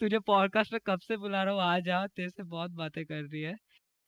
तुझे 0.00 0.18
पॉडकास्ट 0.18 0.72
में 0.72 0.80
कब 0.86 1.00
से 1.00 1.16
बुला 1.16 1.42
रहा 1.42 1.54
हूँ? 1.54 1.62
आ 1.62 1.78
जा 1.78 2.06
तेरे 2.06 2.28
से 2.28 2.42
बहुत 2.42 2.70
बातें 2.70 3.04
कर 3.04 3.22
रही 3.22 3.42
है। 3.42 3.54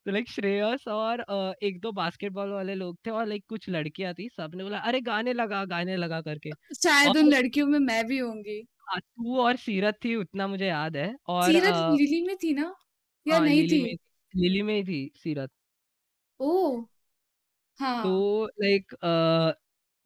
तो 0.07 0.11
लाइक 0.11 0.29
श्रेयस 0.29 0.89
और 0.89 1.25
एक 1.63 1.81
दो 1.81 1.93
बास्केटबॉल 1.93 2.51
वाले 2.51 2.75
लोग 2.75 2.97
थे 3.07 3.11
और 3.11 3.27
लाइक 3.27 3.45
कुछ 3.49 3.69
लड़कियाँ 3.69 4.15
थी 4.15 4.29
सबने 4.29 4.65
बोला 4.65 4.79
अरे 4.79 5.01
गाने 5.01 5.33
लगा 5.33 5.65
गाने 5.65 5.97
लगा 5.97 6.21
करके। 6.21 6.51
शायद 6.75 7.17
उन 7.17 7.29
लड़कियों 7.29 7.67
में 7.67 7.79
मैं 7.79 8.07
भी 8.07 8.19
होंगी। 8.19 8.67
हाँ, 8.89 9.01
तू 9.01 9.39
और 9.39 9.57
सीरत 9.57 9.99
थी 10.05 10.17
उतना 10.17 10.47
मुझे 10.47 10.67
याद 10.67 10.97
है। 10.97 11.17
और 11.29 11.53
सीरत 11.53 11.75
लिली 12.01 12.23
में 12.27 12.37
थी 12.37 12.53
ना? 12.55 12.75
या 13.27 13.37
हाँ 13.37 13.45
नहीं 13.45 13.69
थी? 13.69 13.99
लिली 14.37 14.63
में 14.63 14.75
ही 14.75 14.85
थी 14.85 15.11
सीरत। 15.17 15.51
ओ 16.41 16.85
हाँ। 17.79 18.03
तो 18.03 18.47
लाइक 18.47 18.95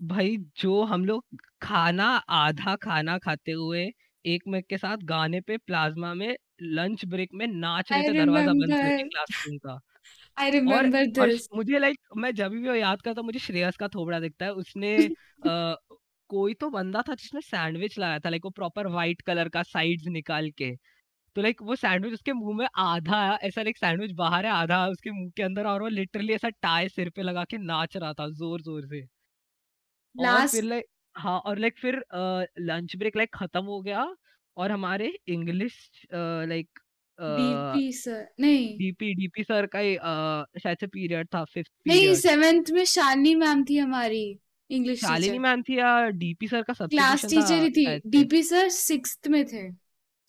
भाई 0.03 0.37
जो 0.57 0.83
हम 0.83 1.05
लोग 1.05 1.25
खाना 1.62 2.07
आधा 2.17 2.77
खाना 2.77 3.19
खाते 3.19 3.53
हुए 3.53 3.91
एक 4.27 4.43
में 4.49 4.62
के 4.62 4.79
साथ 4.79 4.97
गाने 4.97 5.41
पे 5.41 5.57
प्लाज्मा 5.57 6.14
में 6.14 6.37
लंच 6.62 7.05
ब्रेक 7.05 7.31
में 7.35 7.47
नाच 7.47 7.93
रहे 7.93 8.01
आई 8.01 8.09
थे 8.09 8.19
दरवाज़ा 8.19 8.53
बंद 8.53 8.71
करके 8.71 8.83
रिमेम्बर 8.83 9.09
क्लासरूम 9.09 9.59
का। 9.59 9.81
आई 10.39 10.47
और 10.47 10.53
रिमेम्बर 10.53 11.21
और 11.21 11.29
श- 11.29 11.33
दिस। 11.33 11.47
मुझे 11.57 11.79
लाइक 11.79 11.99
मैं 12.17 12.35
जब 12.35 12.51
भी 12.51 12.69
वो 12.69 12.75
याद 12.75 13.03
करता 13.03 13.21
हूँ 13.21 13.27
मुझे 13.27 13.39
श्रेयस 13.39 13.77
का 13.77 13.89
थोबड़ा 13.89 14.21
दिखता 14.21 14.45
है। 14.45 14.53
उसने 14.53 14.97
आ, 15.47 15.75
कोई 16.29 16.55
तो 16.55 16.71
बंदा 16.71 17.03
था 17.03 17.14
जिसने 17.14 17.41
सैंडविच 17.41 17.99
लाया 17.99 18.19
था 18.19 18.29
लाइक 18.29 18.45
वो 18.45 18.51
प्रॉपर 18.51 18.87
व्हाइट 18.87 19.21
कलर 19.21 19.49
का 19.49 19.62
साइड्स 19.62 20.07
निकाल 20.07 20.51
के। 20.51 20.77
तो 21.37 21.43
लाइक 21.43 21.62
वो 21.62 21.76
सैंडविच 21.76 22.12
उसके 22.14 22.32
मुँह 22.34 22.57
में 22.57 22.66
आधा 22.80 23.18
ऐसा 23.43 23.62
लाइक 23.62 23.78
सैंडविच 23.78 24.12
बाहर 24.16 24.47
है 24.47 24.53
आधा 24.53 24.87
उसके 24.89 25.11
मुँह 25.12 25.30
के 25.37 25.43
अंदर 25.43 25.66
और 25.66 25.82
वो 25.82 25.89
लिटरली 25.91 26.32
ऐसा 26.34 26.49
टाई 26.62 26.89
सिर 26.91 27.11
पे 27.11 27.22
लगा 27.22 27.45
के 27.47 27.59
नाच 27.61 27.97
रहा 27.97 28.12
था 28.14 28.28
ज़ोर 28.30 28.61
ज़ोर 28.62 28.87
से। 28.87 29.07
और 30.14 30.45
फिर 30.45 30.64
लाइक 30.64 30.87
हाँ 31.16 31.39
और 31.41 31.59
लाइक 31.59 31.78
फिर 31.78 31.97
लंच 32.61 32.97
ब्रेक 32.97 33.16
लाइक 33.16 33.34
खत्म 33.34 33.64
हो 33.64 33.80
गया 33.82 34.07
और 34.57 34.70
हमारे 34.72 35.12
इंग्लिश 35.28 35.78
लाइक 36.12 36.78
डीपी 37.18 37.91
सर 37.95 38.26
नहीं। 38.41 38.78
डीपी 38.78 39.14
डीपी 39.14 39.43
सर 39.45 39.66
का 39.66 39.78
ही 39.80 39.95
शायद 40.61 40.78
से 40.80 40.87
पीरियड 40.89 41.28
था 41.34 41.45
फिफ्थ 41.47 41.72
नहीं 41.87 42.14
सेवेंथ 42.14 42.70
में 42.70 42.84
शालिनी 42.87 43.34
मैम 43.34 43.64
थी 43.64 43.76
हमारी 43.78 44.22
इंग्लिश 44.70 45.01
शालिनी 45.01 45.39
मैम 45.39 45.62
थी 45.62 45.78
या 45.78 45.91
डीपी 46.16 46.49
सर 46.49 46.62
का 46.62 46.74
क्लास 46.91 47.26
टीचर 47.28 47.62
ही 47.62 47.70
थी 47.70 47.84
डीपी 48.07 48.43
सर 48.43 48.68
सिक्स्थ 48.72 49.28
में 49.28 49.45
थे। 49.47 49.62
हाँ 49.62 49.76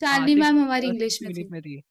शालिनी 0.02 0.36
मैम 0.36 0.60
हमारी 0.60 0.88
इंग्लिश 0.90 1.20
में 1.22 1.32
थी। 1.32 1.50
में 1.52 1.62
थी। 1.62 1.82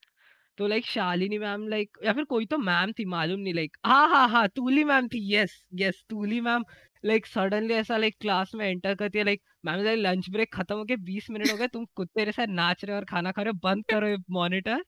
तो 0.59 0.67
लाइक 0.67 0.87
शालिनी 0.87 1.39
मैम 1.39 1.67
लाइक 1.69 1.99
या 2.05 2.13
फिर 2.13 2.25
कोई 2.27 2.47
तो 2.47 2.59
मैम 2.61 2.93
थी 2.95 3.05
मालूम 3.07 3.41
नहीं 3.41 3.55
लाइक 3.55 3.77
हाँ 3.87 4.09
हाँ 4.11 4.29
हाँ 4.31 4.47
तूली 4.51 4.85
मैम 4.85 5.09
थी 5.09 5.21
yes 5.35 5.55
yes 5.75 6.05
Tuli 6.11 6.41
ma'am. 6.43 6.65
Like 7.05 7.27
suddenly 7.27 7.75
ऐसा 7.75 7.97
लाइक 7.97 8.17
क्लास 8.21 8.53
में 8.55 8.67
एंटर 8.67 8.95
करती 8.97 9.19
है 9.19 9.25
like 9.25 9.43
ma'am 9.65 9.83
like 9.85 9.99
lunch 10.01 10.31
break 10.31 10.55
खत्म 10.55 10.77
हो 10.77 10.85
गया 10.85 10.97
बीस 11.03 11.31
मिनट 11.31 11.51
हो 11.51 11.57
गए 11.57 11.69
तुम 11.69 11.87
कुत्ते 11.97 12.25
जैसे 12.27 12.47
नाच 12.49 12.85
रहे 12.85 12.93
हो 12.93 12.99
और 12.99 13.07
खाना 13.07 13.33
खा 13.33 13.43
रहे 13.43 13.53
हो 13.53 13.59
बंद 13.65 13.85
करो 13.87 14.09
ये 14.09 14.17
मॉनिटर 14.33 14.85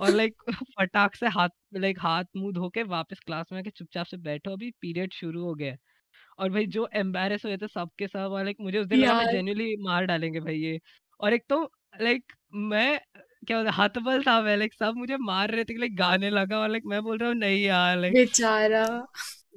और 0.00 0.12
लाइक 0.12 0.42
फटाक 0.74 1.14
से 1.16 1.28
हाथ 1.30 1.50
लाइक 1.76 1.98
हाथ 2.00 2.24
मुँह 2.36 2.52
धो 2.54 2.68
के 2.70 2.84
वापस 2.86 3.20
क्लास 3.22 3.52
में 3.52 3.58
आके 3.60 3.70
चुपचाप 3.72 4.06
से 4.06 4.16
बैठो 4.20 4.52
अभी 4.52 4.70
पीरियड 4.80 5.12
शुरू 5.14 5.44
हो 5.44 5.54
गया। 5.54 5.72
है 5.72 5.78
और 6.38 6.50
भाई 6.50 6.66
जो 6.68 6.88
एम्बेरस 6.96 7.44
हुए 7.44 7.56
थे 7.58 7.68
सबके 7.68 8.08
सब 8.08 8.32
और 8.32 8.44
लाइक 8.44 8.56
मुझे 8.62 8.78
उस 8.78 8.86
दिन 8.88 9.00
लगा 9.00 9.14
मैं 9.14 9.26
यार। 9.26 9.28
जेन्युइनली 9.28 9.76
मार 9.82 10.06
डालेंगे 10.06 10.40
भाई 10.42 10.56
ये। 10.56 10.80
और 11.20 11.34
एक 11.34 11.44
तो 11.50 11.64
लाइक 11.94 12.32
मैं 12.54 12.98
क्या 13.46 13.56
बोलते 13.56 13.72
हतबल 13.76 14.22
था 14.22 14.40
मैं 14.42 14.56
लाइक 14.56 14.74
सब 14.74 14.94
मुझे 14.96 15.16
मार 15.20 15.50
रहे 15.50 15.64
थे 15.64 15.72
कि 15.74 15.78
लाइक 15.80 15.96
गाने 15.96 16.30
लगा 16.30 16.58
और 16.58 16.68
लाइक 16.68 16.82
मैं 16.86 17.02
बोल 17.02 17.18
रहा 17.18 17.28
हूँ 17.28 17.36
नहीं 17.36 17.62
यार 17.62 17.96
लाइक 17.98 18.14
बेचारा। 18.14 18.84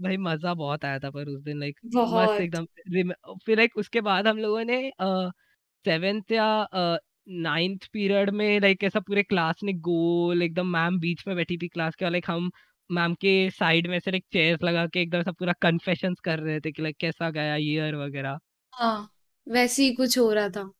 भाई 0.01 0.17
मज़ा 0.17 0.53
बहुत 0.53 0.85
आया 0.85 0.99
था 0.99 1.09
पर 1.11 1.27
उस 1.29 1.41
दिन 1.41 1.59
लाइक 1.59 1.79
मस्त 1.85 1.93
बहुत। 1.95 2.39
एकदम 2.39 2.65
फिर 3.45 3.57
लाइक 3.57 3.77
उसके 3.77 4.01
बाद 4.01 4.27
हम 4.27 4.37
लोगों 4.37 4.63
ने 4.63 4.91
सेवेंथ 5.85 6.31
या 6.31 6.45
नाइन्थ 7.29 7.87
पीरियड 7.93 8.29
में 8.29 8.59
लाइक 8.59 8.83
ऐसा 8.83 8.99
पूरे 8.99 9.23
क्लास 9.23 9.63
ने 9.63 9.73
गोल 9.81 10.41
एकदम 10.43 10.67
मैम 10.67 10.99
बीच 10.99 11.23
में 11.27 11.35
बैठी 11.35 11.57
थी 11.57 11.67
क्लास 11.67 11.95
के 11.95 12.09
लाइक 12.09 12.29
हम 12.29 12.49
मैम 12.89 13.13
के 13.13 13.33
साइड 13.49 13.87
में 13.87 13.99
से 13.99 14.11
लाइक 14.11 14.25
चेयर्स 14.33 14.63
लगा 14.63 14.85
के 14.87 15.01
एकदम 15.01 15.23
सब 15.23 15.35
पूरा 15.35 15.53
कन्फेशंस 15.61 16.19
कर 16.19 16.39
रहे 16.39 16.59
थे 16.59 16.71
कि 16.71 16.81
लाइक 16.81 16.97
कैसा 16.99 17.29
गया 17.29 17.55
ईयर 17.55 17.95
वगैरह। 17.95 18.39
हाँ 18.73 19.09
वैसे 19.47 19.83
ही 19.83 19.93
कुछ 19.93 20.17
हो 20.17 20.31
रहा 20.33 20.49
था। 20.49 20.71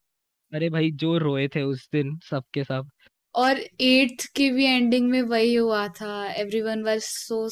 अरे 0.52 0.68
भाई 0.70 0.90
जो 1.02 1.16
रोए 1.18 1.46
थे 1.48 1.62
उस 1.64 1.88
दिन 1.92 2.18
सबके 2.30 2.64
सब। 2.64 2.88
और 3.34 3.58
एट्थ 3.80 4.24
की 4.36 4.50
भी 4.50 4.64
एंडिंग 4.66 5.08
में 5.10 5.20
वही 5.22 5.54
हुआ 5.54 5.86
था। 5.90 6.12
Everyone 6.32 6.82
was 6.84 7.00
so 7.02 7.46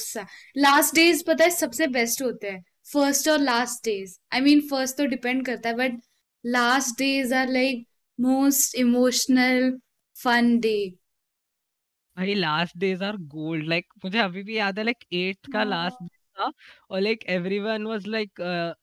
last 0.58 0.94
days 0.94 1.22
पता 1.26 1.44
है 1.44 1.50
सबसे 1.50 1.86
बेस्ट 1.88 2.22
होते 2.22 2.50
हैं। 2.50 2.62
फ़र्स्ट 2.92 3.28
और 3.28 3.38
last 3.40 3.84
days 3.84 4.18
I 4.34 4.40
mean 4.40 4.60
first 4.70 4.96
तो 4.98 5.06
डिपेंड 5.06 5.44
करता 5.46 5.68
है 5.68 5.74
but 5.76 6.00
last 6.44 6.98
days 6.98 7.34
are 7.34 7.48
like 7.50 7.86
most 8.18 8.74
emotional 8.78 9.70
fun 10.16 10.58
day 10.60 10.76
भाई 12.16 12.34
last 12.34 12.76
days 12.78 13.02
are 13.04 13.16
gold 13.28 13.66
like 13.68 13.86
मुझे 14.04 14.18
अभी 14.18 14.42
भी 14.42 14.56
याद 14.58 14.78
है 14.78 14.84
लाइक 14.84 15.04
एट्थ 15.14 15.46
का 15.52 15.62
लास्ट 15.64 15.96
हाँ 15.96 16.08
डे 16.08 16.18
था 16.36 16.50
और 16.90 17.00
like 17.00 17.24
everyone 17.30 17.86
was 17.86 18.06
like 18.06 18.40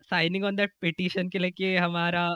signing 0.10 0.44
on 0.44 0.56
that 0.56 0.74
petition 0.82 1.30
कि 1.30 1.40
लाइक 1.40 1.62
ये 1.62 1.78
हमारा 1.78 2.28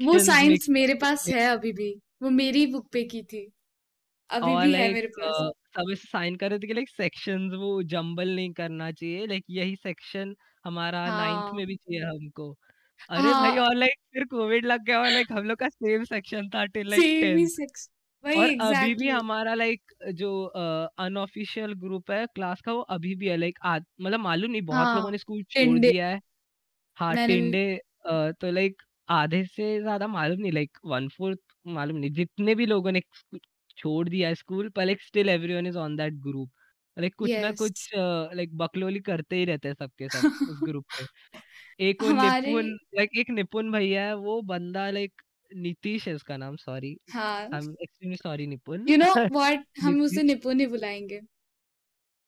वो 0.00 0.18
सेक्शंस 0.18 0.20
साइंस 0.20 0.66
मेरे 0.70 0.94
पास 0.98 1.28
है 1.28 1.46
अभी 1.48 1.72
भी। 1.74 1.90
वो 2.22 2.30
मेरी 2.32 2.66
बुक 2.68 2.88
पे 2.92 3.02
की 3.06 3.22
थी। 3.24 3.46
अभी 4.30 4.54
और 4.54 4.58
भी 4.58 4.74
है 4.74 4.88
लाइक 4.88 4.90
मेरे 4.90 5.08
पास। 5.10 5.46
सब 5.68 5.90
ऐसे 5.90 6.08
साइन 6.08 6.36
कर 6.36 6.50
रहे 6.50 6.58
थे 6.58 6.66
कि 6.66 6.74
लाइक 6.74 6.88
सेक्शंस 6.90 7.52
वो 7.56 7.82
जंबल 7.84 8.28
नहीं 8.30 8.52
करना 8.54 8.90
चाहिए। 8.92 9.26
लाइक 9.26 9.44
यही 9.50 9.76
सेक्शन 9.76 10.34
हमारा 10.64 11.08
नाइन्थ 11.12 11.46
हाँ। 11.46 11.52
में 11.52 11.66
भी 11.66 11.76
चाहिए 11.76 12.00
हमको। 12.02 12.50
अरे 13.10 13.34
भाई 13.34 13.52
हाँ 13.52 13.58
और 13.58 13.74
लाइक 13.76 13.94
फिर 14.14 14.24
कोविड 14.28 14.66
लग 14.66 14.84
गया 14.84 15.00
और 15.00 15.10
लाइक 15.10 15.32
हम 15.32 15.44
लोग 15.44 15.58
का 15.58 15.68
सेम 15.70 16.04
सेक्शन 16.06 16.48
था 16.50 16.64
टिल 16.68 16.90
लाइक 16.90 17.06
सेम 17.06 17.36
ही 17.36 17.46
टेंथ 17.46 17.48
सेक्स 17.48 17.88
वही 18.24 18.36
और 18.36 18.50
अभी 18.62 18.94
भी 18.96 19.08
एग्जैक्टली 19.08 19.10
हमारा 19.10 19.54
लाइक 19.56 19.92
जो 20.14 20.30
अनऑफिशियल 21.00 21.74
ग्रुप 21.78 22.10
है 22.10 22.26
क्लास 22.28 22.60
का 22.62 22.72
वो 22.72 22.80
अभी 22.90 23.14
भी 23.16 23.28
है। 23.28 23.36
लाइक 23.38 23.58
मतलब 24.00 24.20
मालूम 24.20 24.50
नहीं 24.50 24.62
बहुत 24.66 24.88
हाँ 24.88 24.94
लोगों 24.94 25.10
हाँ 25.10 25.12
ने 25.12 25.18
स्कूल 25.18 25.42
छोड़ 25.50 25.78
टिंडे 25.78 25.90
दिया 25.90 26.08
है। 26.08 26.20
हाँ 26.96 27.16
मैंने 27.16 27.18
टिंडे 27.20 27.66
अ, 28.06 28.32
तो 28.32 28.50
लाइक 28.52 28.82
आधे 29.08 29.44
से 29.46 29.80
ज़्यादा 29.80 30.06
मालूम 30.08 30.40
नहीं 30.40 30.52
लाइक 30.52 30.78
वन 30.86 31.08
फोर्थ 31.08 31.40
मालूम 31.68 31.96
नहीं। 31.98 32.10
जितने 32.12 32.54
भी 32.54 32.66
लोगों 32.66 32.92
ने 32.92 33.00
स्कू- 33.14 33.40
छोड़ 33.76 34.08
दिया 34.08 34.28
है 34.28 34.34
स्कूल 34.34 34.68
पर 34.70 34.84
like 34.86 35.02
still 35.02 35.28
everyone 35.30 35.66
is 35.66 35.78
on 35.78 35.96
that 35.96 36.14
group 36.22 36.50
like 36.96 37.14
कुछ 37.16 37.36
ना 37.38 37.50
यस 37.50 37.54
कुछ 37.54 37.90
लाइक 37.96 38.56
बकलोली 38.58 39.00
करते 39.02 39.36
ही 39.36 39.44
रहते 39.44 39.68
हैं 39.68 39.74
सबके 39.76 40.08
सब 40.10 40.26
उस 40.44 40.60
ग्रुप 40.62 40.86
पे। 40.94 41.06
एक 41.82 42.02
वो 42.02 42.10
हमारे 42.10 42.54
निपुण 42.54 42.66
लाइक 42.94 43.18
एक 43.18 43.30
निपुण 43.32 43.72
भैया 43.72 44.06
है 44.06 44.14
वो 44.18 44.40
बंदा 44.44 44.90
लाइक 44.90 45.22
नीतीश 45.50 46.08
है 46.08 46.14
उसका 46.14 46.36
नाम 46.38 46.56
सॉरी 46.58 46.96
हाँ। 47.08 47.48
I 47.52 47.60
am 47.60 47.70
extremely 47.74 48.16
sorry 48.18 48.46
Nipun. 48.48 48.86
You 48.88 48.96
know 48.96 49.08
what 49.30 49.64
हम 49.80 50.00
उसे 50.02 50.22
नीतीश। 50.22 50.24
निपुण 50.24 50.60
ही 50.60 50.66
बुलाएँगे। 50.68 51.20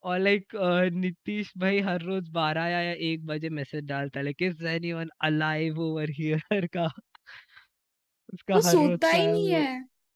और 0.06 0.18
लाइक 0.18 0.54
नीतीश 0.94 1.52
भाई 1.58 1.80
हर 1.82 2.02
रोज 2.02 2.28
बारह 2.32 2.66
या 2.68 2.80
एक 3.04 3.26
बजे 3.26 3.48
मैसेज 3.52 3.84
डालता 3.86 4.18
है 4.20 4.24
like 4.24 4.42
is 4.42 4.64
anyone 4.68 5.08
alive 5.22 5.80
over 5.82 6.10
here? 6.12 6.66
का 6.68 6.90
उसका 8.32 8.54
वो 8.54 8.60
हर 8.60 8.76
रोज 8.78 8.98
सोता 8.98 9.06
का 9.06 9.18
ही 9.18 9.26
नहीं 9.26 9.48
वो 9.48 9.50
है। 9.52 9.68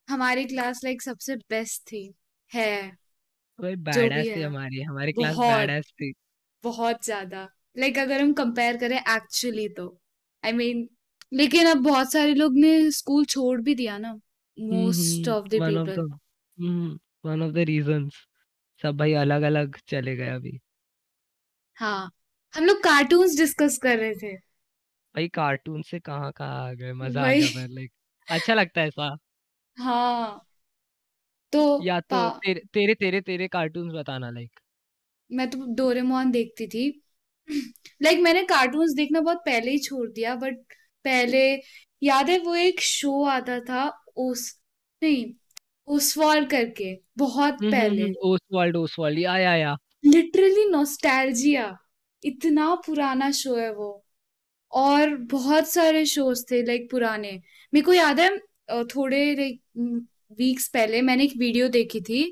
हमारी 0.09 0.45
क्लास 0.45 0.81
लाइक 0.85 1.03
सबसे 1.03 1.37
बेस्ट 1.51 1.83
थी 1.93 2.03
है। 2.51 2.71
भाई 3.59 3.77
जो 3.89 4.09
भी 4.11 4.25
थी 4.27 4.41
है। 4.41 4.43
हमारी 4.43 4.83
हमारी 4.83 5.13
क्लास 5.13 5.37
बहुत 5.37 5.47
बैडएस 5.49 5.93
थी। 5.93 6.13
बहुत 6.65 7.05
ज़्यादा। 7.05 7.49
लाइक 7.79 7.99
अगर 7.99 8.21
हम 8.21 8.33
कंपेयर 8.35 8.77
करें 8.77 8.99
एक्चुअली 8.99 9.69
तो। 9.71 9.87
आई 10.45 10.53
I 10.53 10.57
मीन 10.57 10.79
mean, 10.79 10.89
लेकिन 11.33 11.67
अब 11.67 11.83
बहुत 11.85 12.13
सारे 12.13 12.35
लोग 12.35 12.57
ने 12.59 12.91
स्कूल 12.93 13.25
छोड़ 13.27 13.61
भी 13.61 13.75
दिया 13.75 13.99
ना 13.99 14.13
most 14.59 15.29
of 15.29 15.49
the 15.49 15.55
one 15.55 15.77
of 15.79 15.89
people 15.89 16.01
the 16.01 16.09
hmm 16.59 16.99
one 17.25 17.43
of 17.43 17.53
the 17.53 17.59
reasons 17.69 18.25
सब 18.83 18.97
भाई 18.97 19.13
अलग 19.17 19.43
अलग 19.45 19.77
चले 19.89 20.17
गए 20.17 20.29
अभी। 20.31 20.59
हाँ 21.79 22.11
हम 22.55 22.65
लोग 22.65 22.83
कार्टून्स 22.85 23.37
डिस्कस 23.37 23.79
कर 23.83 23.99
रहे 23.99 24.15
थे। 24.15 24.37
भाई 25.15 25.29
कार्टून 25.31 25.83
से 25.83 25.99
कहाँ 26.01 26.31
कहाँ 26.33 26.67
आ 26.69 26.73
गए 26.75 26.93
मज़ा 26.95 27.29
आ 27.29 27.33
गया 27.33 27.49
लाइक 27.67 27.93
अच्छा 28.29 28.55
लगता 28.55 28.81
है 28.81 28.89
ऐसा। 28.89 29.17
हाँ 29.79 30.41
तो 31.53 31.61
या 31.81 31.99
पा 32.11 32.21
तो 32.21 32.21
तेरे 32.37 32.61
तेरे 32.73 32.95
तेरे 32.97 33.21
तेरे 33.23 33.49
कार्टून्स 33.51 33.93
बताना 33.95 34.31
लाइक 34.31 34.61
मैं 35.31 35.49
तो 35.51 35.59
डोरेमोन 35.75 36.31
देखती 36.31 36.67
थी। 36.67 36.83
लाइक 37.49 38.03
like, 38.09 38.25
मैंने 38.25 38.43
कार्टून्स 38.47 38.93
देखना 38.95 39.21
बहुत 39.21 39.39
पहले 39.47 39.71
ही 39.71 39.79
छोड़ 39.81 40.09
दिया 40.11 40.35
बट 40.37 40.57
पहले 41.05 41.41
याद 42.03 42.31
है 42.31 42.39
वो 42.41 42.55
एक 42.57 42.81
शो 42.83 43.23
आता 43.29 43.59
था 43.63 43.85
ओस 44.19 44.51
नहीं 45.03 45.25
ओसवाल्ड 45.91 46.49
करके 46.51 46.95
बहुत 47.19 47.53
हम्म 47.53 47.65
हम्म 47.65 47.71
पहले। 47.73 48.03
हम्म, 48.03 48.15
ओसवाल्ड 48.25 48.77
ओसवाल्ड 48.77 49.19
या 49.19 49.37
या 49.39 49.55
या। 49.57 49.77
लिटरली 50.05 50.69
नॉस्टैल्जिया 50.71 51.77
इतना 52.23 52.75
पुराना 52.87 53.31
शो 53.33 53.55
है 53.57 53.73
वो। 53.75 53.91
और 54.73 55.15
बहुत 55.31 55.69
सारे 55.69 56.05
शोज़ 56.07 56.45
थे 56.51 56.63
लाइक 56.63 56.91
पुराने। 56.91 57.33
मेरे 57.73 57.85
को 57.85 57.93
याद 57.93 58.21
है 58.21 58.31
थोड़े 58.87 59.35
लाइक 59.35 59.61
वीक्स 60.39 60.69
पहले 60.69 61.01
मैंने 61.03 61.25
एक 61.25 61.33
वीडियो 61.39 61.69
देखी 61.69 62.01
थी 62.01 62.23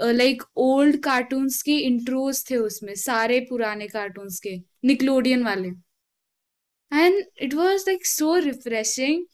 लाइक 0.00 0.42
ओल्ड 0.56 0.96
कार्टून्स 1.02 1.60
के 1.62 1.76
इंट्रोज 1.78 2.44
थे 2.50 2.56
उसमें 2.56 2.94
सारे 2.94 3.40
पुराने 3.40 3.86
कार्टून्स 3.88 4.38
के 4.40 4.56
निकलोडियन 4.84 5.42
वाले। 5.44 5.68
And 6.92 7.22
it 7.42 7.54
was 7.54 7.84
like 7.88 8.06
so 8.06 8.34
refreshing 8.38 9.24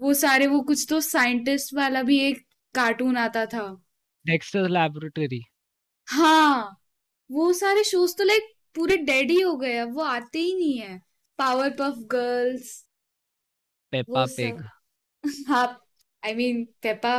वो 0.00 0.14
सारे 0.14 0.46
वो 0.46 0.60
कुछ 0.62 0.86
तो 0.90 1.00
साइंटिस्ट 1.00 1.74
वाला 1.74 2.02
भी 2.02 2.18
एक 2.20 2.42
कार्टून 2.74 3.16
आता 3.18 3.44
था। 3.46 3.64
डेक्स्टर 4.24 4.68
लैबोरेटरी 4.70 5.40
हाँ 6.08 6.80
वो 7.30 7.52
सारे 7.52 7.84
शोज़ 7.84 8.16
तो 8.18 8.24
लाइक 8.24 8.52
पूरे 8.76 8.96
डेड 8.98 9.30
ही 9.30 9.40
हो 9.40 9.56
गए 9.56 9.76
अब 9.78 9.94
वो 9.94 10.02
आते 10.04 10.38
ही 10.38 10.54
नहीं 10.54 10.78
है। 10.80 10.98
Power 11.38 11.70
puff 11.80 11.98
girls 12.12 12.72
Peppa 13.92 14.24
Pig 14.36 14.60
हाँ 15.48 15.66
आई 16.22 16.34
मीन 16.34 16.64
पेपा 16.82 17.18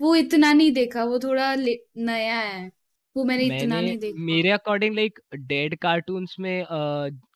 वो 0.00 0.14
इतना 0.14 0.52
नहीं 0.52 0.72
देखा 0.72 1.04
वो 1.04 1.18
थोड़ा 1.18 1.54
नया 1.54 2.38
है। 2.40 2.70
वो 3.16 3.24
मैंने 3.24 3.44
मैंने 3.44 3.56
इतना 3.56 3.80
नहीं 3.80 3.98
देखा। 3.98 4.20
मेरे 4.24 4.50
अकॉर्डिंग 4.50 4.94
लाइक 4.94 5.20
डेड 5.36 5.76
कार्टून्स 5.78 6.36
में 6.40 6.62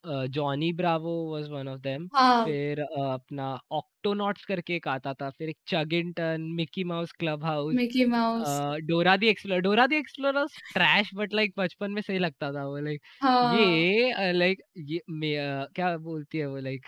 Johnny 0.06 0.72
Bravo 0.72 1.12
was 1.32 1.48
one 1.50 1.68
of 1.68 1.80
them 1.80 2.08
हाँ। 2.14 2.44
फिर 2.44 2.80
अ, 2.80 3.12
अपना 3.14 3.58
ऑक्टोनॉट्स 3.72 4.44
करके 4.44 4.76
एक 4.76 4.88
आता 4.88 5.14
था 5.14 5.30
फिर 5.30 5.48
एक 5.48 5.56
Chuggington 5.66 6.40
Mickey 6.56 6.84
Mouse 6.84 7.12
Clubhouse 7.44 7.74
Mickey 7.74 8.04
Mouse 8.04 8.48
Dora 8.84 9.16
the 9.16 9.28
explore 9.28 9.60
Dora 9.60 9.86
the 9.86 9.96
Explorer 9.96 10.46
trash 10.72 11.10
but 11.14 11.34
like 11.34 11.52
बचपन 11.56 11.90
में 11.90 12.02
सही 12.02 12.18
लगता 12.18 12.52
था 12.52 12.64
वो 12.66 12.78
लाइक 12.78 13.00
हाँ। 13.20 13.54
ये 13.54 14.32
लाइक 14.32 14.62
ये 14.78 15.00
मे- 15.10 15.38
अ, 15.38 15.66
क्या 15.74 15.96
बोलती 15.98 16.38
है 16.38 16.46
वो 16.46 16.58
लाइक 16.58 16.86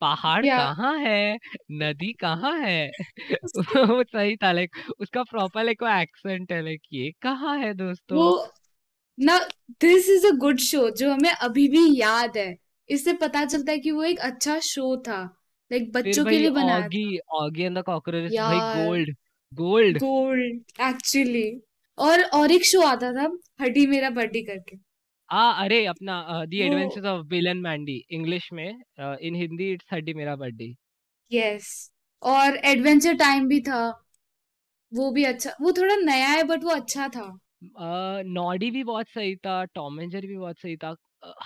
पहाड़ 0.00 0.42
क्या? 0.42 0.58
कहाँ 0.58 0.98
है? 0.98 1.38
नदी 1.72 2.12
कहाँ 2.12 2.58
है? 2.60 2.90
वो 3.98 4.02
सही 4.02 4.36
था 4.36 4.52
लाइक 4.52 4.76
उसका 5.00 5.22
प्रॉपर 5.22 5.64
लाइक 5.64 5.82
वो 5.82 5.88
एक्सेंट 6.00 6.52
है 6.52 6.62
लाइक 6.62 6.82
ये 6.92 7.12
कहाँ 7.22 7.58
है 7.58 7.68
वो 7.68 7.74
दोस्तों 7.74 8.48
ना 9.18 9.38
this 9.80 10.08
is 10.10 10.26
a 10.26 10.30
good 10.38 10.58
show 10.60 10.88
जो 10.92 11.12
हमें 11.12 11.30
अभी 11.30 11.66
भी 11.68 11.84
याद 12.00 12.36
है। 12.36 12.54
इससे 12.88 13.12
पता 13.22 13.44
चलता 13.44 13.72
है 13.72 13.78
कि 13.78 13.90
वो 13.90 14.02
एक 14.04 14.18
अच्छा 14.22 14.58
शो 14.62 14.96
था। 15.08 15.20
लाइक 15.70 15.90
बच्चों 15.92 16.24
के 16.24 16.38
लिए 16.38 16.50
बनाया 16.50 16.76
Oggy 16.78 17.18
Oggy 17.36 17.62
and 17.62 17.78
the 17.78 17.82
Cockroaches 17.84 18.32
भाई 18.40 18.58
गोल्ड 18.76 19.14
गोल्ड 19.52 19.98
गोल्ड 19.98 20.82
एक्चुअली 20.82 21.48
और 21.98 22.22
और 22.38 22.52
एक 22.52 22.64
शो 22.66 22.80
आता 22.82 23.12
था 23.12 23.28
हड्डी 23.60 23.86
मेरा 23.86 24.10
बड्डी 24.10 24.42
करके। 24.42 24.76
आ 25.30 25.50
अरे 25.64 25.84
अपना 25.86 26.44
the 26.46 26.54
Adventures 26.54 27.06
of 27.06 27.26
Bill 27.26 27.46
and 27.46 27.62
Mandy 27.62 27.96
English 28.10 28.48
में 28.52 28.68
इन 28.68 29.34
हिंदी 29.34 29.72
इट्स 29.72 29.86
थर्टी 29.92 30.14
मेरा 30.14 30.36
बर्थडे 30.36 30.74
यस 31.30 31.70
और 32.22 32.56
एडवेंचर 32.66 33.14
टाइम 33.16 33.48
भी 33.48 33.60
था। 33.60 33.80
वो 34.92 35.10
भी 35.12 35.24
अच्छा 35.24 35.50
वो 35.60 35.72
थोड़ा 35.72 35.96
नया 35.96 36.28
है 36.28 36.42
बट 36.44 36.64
वो 36.64 36.70
अच्छा 36.70 37.08
था। 37.08 37.26
नॉडी 37.62 38.70
भी 38.70 38.84
बहुत 38.84 39.08
सही 39.08 39.34
था 39.36 39.64
टॉम 39.64 40.00
एंड 40.00 40.10
जेरी 40.10 40.28
भी 40.28 40.36
बहुत 40.36 40.58
सही 40.58 40.76
था। 40.76 40.94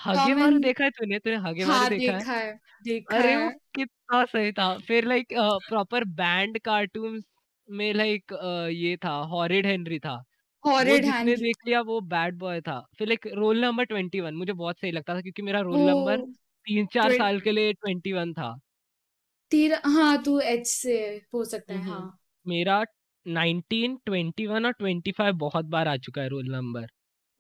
हगे 0.05 0.35
मारू 0.35 0.55
एंड 0.55 0.65
देखा 0.65 0.85
है 0.85 0.91
तूने? 0.91 1.19
तूने 1.19 1.37
हगे 1.37 1.65
मारू 1.65 1.81
हाँ 1.81 1.89
देखा 1.89 2.13
है? 2.13 2.19
देखा 2.19 2.33
है 2.33 2.59
देखा 2.85 3.17
अरे 3.19 3.37
वो 3.37 3.43
है। 3.43 3.57
कितना 3.75 4.25
सही 4.25 4.53
था। 4.53 4.77
फिर 4.79 5.07
लाइक 5.07 5.27
प्रॉपर 5.69 6.05
बैंड 6.05 6.59
कार्टून्स 6.59 7.25
में 7.69 7.93
लाइक 7.95 8.33
ये 8.73 8.97
था 8.97 9.11
हॉरिड 9.33 9.67
हेनरी 9.67 9.99
था। 9.99 10.15
वो 10.65 10.71
हॉरिड 10.73 10.95
जिसने 10.95 11.11
हैंड 11.11 11.29
देख 11.29 11.57
लिया 11.67 11.81
वो 11.81 12.01
बैड 12.01 12.37
बॉय 12.39 12.61
था। 12.61 12.79
फिर 12.99 13.09
like 13.09 13.27
roll 13.35 13.61
number 13.61 13.85
twenty 13.85 14.21
one 14.21 14.35
मुझे 14.35 14.53
बहुत 14.53 14.79
सही 14.79 14.91
लगता 14.91 15.15
था 15.15 15.21
क्योंकि 15.21 15.43
मेरा 15.43 15.61
रोल 15.61 15.81
नंबर 15.81 16.21
तीन 16.67 16.87
चार 16.87 17.07
ट्वें- 17.07 17.19
साल 17.19 17.41
के 17.41 17.53
लिए 17.53 17.73
ट्वेंटी 17.73 18.13
वन 18.13 18.33
था। 18.33 18.59
तेरा 19.51 19.81
हाँ 19.87 20.23
तू 20.23 20.39
एच 20.41 20.67
से 20.67 21.23
हो 21.35 21.45
सकता 21.45 21.75
है 21.75 21.81
हम्म 21.81 21.91
हाँ। 21.93 22.19
मेरा 22.47 22.85
नाइनटीन 23.27 23.97
ट्वेंटी 24.07 24.47
वन 24.47 24.67
और 24.67 24.73
ट्वेंटी 24.73 25.13
फाइव 25.13 25.35
बहुत 25.39 25.65
बार 25.67 25.89
आ 25.89 25.97
चुका 25.99 26.23
है 26.23 26.29
रोल 26.29 26.51
नंबर। 26.51 26.87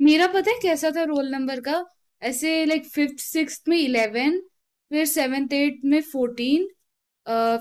मेरा 0.00 0.26
पता 0.28 0.50
है 0.50 0.58
कैसा 0.62 0.90
था 0.90 1.02
रोल 1.04 1.28
नंबर 1.30 1.60
का? 1.60 1.84
ऐसे 2.22 2.64
लाइक 2.64 2.84
फिफ्थ 2.86 3.18
सिक्स 3.20 3.62
में 3.68 3.76
इलेवन 3.78 4.40
फिर 4.90 5.04
सेवेंथ 5.06 5.52
एट 5.52 5.80
में 5.84 6.00
फोर्टीन 6.02 6.68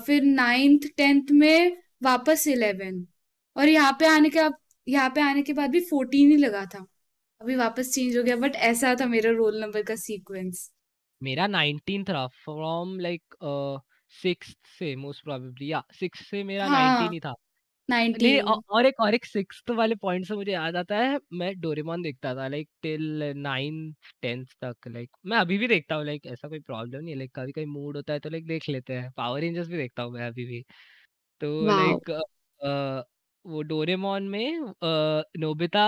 फिर 0.06 0.22
नाइन्थ 0.24 0.86
टेंथ 0.96 1.30
में 1.32 1.76
वापस 2.02 2.46
इलेवन 2.48 3.04
और 3.56 3.68
यहाँ 3.68 3.92
पे 4.00 4.06
आने 4.06 4.30
के 4.30 4.38
अब 4.38 4.54
यहाँ 4.86 5.10
पे 5.14 5.20
आने 5.20 5.42
के 5.42 5.52
बाद 5.52 5.70
भी 5.70 5.80
फोर्टीन 5.80 6.30
ही 6.30 6.36
लगा 6.36 6.64
था। 6.66 6.84
अभी 7.40 7.56
वापस 7.56 7.92
चेंज 7.94 8.16
हो 8.16 8.22
गया 8.22 8.36
बट 8.36 8.56
ऐसा 8.68 8.94
था 9.00 9.06
मेरा 9.06 9.30
रोल 9.32 9.60
नंबर 9.60 9.82
का 9.82 9.94
सीक्वेंस 9.96 10.70
मेरा 11.20 11.46
नाइनटीन 11.46 12.04
था 12.04 12.26
फ्रॉम 12.44 12.98
लाइक 13.00 13.36
सिक्स 14.12 14.54
से 14.78 14.94
मोस्ट 14.96 15.24
प्रोबेबली 15.24 15.70
या 15.72 15.82
सिक्स 16.00 16.26
से 16.30 16.42
मेरा 16.44 16.66
नाइनटीन 16.68 17.04
हाँ 17.04 17.12
ही 17.12 17.20
था। 17.20 17.34
नहीं 18.12 18.40
नाइनटीन 18.40 18.40
औ- 18.42 18.56
और 18.70 18.86
एक 18.86 19.00
और 19.00 19.14
एक 19.14 19.24
सिक्स्थ 19.24 19.70
वाले 19.72 19.94
पॉइंट 19.96 20.26
से 20.26 20.34
मुझे 20.34 20.52
याद 20.52 20.76
आता 20.76 20.96
है 20.98 21.18
मैं 21.34 21.52
डोरेमोन 21.60 22.02
देखता 22.02 22.34
था 22.34 22.46
लाइक 22.48 22.68
टिल 22.82 23.22
नाइन्थ 23.38 24.10
टेंथ 24.22 24.46
तक 24.62 24.88
लाइक 24.88 25.10
मैं 25.26 25.38
अभी 25.38 25.58
भी 25.58 25.68
देखता 25.68 25.94
हूँ 25.94 26.04
लाइक 26.04 26.26
ऐसा 26.26 26.48
कोई 26.48 26.60
प्रॉब्लम 26.62 27.00
नहीं 27.00 27.10
है 27.10 27.18
लाइक 27.18 27.32
कभी 27.34 27.52
कभी 27.52 27.64
मूड 27.68 27.96
होता 27.96 28.12
है 28.12 28.20
तो 28.20 28.30
लाइक 28.30 28.46
देख 28.46 28.68
लेते 28.68 28.94
हैं। 28.94 29.10
पावर 29.16 29.40
रेंजर्स 29.40 29.68
भी 29.68 29.76
देखता 29.76 30.02
हूँ 30.02 30.12
मैं 30.12 30.26
अभी 30.26 30.44
भी। 30.46 30.62
तो 31.40 31.50
वाओ। 31.60 31.70
लाइक 31.70 32.10
वो 33.44 33.62
डोरेमोन 33.64 34.28
में 34.28 34.58
अ, 34.60 35.22
नोबिता 35.38 35.84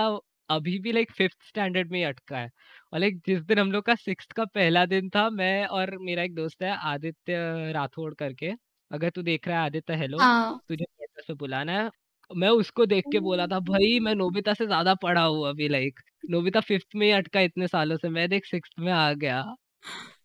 अभी 0.49 0.77
भी 0.79 0.91
लाइक 0.91 1.11
फिफ्थ 1.13 1.43
स्टैंडर्ड 1.47 1.91
में 1.91 1.97
ही 1.99 2.03
अटका 2.05 2.37
है। 2.39 2.49
और 2.93 2.99
लाइक 2.99 3.21
जिस 3.27 3.41
दिन 3.43 3.59
हम 3.59 3.71
लोग 3.71 3.85
का 3.85 3.95
सिक्स 3.97 4.25
का 4.33 4.45
पहला 4.47 4.85
दिन 4.87 5.09
था 5.09 5.29
मैं 5.31 5.65
और 5.69 5.97
मेरा 5.99 6.23
एक 6.23 6.35
दोस्त 6.35 6.63
है 6.63 6.71
आदित्य 6.85 7.71
राठौड़ 7.73 8.13
करके 8.15 8.51
अगर 8.91 9.09
तू 9.11 9.21
देख 9.23 9.47
रहा 9.47 9.59
है 9.59 9.65
आदित्य 9.65 9.95
हेलो 9.95 10.19
हाँ। 10.19 10.59
तुझे 10.69 10.85
पॉडकास्ट 11.13 11.27
पे 11.27 11.33
बुलाना 11.35 11.71
है। 11.73 11.89
मैं 12.31 12.49
उसको 12.51 12.85
देख 12.85 13.03
के 13.11 13.19
बोला 13.19 13.45
था 13.47 13.59
भाई 13.61 13.99
मैं 13.99 14.13
नोबिता 14.15 14.53
से 14.53 14.65
ज़्यादा 14.65 14.93
पढ़ा 14.95 15.21
हूँ 15.23 15.47
अभी 15.49 15.67
लाइक 15.69 15.99
नोबिता 16.29 16.59
फिफ्थ 16.61 16.95
में 16.95 17.05
ही 17.07 17.11
अटका 17.13 17.39
इतने 17.41 17.67
सालों 17.67 17.97
से 17.97 18.09
मैं 18.09 18.27
देख 18.29 18.45
सिक्स्थ 18.45 18.79
में 18.79 18.91
आ 18.91 19.11
गया। 19.13 19.43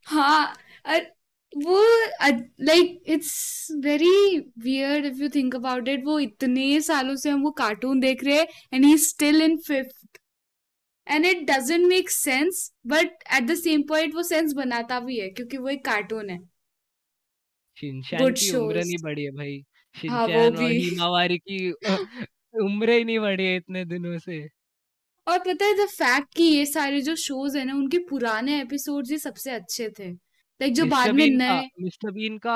हाँ 0.07 0.47
और 0.87 1.01
वो 1.53 1.83
like 2.63 3.03
it's 3.07 3.69
very 3.85 4.39
weird 4.65 5.07
if 5.07 5.23
you 5.23 5.29
think 5.35 5.55
about 5.57 5.89
it 5.89 6.05
वो 6.05 6.19
इतने 6.21 6.81
सालों 6.83 7.17
से 7.17 7.31
हम 7.31 7.43
वो 7.43 7.51
कार्टून 7.61 8.01
देख 8.01 8.25
रहे 8.25 8.37
हैं 8.37 8.47
and 8.75 8.85
he 8.85 8.97
still 8.99 9.43
in 9.43 9.57
fifth 9.67 10.21
and 11.07 11.27
it 11.27 11.43
doesn't 11.51 11.87
make 11.87 12.11
sense 12.11 12.71
but 12.87 13.25
at 13.37 13.43
the 13.43 13.55
same 13.57 13.83
point 13.89 14.15
वो 14.15 14.23
सेंस 14.25 14.53
बनाता 14.55 15.01
भी 15.01 15.19
है 15.19 15.29
क्योंकि 15.31 15.57
वो 15.57 15.69
एक 15.69 15.85
कार्टून 15.85 16.31
है। 16.31 16.39
शिनचैन 17.77 18.33
की 18.33 18.57
उम्र 18.57 18.77
नहीं 18.77 18.97
बढ़ी 19.03 19.25
है 19.25 19.31
भाई। 19.33 19.63
हाँ 20.01 20.27
वो 20.29 20.49
शिनचैन 20.49 20.57
और 20.59 20.73
भी। 20.73 20.73
हिमावारी 20.75 21.39
की 21.41 21.71
अ, 21.85 21.97
उम्र 22.55 22.91
ही 22.91 23.05
नहीं 23.05 23.19
बढ़ी 23.21 23.47
है 23.47 23.57
इतने 23.57 23.85
दिनों 23.87 24.19
से। 24.21 24.49
और 25.27 25.39
पता 25.39 25.65
है 25.65 25.75
द 25.77 25.87
फैक्ट 25.89 26.35
कि 26.35 26.43
ये 26.45 26.65
सारे 26.67 27.01
जो 27.03 27.15
शोज़ 27.19 27.57
है 27.59 27.65
ना 27.65 27.75
उनके 27.75 27.99
पुराने 28.09 28.61
एपिसोड्स 28.61 29.11
ही 29.11 29.19
सबसे 29.19 29.51
अच्छे 29.53 29.89
थे। 29.99 30.11
लाइक 30.13 30.75
जो 30.75 30.87
बाद 30.87 31.11
मिस्टर 31.11 31.13
में 31.13 31.27
बीन 31.27 31.41
का 31.41 31.57
नए 31.57 31.69
मिस्टर 31.81 32.11
बीन 32.13 32.39
का 32.39 32.55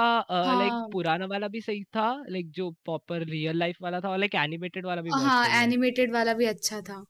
लाइक 0.53 0.75
हाँ। 0.75 0.93
पुराना 0.93 1.27
वाला 1.27 1.49
भी 1.49 1.61
सही 1.61 1.83
था 1.97 2.07
लाइक 2.29 2.51
जो 2.53 2.71
प्रॉपर 2.81 3.25
रियल 3.27 3.59
लाइफ 3.59 3.77
वाला 3.83 4.01
था 4.01 4.11
और 4.11 4.19
लाइक 4.19 4.35
एनिमेटेड 4.37 4.87
वाला 4.87 5.03
भी 5.03 5.13
बहुत 5.15 5.33
हाँ 5.33 5.37
सही 5.37 5.61
है। 5.61 5.63
एनिमेटेड 5.63 6.13
वाला 6.13 6.33
भी 6.35 6.45
अच्छा 6.47 6.81
था। 6.83 7.05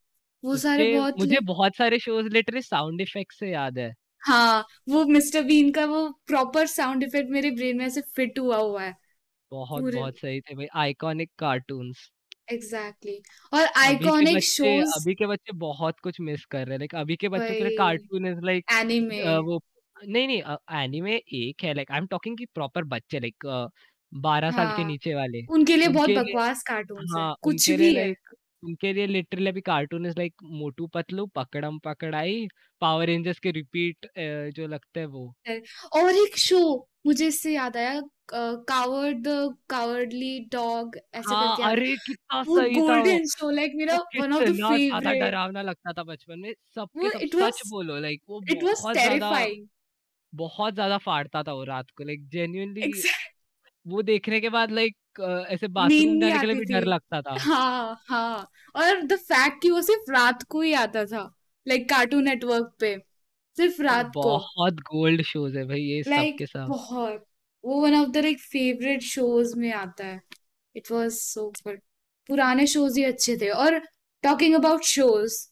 वो 0.45 0.57
सारे 0.59 0.85
उसके 0.85 0.87
बहुत 0.87 1.15
मुझे 1.17 1.39
लाइक 1.39 1.43
बहुत 1.45 1.77
सारे 1.77 1.99
शोज़ 2.01 2.29
लिटरली 2.29 2.63
साउंड 2.63 3.01
इफ़ेक्ट 3.01 3.33
से 3.35 3.51
याद 3.51 3.79
है। 3.79 3.93
हाँ 4.23 4.65
वो 4.89 5.05
मिस्टर 5.07 5.43
बीन 5.43 5.71
का 5.73 5.85
वो 5.87 6.09
प्रॉपर 6.27 6.67
साउंड 6.69 7.03
इफ़ेक्ट 7.03 7.31
मेरे 7.31 7.51
ब्रेन 7.51 7.77
में 7.79 7.85
ऐसे 7.87 8.01
फिट 8.17 8.39
हुआ 8.39 8.57
हुआ 8.59 8.83
है। 8.83 8.95
बहुत 9.53 9.81
पूरे 9.81 9.99
बहुत 9.99 10.19
सही 10.19 10.41
थे 10.41 10.55
भाई 10.57 10.67
आइकॉनिक 10.79 11.31
कार्टून्स 11.39 12.11
एग्जैक्टली 12.53 13.21
और 13.53 13.63
अभी 13.63 13.71
के 13.71 13.81
आइकॉनिक 13.81 14.35
बच्चे 14.37 14.41
शोज़ 14.47 14.93
अभी 14.95 15.15
के 15.15 15.27
बच्चे 15.27 15.53
बहुत 15.59 16.01
कुछ 16.01 16.21
मिस 16.21 16.45
कर 16.47 16.67
रहे 16.67 16.73
हैं। 16.73 16.79
लाइक 16.81 16.95
अभी 16.97 17.17
के 17.17 17.29
बच्चे 17.29 17.49
के 17.49 17.55
लिए 17.55 17.65
वही 17.65 17.77
कार्टून 17.77 18.27
इज़ 18.29 18.41
लाइक 18.45 18.65
एनिमे 18.73 19.23
वो 19.41 19.61
नहीं 19.97 20.27
नहीं 20.27 20.43
एनीमे 20.79 21.17
एक 21.35 21.65
है 21.65 21.75
लाइक 21.75 21.91
आई 21.93 21.99
एम 21.99 22.07
टॉकिंग 22.09 22.37
की 22.39 22.47
प्रॉपर 22.55 22.85
बच्चे 22.87 23.21
लाइक 23.21 23.47
बारह 24.13 24.51
साल 24.53 24.67
के 24.69 24.73
हाँ 24.73 24.85
नीचे 24.85 25.15
वाले 25.15 25.43
उनके 25.51 25.77
लिए 25.77 25.89
बहुत 25.89 26.09
उनके 26.09 26.15
लिए 26.15 26.23
बकवास 26.25 26.63
कार्टून्स 26.65 27.15
है 27.17 27.21
हाँ 27.21 27.35
कुछ 27.43 27.69
उनके 27.69 27.77
लिए 27.77 27.89
भी 27.89 27.95
है। 27.95 27.95
लाइक 27.97 28.35
उनके 28.63 28.93
लिए 28.93 29.07
लिटरली 29.07 29.49
अभी 29.49 29.61
cartoon 29.63 30.07
is 30.07 30.15
like 30.19 30.35
Motu 30.55 30.87
Patlu 30.95 31.27
Pakdam 31.35 31.79
Pakdai 31.85 32.47
power 32.83 33.07
rangers 33.07 33.39
के 33.41 33.51
रिपीट 33.53 34.07
जो 34.57 34.67
लगते 34.69 35.01
हैं 35.01 35.07
वो। 35.09 35.33
और 35.95 36.15
एक 36.17 36.37
शो 36.39 36.59
मुझे 37.07 37.27
इससे 37.27 37.53
याद 37.53 37.77
आया 37.77 38.01
कावर्ड 38.35 39.23
द 39.23 39.57
कावर्डली 39.71 40.39
डॉग 40.53 40.97
ऐसे 41.15 41.29
हाँ 41.29 41.49
करके 41.57 41.63
अरे 41.65 41.97
कितना 41.99 42.43
वो 42.45 42.55
सही 42.55 42.81
था 42.81 42.97
वो। 42.97 43.03
गोल्डन 43.05 43.27
शो 43.29 43.51
लाइक 43.51 43.73
मेरा 43.77 43.97
वन 44.17 44.33
ऑफ़ 44.33 44.45
द 44.45 44.55
फेवरेट 44.61 45.19
डरावना 45.21 45.63
लगता 45.63 45.93
था 45.93 46.03
बचपन 46.05 46.39
में 46.39 46.53
सबके 46.75 47.11
सब 47.11 47.27
सच 47.35 47.63
वाज 47.63 47.63
बोलो 47.67 47.99
लाइक 48.01 48.23
वो 48.29 48.41
इट 48.49 48.63
वाज 48.65 48.77
बहुत 48.77 48.97
ज़्यादा 48.97 49.31
टेरिफाइंग 49.31 49.67
बहुत 50.33 50.75
ज़्यादा 50.75 50.99
फाड़ता 51.01 51.43
था 51.43 51.53
वो 51.53 51.65
रात 51.65 51.91
को 51.93 52.05
लाइक 52.05 52.29
जेन्युइनली 52.31 52.93
वो 53.87 54.03
देखने 54.05 54.41
के 54.41 54.49
बाद 54.51 54.71
लाइक 54.73 54.97
ऐसे 55.21 55.69
बाथरूम 55.69 56.21
जाने 56.21 56.39
के 56.39 56.47
लिए 56.47 56.55
भी 56.57 56.65
डर 56.65 56.85
लगता 56.85 57.21
था। 57.23 57.37
हाँ 57.41 58.03
हाँ 58.09 58.49
और 58.77 59.03
द 59.03 59.17
फैक्ट 59.17 59.63
कि 59.63 59.71
वो 59.71 59.83
सिर्फ़ 59.83 60.11
रात 60.13 60.43
को 60.43 60.61
ही 60.61 60.73
आता 60.73 61.05
था 61.05 61.23
लाइक 61.67 61.89
कार्टून 61.89 62.25
नेटवर्क 62.25 62.73
पे। 62.81 62.97
सिर्फ़ 63.57 63.83
रात 63.83 64.11
को। 64.15 64.23
बहुत 64.23 64.75
गोल्ड 64.91 65.23
शोज़ 65.23 65.59
है 65.59 65.65
भाई 65.69 65.81
ये 65.81 66.03
सब 66.03 66.11
लाइक 66.11 66.39
के 66.39 66.47
सब। 66.47 66.67
बहुत 66.69 67.25
वो 67.65 67.81
one 67.81 67.95
of 67.95 68.09
the 68.09 68.17
like 68.17 68.41
favourite 68.41 69.03
shows 69.03 69.57
में 69.59 69.73
आता 69.73 70.07
है। 70.07 70.21
It 70.75 70.91
was 70.93 71.11
so 71.13 71.49
good. 71.65 71.81
पुराने 72.29 72.67
शोज़ 72.67 72.99
ही 72.99 73.05
अच्छे 73.05 73.37
थे। 73.37 73.49
और 73.49 73.79
टॉकिंग 74.25 74.55
अबाउट 74.55 74.83
शोज़ 74.83 75.47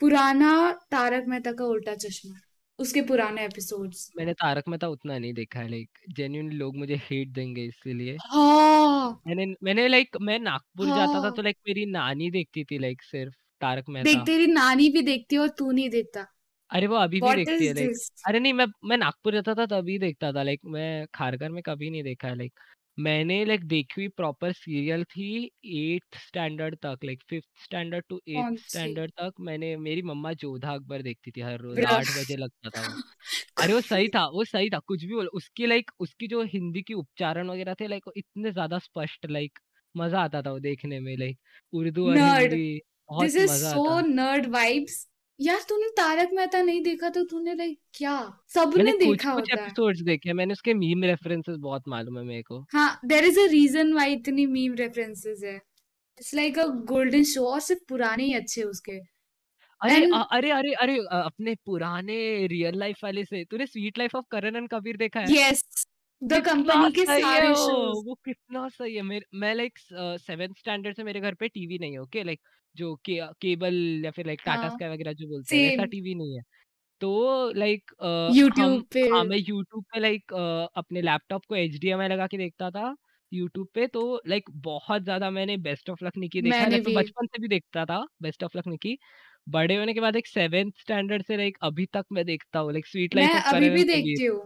पुराना 0.00 0.50
तारक 0.90 1.24
मेहता 1.28 1.52
का 1.52 1.64
उल्टा 1.64 1.94
चश्मा। 1.94 2.34
उसके 2.78 3.00
पुराने 3.02 3.44
एपिसोड्स। 3.44 4.10
मैंने 4.16 4.32
तारक 4.32 4.68
मेहता 4.68 4.88
उतना 4.88 5.18
नहीं 5.18 5.32
देखा 5.34 5.60
है 5.60 5.68
लाइक 5.68 5.98
जेन्युइनली 6.10 6.56
लोग 6.56 6.76
मुझे 6.76 6.96
हेट 7.04 7.28
देंगे 7.28 7.64
इसीलिए। 7.64 8.16
हाँ। 8.22 9.20
मैंने 9.26 9.46
मैंने 9.62 9.86
लाइक 9.88 10.16
मैं 10.20 10.38
नागपुर 10.38 10.86
जाता 10.86 11.14
था 11.14 11.20
तो 11.20 11.26
हाँ। 11.26 11.42
लाइक 11.42 11.56
मेरी 11.68 11.86
नानी 11.86 12.30
देखती 12.30 12.64
थी 12.64 12.78
लाइक 12.78 13.02
सिर्फ़ 13.02 13.34
तारक 13.60 13.84
देख 13.84 13.94
मेहता 14.06 14.24
तेरी 14.24 14.46
नानी 14.46 14.88
भी 14.88 15.02
देखती 15.02 15.36
है 15.36 15.40
और 15.42 15.48
तू 15.48 15.70
नहीं 15.70 15.88
देखता। 15.90 16.26
अरे 16.70 16.86
वो 16.86 16.96
अभी 16.96 17.16
भी 17.16 17.20
व्हाट 17.20 17.36
देखती 17.36 17.54
इज़ 17.54 17.68
है 17.68 17.74
लाइक 17.74 17.88
दिस 17.88 18.10
अरे 18.26 18.40
नहीं 18.40 18.52
मैं 18.52 18.66
मैं 18.84 18.96
नागपुर 18.96 19.32
रहता 19.32 19.54
था 19.54 19.66
तभी 19.66 19.98
देखता 19.98 20.32
था 20.32 20.42
लाइक 20.42 20.60
मैं 20.66 21.06
खारघर 21.14 21.50
में 21.50 21.62
कभी 21.62 21.90
नहीं 21.90 22.02
देखा 22.02 22.28
है 22.28 22.36
लाइक 22.36 22.52
मैंने 22.98 23.44
लाइक 23.44 23.64
देखी 23.66 23.94
हुई 23.96 24.08
प्रॉपर 24.16 24.52
सीरियल 24.52 25.04
थी 25.06 25.28
एट्थ 25.76 26.16
स्टैंडर्ड 26.18 26.76
तक 26.78 26.98
like 27.04 27.22
fifth 27.28 27.48
standard 27.64 28.04
to 28.08 28.20
eighth 28.30 28.58
standard 28.60 29.10
तक 29.12 29.32
मैंने 29.40 29.76
मेरी 29.78 30.02
मम्मा 30.02 30.32
जोधा 30.34 30.72
अकबर 30.74 31.02
देखती 31.02 31.30
थी 31.30 31.40
हर 31.40 31.60
रोज 31.60 31.84
आठ 31.86 32.10
बजे 32.10 32.36
लगता 32.36 32.70
था 32.70 32.82
वो। 32.84 32.94
अरे 33.62 33.72
वो 33.72 33.80
सही 33.82 34.08
था 34.08 34.24
वो 34.28 34.44
सही 34.44 34.70
था 34.70 34.78
कुछ 34.86 35.04
भी 35.04 35.14
बोलो 35.14 35.30
उसकी 35.34 35.66
लाइक 35.66 35.90
उसकी 36.00 36.28
जो 36.28 36.42
हिंदी 36.44 36.82
की 36.82 36.94
उच्चारण 36.94 37.50
वगैरह 37.50 37.74
थे 37.80 37.86
लाइक 37.88 38.10
इतने 38.16 38.52
ज़्यादा 38.52 38.78
स्पष्ट 38.80 39.26
लाइक 39.30 39.58
मज़ा 39.94 40.20
आता 40.20 40.42
था 40.42 40.50
वो 40.52 40.58
देखने 40.60 41.00
में 41.00 41.16
लाइक 41.18 41.38
उर्दू 41.72 42.08
और 42.08 42.18
हिंदी 42.18 42.30
बहुत 42.30 42.30
nerd 42.30 42.52
Hindi 42.52 42.80
this 43.20 43.36
is 43.36 43.50
so 43.64 44.00
nerd 44.08 44.46
vibes. 44.50 45.06
यार 45.40 45.60
तूने 45.68 45.88
तारक 45.96 46.30
मेहता 46.32 46.62
नहीं 46.62 46.82
देखा 46.82 47.08
तो 47.10 47.24
तूने 47.26 47.54
लाइक 47.54 47.78
क्या? 47.94 48.16
मैंने 48.72 48.92
सबने 48.92 48.92
कुछ 48.94 49.24
देखा 49.24 49.30
कुछ 49.30 49.44
होता 49.44 49.62
है। 49.62 49.74
एपिसोड्स 49.74 50.00
देखे 50.02 50.28
हैं 50.28 50.34
मैंने 50.36 50.52
उसके 50.52 50.74
मीम 50.76 51.04
रेफरेंसेस 51.04 51.56
बहुत 51.60 51.88
मालूम 51.88 52.18
है 52.18 52.24
मेरे 52.24 52.42
को। 52.44 52.64
हाँ 52.72 53.00
there 53.04 53.24
is 53.24 53.38
a 53.40 53.44
reason 53.48 53.92
why 53.92 54.12
इतनी 54.12 54.44
मीम 54.46 54.74
रेफरेंसेस 54.74 55.42
है। 55.44 55.54
It's 55.96 56.34
like 56.34 56.58
a 56.58 56.66
golden 56.86 57.24
show 57.26 57.46
और 57.48 57.60
सिर्फ़ 57.62 57.82
पुराने 57.88 58.24
ही 58.24 58.34
अच्छे 58.34 58.62
उसके। 58.64 58.98
अरे 59.80 60.02
अ, 60.04 60.16
एंड 60.16 60.24
अरे 60.32 60.50
अरे 60.50 60.72
अरे 60.76 60.96
अ, 60.98 61.16
अपने 61.20 61.54
पुराने 61.66 62.16
रियल 62.48 62.78
लाइफ 62.78 63.04
वाले 63.04 63.24
से 63.24 63.44
तूने 63.44 63.66
Suite 63.66 63.98
Life 63.98 64.14
of 64.14 64.24
Karan 64.30 64.56
and 64.56 64.68
Kabir 64.70 64.96
देखा 64.98 65.20
है? 65.20 65.32
यस 65.32 65.62
द 66.24 66.40
कितना 66.40 66.74
कंपनी 66.74 66.90
के 66.92 67.04
सही 67.04 67.30
है 67.30 67.40
सारे 67.40 67.52
वो 67.52 67.56
शोज़। 67.56 68.02
वो 68.02 68.14
कितना 68.24 68.68
सही 68.70 68.94
है। 68.96 69.02
मेरे 69.04 69.26
मैं 69.36 69.54
लाइक 69.54 69.78
सेवेंथ 70.20 70.54
स्टैंडर्ड 70.58 70.96
से 70.96 71.04
मेरे 71.04 71.20
घर 71.20 71.34
पे 71.36 71.48
टीवी 71.50 71.78
नहीं 71.78 71.92
है 71.92 71.98
ओके 72.00 72.22
लाइक 72.24 72.40
जो 72.74 72.94
के, 73.04 73.18
केबल 73.40 73.74
या 74.04 74.10
फिर 74.10 74.26
लाइक 74.26 74.40
टाटा 74.44 74.68
हाँ 74.68 74.70
स्काई 74.70 74.88
वगैरह 74.90 75.12
जो 75.14 75.28
बोलते 75.28 75.54
हैं 75.54 75.62
वैसा 75.62 75.84
सेम 75.84 75.86
टीवी 75.86 76.14
नहीं 76.14 76.36
है। 76.36 76.42
तो 77.00 77.50
लाइक 77.54 77.92
हम 78.50 78.68
यूट्यूब 78.68 78.84
पे। 78.92 79.04
हाँ 79.06 79.24
मैं 79.24 79.38
यूट्यूब 79.38 79.84
पे 79.86 80.00
लाइक 80.00 80.34
अपने 80.76 81.02
लैपटॉप 81.02 81.44
को 81.46 81.56
एच 81.56 81.78
डी 81.78 81.88
एम 81.90 82.00
आई 82.00 82.08
लगा 82.08 82.26
के 82.28 82.38
देखता 82.38 82.70
था 82.72 82.94
यूट्यूब 83.32 83.68
पे 83.74 83.86
तो 83.88 84.02
लाइक 84.28 84.50
बहुत 84.62 85.02
ज़्यादा 85.04 85.30
मैंने 85.32 85.56
बेस्ट 85.60 85.90
ऑफ़ 85.90 86.04
लक 86.04 86.16
निकी 86.18 86.42
देखा 86.42 86.64
है। 86.64 86.70
मैंने 86.70 86.70
लाइक 86.70 86.82
मैं 86.82 86.92
भी। 86.92 86.94
बचपन 86.94 87.26
से 87.28 87.40
भी 87.40 87.48
देखता 87.50 87.84
था 87.86 88.04
बेस्ट 88.22 88.44
ऑफ़ 88.44 88.58
लक 88.58 88.68
निकी 88.68 88.98
बड़े 89.50 89.76
होने 89.76 89.94
के 89.94 90.00
बाद 90.00 90.16
एक 90.16 90.26
सेवेंथ 90.28 90.72
स्टैंडर्ड 90.80 91.24
से 91.24 91.36
लाइक 91.36 91.58
अभी 91.64 91.86
तक 91.92 92.06
मैं 92.12 92.24
देखता 92.26 92.58
हूँ 92.60 92.72
लाइक 92.72 92.86
स्वीट 92.88 93.14
मैं 93.14 93.16
लाइफ 93.16 93.34
ऑफ़ 93.34 93.44
अभी 93.46 93.70
भी 93.70 93.84
एंड 93.84 93.92
कबीर 93.92 94.20
देखती 94.24 94.24
हूँ। 94.26 94.40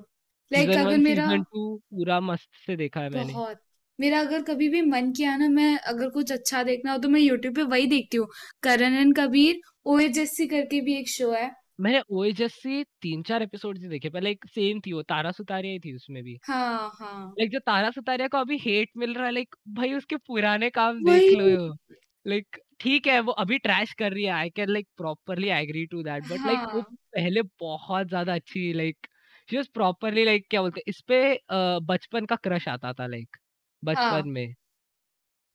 लाइक 0.51 0.69
सीज़न 0.69 0.81
अगर 0.81 0.91
वन 0.91 1.03
मेरा 1.03 1.27
सीज़न 1.27 1.43
टू 1.45 1.77
पूरा 1.91 2.21
मस्त 2.23 2.49
से 2.67 2.77
देखा 2.77 3.01
है 3.01 3.11
मैंने। 3.11 3.33
बहुत। 3.33 3.61
मेरा 3.99 4.21
अगर 4.21 4.43
कभी 4.45 4.69
भी 4.69 4.81
मन 4.83 5.11
किया 5.13 5.37
ना 5.37 5.49
मैं 5.51 5.77
अगर 5.79 6.09
कुछ 6.11 6.33
अच्छा 6.33 6.63
देखना 6.63 6.93
हो 6.93 6.99
तो 6.99 7.09
मैं 7.09 7.21
यूट्यूब 7.21 7.55
पे 7.55 7.63
वही 7.65 7.87
देखती 7.87 8.17
हूँ। 8.17 8.27
करण 8.63 8.95
एंड 8.95 9.15
कबीर 9.17 9.61
ओएचएससी 9.87 10.47
करके 10.47 10.81
भी 10.81 10.95
एक 10.99 11.09
शो 11.09 11.31
है। 11.33 11.51
मैंने 11.81 12.01
ओएचएस 12.11 12.55
से 12.55 12.83
तीन 13.03 13.23
चार 13.23 13.43
एपिसोड 13.43 13.79
ही 13.79 13.89
देखे 13.89 14.09
पहले 14.11 14.31
एक 14.31 14.45
सेम 14.49 14.81
थी 14.81 14.93
वो 14.93 15.03
तारा 15.05 15.31
सुतारिया 15.33 15.73
ही 15.73 15.79
थी 15.79 15.95
उसमें 15.97 16.23
भी। 16.23 16.39
हाँ 16.45 16.91
हाँ। 16.95 17.35
लाइक 17.39 17.51
जो 17.51 17.59
तारा 17.59 17.91
सुतारिया 17.91 18.29
को 18.29 18.39
अभी 18.39 18.59
हेट 18.59 18.91
मिल 18.97 19.15
रहा 19.15 19.27
है 19.27 19.33
लाइक 19.33 19.55
भाई 19.73 19.93
उसके 19.95 20.17
पुराने 20.19 20.71
काम 20.71 21.03
देख 21.05 21.33
लो। 21.33 21.45
वही 21.45 21.97
लाइक 22.27 22.59
ठीक 22.81 23.07
है 23.07 23.21
वो 23.21 23.33
अभी 23.35 23.59
ट्रैश 23.59 23.93
कर 23.93 24.13
रही 24.13 24.25
है 24.25 24.33
I 24.33 24.51
can 24.51 24.69
like 24.69 24.87
properly 24.97 25.49
agree 25.53 25.85
to 25.87 26.03
that 26.03 26.25
but 26.25 26.47
like 26.47 26.59
वो 26.65 26.81
हाँ। 26.81 26.97
पहले 27.13 27.43
बहुत 27.61 28.09
ज़्यादा 28.09 28.35
अच्छी 28.35 28.73
लाइक 28.73 29.07
शी 29.49 29.63
प्रॉपरली 29.75 30.25
लाइक 30.25 30.47
क्या 30.51 30.61
बोलते 30.63 30.81
हैं 30.81 30.85
इस 30.89 31.01
पे 31.09 31.21
अ, 31.35 31.79
बचपन 31.83 32.27
का 32.27 32.37
क्रश 32.39 32.69
आता 32.69 32.93
था 32.93 33.07
लाइक 33.07 33.37
बचपन 33.83 33.99
हाँ। 33.99 34.23
में। 34.29 34.55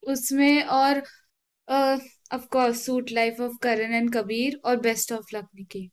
उसमें 0.03 0.63
और 0.65 1.01
of 1.67 2.45
course 2.47 2.85
Suite 2.85 3.11
life 3.11 3.39
of 3.41 3.57
Karan 3.61 3.93
and 3.93 4.13
Kabir 4.13 4.59
और 4.65 4.79
बेस्ट 4.81 5.11
ऑफ़ 5.11 5.35
लक 5.35 5.47
निकी 5.55 5.89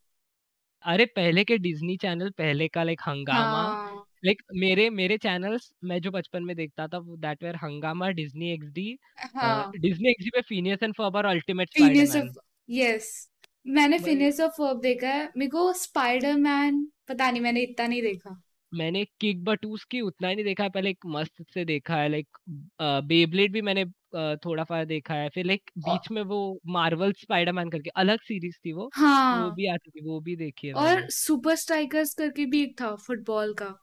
अरे 0.84 1.04
पहले 1.06 1.42
के 1.44 1.56
डिज्नी 1.58 1.96
चैनल 1.96 2.30
पहले 2.30 2.66
का 2.68 2.82
लाइक 2.82 3.00
हंगामा। 3.06 3.62
हाँ। 3.62 4.04
लाइक 4.24 4.42
मेरे 4.56 4.88
मेरे 4.90 5.16
चैनल्स 5.18 5.72
मैं 5.84 6.00
जो 6.00 6.10
बचपन 6.10 6.42
में 6.44 6.54
देखता 6.56 6.86
था 6.88 6.98
वो 6.98 7.16
that 7.16 7.42
where 7.42 7.56
Hungama 7.56 8.08
Disney 8.12 8.50
XD 8.52 8.88
हाँ। 9.34 9.72
डिज्नी 9.78 10.10
एक्सडी 10.10 10.30
पे 10.30 10.40
Phineas 10.48 10.82
and 10.82 10.94
Ferb 10.94 11.16
ultimate 11.26 11.70
Phineas 11.74 12.14
of 12.16 12.28
Spiderman 12.28 12.34
yes 12.70 13.10
मैंने 13.66 13.98
फिनियस 13.98 14.40
ऑफ़ 14.40 14.52
फर्ब 14.52 14.80
देखा 14.80 15.08
है। 15.08 15.24
मेरे 15.36 15.50
को 15.50 15.72
स्पाइडरमैन 15.74 16.86
पता 17.08 17.30
नहीं 17.30 17.42
मैंने 17.42 17.60
इतना 17.60 17.86
नहीं 17.86 18.02
देखा। 18.02 18.40
मैंने 18.72 19.04
किक 19.20 19.42
बटूस 19.44 19.84
की 19.84 20.00
उतना 20.00 20.28
ही 20.28 20.34
नहीं 20.34 20.44
देखा 20.44 20.64
है 20.64 20.70
पहले 20.70 20.90
एक 20.90 21.06
मस्त 21.06 21.42
से 21.54 21.64
देखा 21.64 21.96
है 21.96 22.08
लाइक 22.08 22.36
बेब्लेड 23.04 23.52
भी 23.52 23.62
मैंने 23.62 23.84
थोड़ा 24.36 24.64
सा 24.64 24.82
देखा 24.84 25.14
है 25.14 25.28
फिर 25.28 25.44
लाइक 25.46 25.70
बीच 25.78 26.10
में 26.10 26.22
वो 26.22 26.38
मार्वल 26.68 27.12
स्पाइडरमैन 27.12 27.70
करके 27.70 27.90
अलग 27.96 28.20
सीरीज़ 28.20 28.56
थी 28.66 28.72
वो 28.72 28.90
हाँ। 28.94 29.32
वो 29.34 29.50
भी 29.50 29.66
आती 29.66 29.90
थी 29.90 30.04
वो 30.06 30.20
भी 30.20 30.36
देखी 30.36 30.66
है 30.66 30.74
और 30.74 31.08
सुपर 31.10 31.54
स्ट्राइकर्स 31.56 32.14
करके 32.14 32.46
भी 32.46 32.62
एक 32.62 32.80
था 32.80 32.94
फुटबॉल 32.96 33.54
का। 33.54 33.74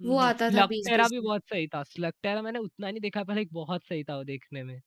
वो 0.00 0.16
आता 0.18 0.50
था 0.50 0.66
बीच 0.66 0.88
बीच 0.88 1.08
भी 1.08 1.20
बहुत 1.20 1.42
सही 1.48 1.66
था 1.68 1.82
स्लगटेरा 1.84 2.42
मैंने 2.42 2.58
उतना 2.58 2.90
नहीं 2.90 3.00
देखा 3.00 3.24
पहले 3.24 3.36
लाइक 3.36 3.52
बहुत 3.52 3.84
सही 3.84 4.04
था 4.04 4.16
वो 4.16 4.24
देखने 4.24 4.62
में। 4.62 4.80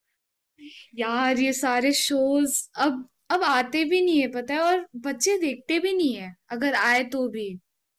यार 0.95 1.37
ये 1.39 1.51
सारे 1.53 1.91
शोज़ 1.93 2.61
अब 2.77 3.07
अब 3.29 3.43
आते 3.43 3.83
भी 3.85 4.01
नहीं 4.01 4.19
है 4.21 4.27
पता 4.27 4.53
है 4.53 4.59
और 4.61 4.85
बच्चे 5.05 5.37
देखते 5.39 5.79
भी 5.79 5.93
नहीं 5.93 6.13
है। 6.15 6.33
अगर 6.51 6.73
आए 6.75 7.03
तो 7.13 7.27
भी। 7.29 7.47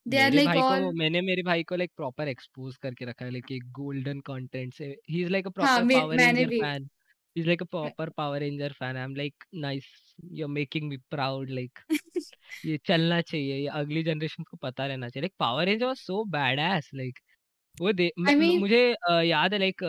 दे 0.05 0.17
आर 0.17 0.31
मेरे 0.31 0.35
लाइक 0.35 0.47
भाई 0.47 0.59
को 0.59 0.65
ऑल 0.65 0.93
मैंने 0.97 1.21
मेरे 1.21 1.43
भाई 1.43 1.63
को 1.63 1.75
लाइक 1.75 1.91
प्रॉपर 1.95 2.27
एक्सपोज 2.27 2.75
करके 2.77 3.05
रखा 3.05 3.25
है 3.25 3.31
लाइक 3.31 3.51
एक 3.51 3.63
गोल्डन 3.71 4.19
कंटेंट 4.27 4.73
से। 4.73 4.85
ही 5.09 5.21
इज़ 5.23 5.29
लाइक 5.29 5.47
अ 5.47 5.49
हाँ 5.49 5.53
प्रॉपर 5.67 5.83
मैं, 5.85 5.99
पावर 5.99 6.15
मैंने 6.17 6.31
रेंजर 6.33 6.49
भी। 6.49 6.59
Fan 6.61 6.83
he 7.35 7.41
is 7.41 7.47
like 7.47 7.61
a 7.61 7.65
proper 7.65 8.09
power 8.17 8.39
ranger 8.39 8.73
fan 8.73 8.97
I 8.97 9.03
am 9.03 9.15
like 9.15 9.43
nice 9.55 9.85
you 10.31 10.45
are 10.45 10.51
making 10.51 10.87
me 10.89 10.97
proud 11.11 11.49
like 11.51 11.79
ये 12.65 12.77
चलना 12.85 13.19
चाहिए 13.23 13.55
ये 13.57 13.67
अगली 13.75 14.03
जनरेशन 14.03 14.43
को 14.43 14.57
पता 14.57 14.85
रहना 14.87 15.09
चाहिए। 15.09 15.21
Like 15.23 15.33
power 15.39 15.65
ranger 15.65 15.85
was 15.85 15.97
so 15.97 16.23
badass 16.61 16.89
like 16.95 17.19
वो 17.77 17.91
दे 17.93 18.05
आई 18.05 18.23
मैं- 18.25 18.37
मीन 18.39 18.59
मुझे 18.59 18.81
अ, 18.93 19.21
याद 19.21 19.53
है 19.53 19.59
लाइक 19.59 19.83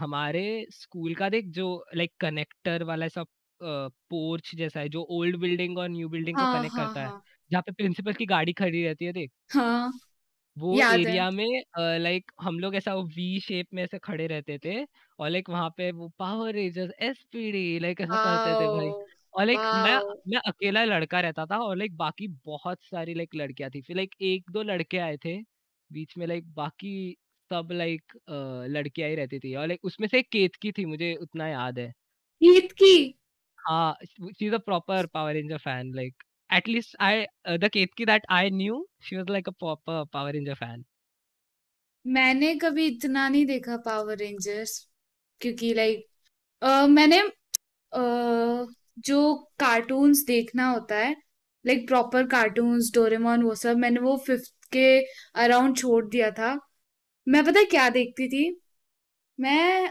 हमारे 0.00 0.44
स्कूल 0.72 1.14
का 1.14 1.28
देख 1.28 1.46
जो 1.52 1.66
लाइक 1.96 2.12
कनेक्टर 2.20 2.82
वाला 2.84 3.08
सब 3.10 3.26
पोर्च 3.62 4.54
जैसा 4.56 4.80
है 4.80 4.88
जो 4.88 5.02
ओल्ड 5.12 5.36
बिल्डिंग 5.40 5.78
और 5.78 5.88
न्यू 5.88 6.08
बिल्डिंग 6.08 6.38
को 6.38 6.46
हाँ 6.46 6.48
कनेक्ट 6.48 6.76
हाँ 6.76 6.76
करता 6.76 7.00
है 7.00 7.12
हाँ। 7.12 7.22
जहाँ 7.50 7.62
पे 7.62 7.72
प्रिंसिपल 7.72 8.12
की 8.14 8.26
गाड़ी 8.26 8.52
खड़ी 8.54 8.84
रहती 8.84 9.04
है 9.04 9.12
देख। 9.12 9.30
हाँ 9.50 9.90
वो 10.56 10.70
याद 10.72 11.06
है। 11.06 11.18
एरिया 11.18 11.30
में 11.30 11.46
लाइक 12.00 12.32
हम 12.40 12.58
लोग 12.60 12.74
ऐसा 12.76 12.94
वी 12.96 13.38
शेप 13.40 13.66
में 13.74 13.82
ऐसे 13.82 13.98
खड़े 13.98 14.26
रहते 14.26 14.58
थे 14.64 14.74
और 15.18 15.28
लाइक 15.30 15.48
वहाँ 15.50 15.68
पे 15.76 15.90
वो 15.92 16.08
पावर 16.18 16.52
रेंजर्स 16.54 16.92
एसपीडी 17.02 17.78
लाइक 17.78 18.00
ऐसा 18.00 18.16
करते 18.18 18.54
थे 18.56 18.68
भाई। 18.68 18.92
और 19.34 19.44
लाइक 19.46 19.66
मैं 19.74 19.98
मैं 20.28 20.38
अकेला 20.48 20.84
लड़का 20.84 21.20
रहता 21.20 21.46
था 21.46 21.58
और 21.60 21.76
लाइक 21.76 21.96
बाकी 21.96 22.28
बहुत 22.46 22.82
सारी 22.84 23.14
लाइक 23.14 23.34
लड़कियाँ 23.34 23.70
थी। 23.70 23.80
फिर 23.82 23.96
लाइक 23.96 24.14
एक 24.22 24.50
दो 24.50 24.62
लड़के 24.62 24.98
आए 25.00 25.16
थे 25.24 25.36
बीच 25.90 26.16
में 26.18 26.26
लाइक 26.26 26.52
बाकी 26.54 27.16
सब 27.50 27.68
लाइक 27.72 28.12
लड़कियाँ 28.70 29.08
ही 29.10 29.14
रहती 29.16 29.38
थी। 29.38 29.54
और 29.54 29.66
लाइक 29.66 29.84
उसमें 29.84 30.08
से 30.08 30.18
एक 30.18 30.28
केतकी 30.32 30.72
थी 30.72 30.84
मुझे 30.86 31.14
उतना 31.22 31.48
याद 31.48 31.78
है। 31.78 31.92
केतकी? 32.42 32.92
हाँ 33.60 33.96
is 34.42 34.54
a 34.54 34.58
proper 34.58 35.06
power 35.14 35.32
ranger 35.34 35.58
fan 35.58 35.94
like 35.94 36.22
at 36.50 36.66
least 36.66 36.96
I 36.98 37.26
uh, 37.44 37.56
the 37.56 37.70
Ketki 37.70 38.06
that 38.06 38.24
I 38.28 38.48
knew, 38.50 38.86
she 38.98 39.16
was 39.16 39.28
like 39.28 39.46
a 39.46 39.52
proper 39.54 40.04
Power 40.06 40.32
Ranger 40.32 40.56
fan. 40.56 40.84
मैंने 42.04 42.54
कभी 42.54 42.86
इतना 42.86 43.28
नहीं 43.28 43.44
देखा 43.46 43.76
पावर 43.86 44.16
रेंजर्स 44.16 44.78
क्योंकि 45.40 45.72
लाइक 45.74 46.06
uh, 46.62 46.88
मैंने 46.88 47.20
uh, 47.92 48.74
जो 49.06 49.34
कार्टून्स 49.60 50.24
देखना 50.26 50.68
होता 50.68 50.96
है 50.96 51.14
लाइक 51.64 51.86
प्रॉपर 51.88 52.26
कार्टून्स 52.26 52.90
डोरेमोन 52.94 53.42
वो 53.42 53.54
सब 53.54 53.76
मैंने 53.76 54.00
वो 54.00 54.16
फिफ्थ 54.26 54.52
के 54.72 54.88
अराउंड 55.44 55.76
छोड़ 55.76 56.04
दिया 56.06 56.30
था 56.30 56.58
मैं 57.26 57.44
पता 57.44 57.62
क्या 57.70 57.88
देखती 57.90 58.28
थी 58.28 58.44
मैं 59.38 59.90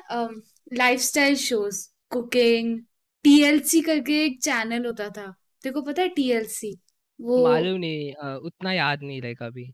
लाइफस्टाइल 0.78 1.36
शोज़ 1.38 1.88
कुकिंग 2.12 2.78
टीएलसी 3.26 3.82
करके 3.84 4.24
एक 4.26 4.40
चैनल 4.44 4.86
होता 4.86 5.10
था। 5.12 5.28
देखो 5.64 5.82
पता 5.84 6.02
है 6.02 6.10
टीएलसी 6.12 6.78
वो 7.20 7.40
मालूम 7.40 7.78
नहीं 7.78 8.12
uh, 8.16 8.36
उतना 8.46 8.74
याद 8.74 9.04
नहीं 9.04 9.22
रहेगा 9.22 9.46
अभी। 9.48 9.72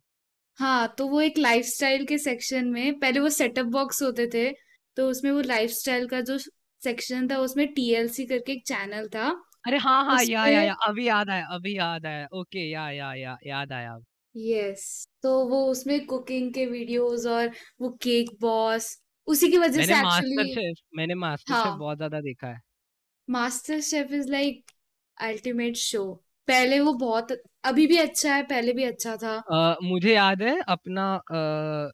हाँ 0.60 0.88
तो 0.98 1.08
वो 1.08 1.20
एक 1.22 1.38
लाइफस्टाइल 1.38 2.06
के 2.06 2.18
सेक्शन 2.18 2.68
में 2.70 3.00
पहले 3.00 3.20
वो 3.20 3.30
सेटअप 3.32 3.66
बॉक्स 3.70 4.02
होते 4.04 4.28
थे 4.34 4.50
तो 4.98 5.08
उसमें 5.10 5.32
वो 5.32 5.42
लाइफस्टाइल 5.44 6.08
का 6.10 6.22
जो 6.24 6.38
सेक्शन 6.82 7.28
था 7.30 7.38
उसमें 7.40 7.68
टीएलसी 7.74 8.26
करके 8.26 8.52
एक 8.52 8.64
चैनल 8.68 9.08
था। 9.10 9.30
अरे 9.66 9.78
हाँ 9.80 10.04
हाँ 10.06 10.22
या 10.24 10.46
या 10.48 10.62
या 10.62 10.74
अभी 10.88 11.08
याद 11.08 11.30
आया 11.30 11.46
अभी 11.56 11.78
याद 11.78 12.06
आया। 12.06 12.28
ओके 12.34 12.70
या 12.70 12.90
या 12.92 13.14
या 13.16 13.38
याद 13.46 13.72
आया 13.74 13.98
यस 14.36 14.84
तो 15.24 15.30
वो 15.48 15.62
उसमें 15.68 16.06
कुकिंग 16.06 16.54
के 16.54 16.66
वीडियोस 16.68 17.26
और 17.28 17.52
वो 17.82 17.90
केक 18.04 18.30
बॉस 18.42 18.90
उसी 19.28 19.52
की 19.52 19.58
वजह 19.58 19.82
मैंने 19.82 19.94
से 19.94 19.96
मास्टर 19.96 20.46
एक्चुअली 20.46 20.48
शेफ 20.48 20.78
मैंने 20.96 21.16
मास्टर 21.18 21.56
शेफ 21.56 21.74
बहुत 21.76 21.98
ज़्यादा 21.98 22.20
देखा 22.22 22.48
है। 22.48 22.60
MasterChef 23.82 24.12
is 24.14 24.32
like 24.32 24.64
ultimate 25.18 25.76
show 25.76 26.04
पहले 26.48 26.80
वो 26.80 26.94
बहुत 26.94 27.32
अभी 27.64 27.88
भी 27.88 27.98
अच्छा 27.98 28.36
है 28.36 28.44
पहले 28.44 28.74
भी 28.74 28.84
अच्छा 28.84 29.16
था। 29.18 29.42
uh, 29.54 29.76
मुझे 29.84 30.14
याद 30.14 30.42
है 30.42 30.60
अपना 30.68 31.06
uh, 31.18 31.92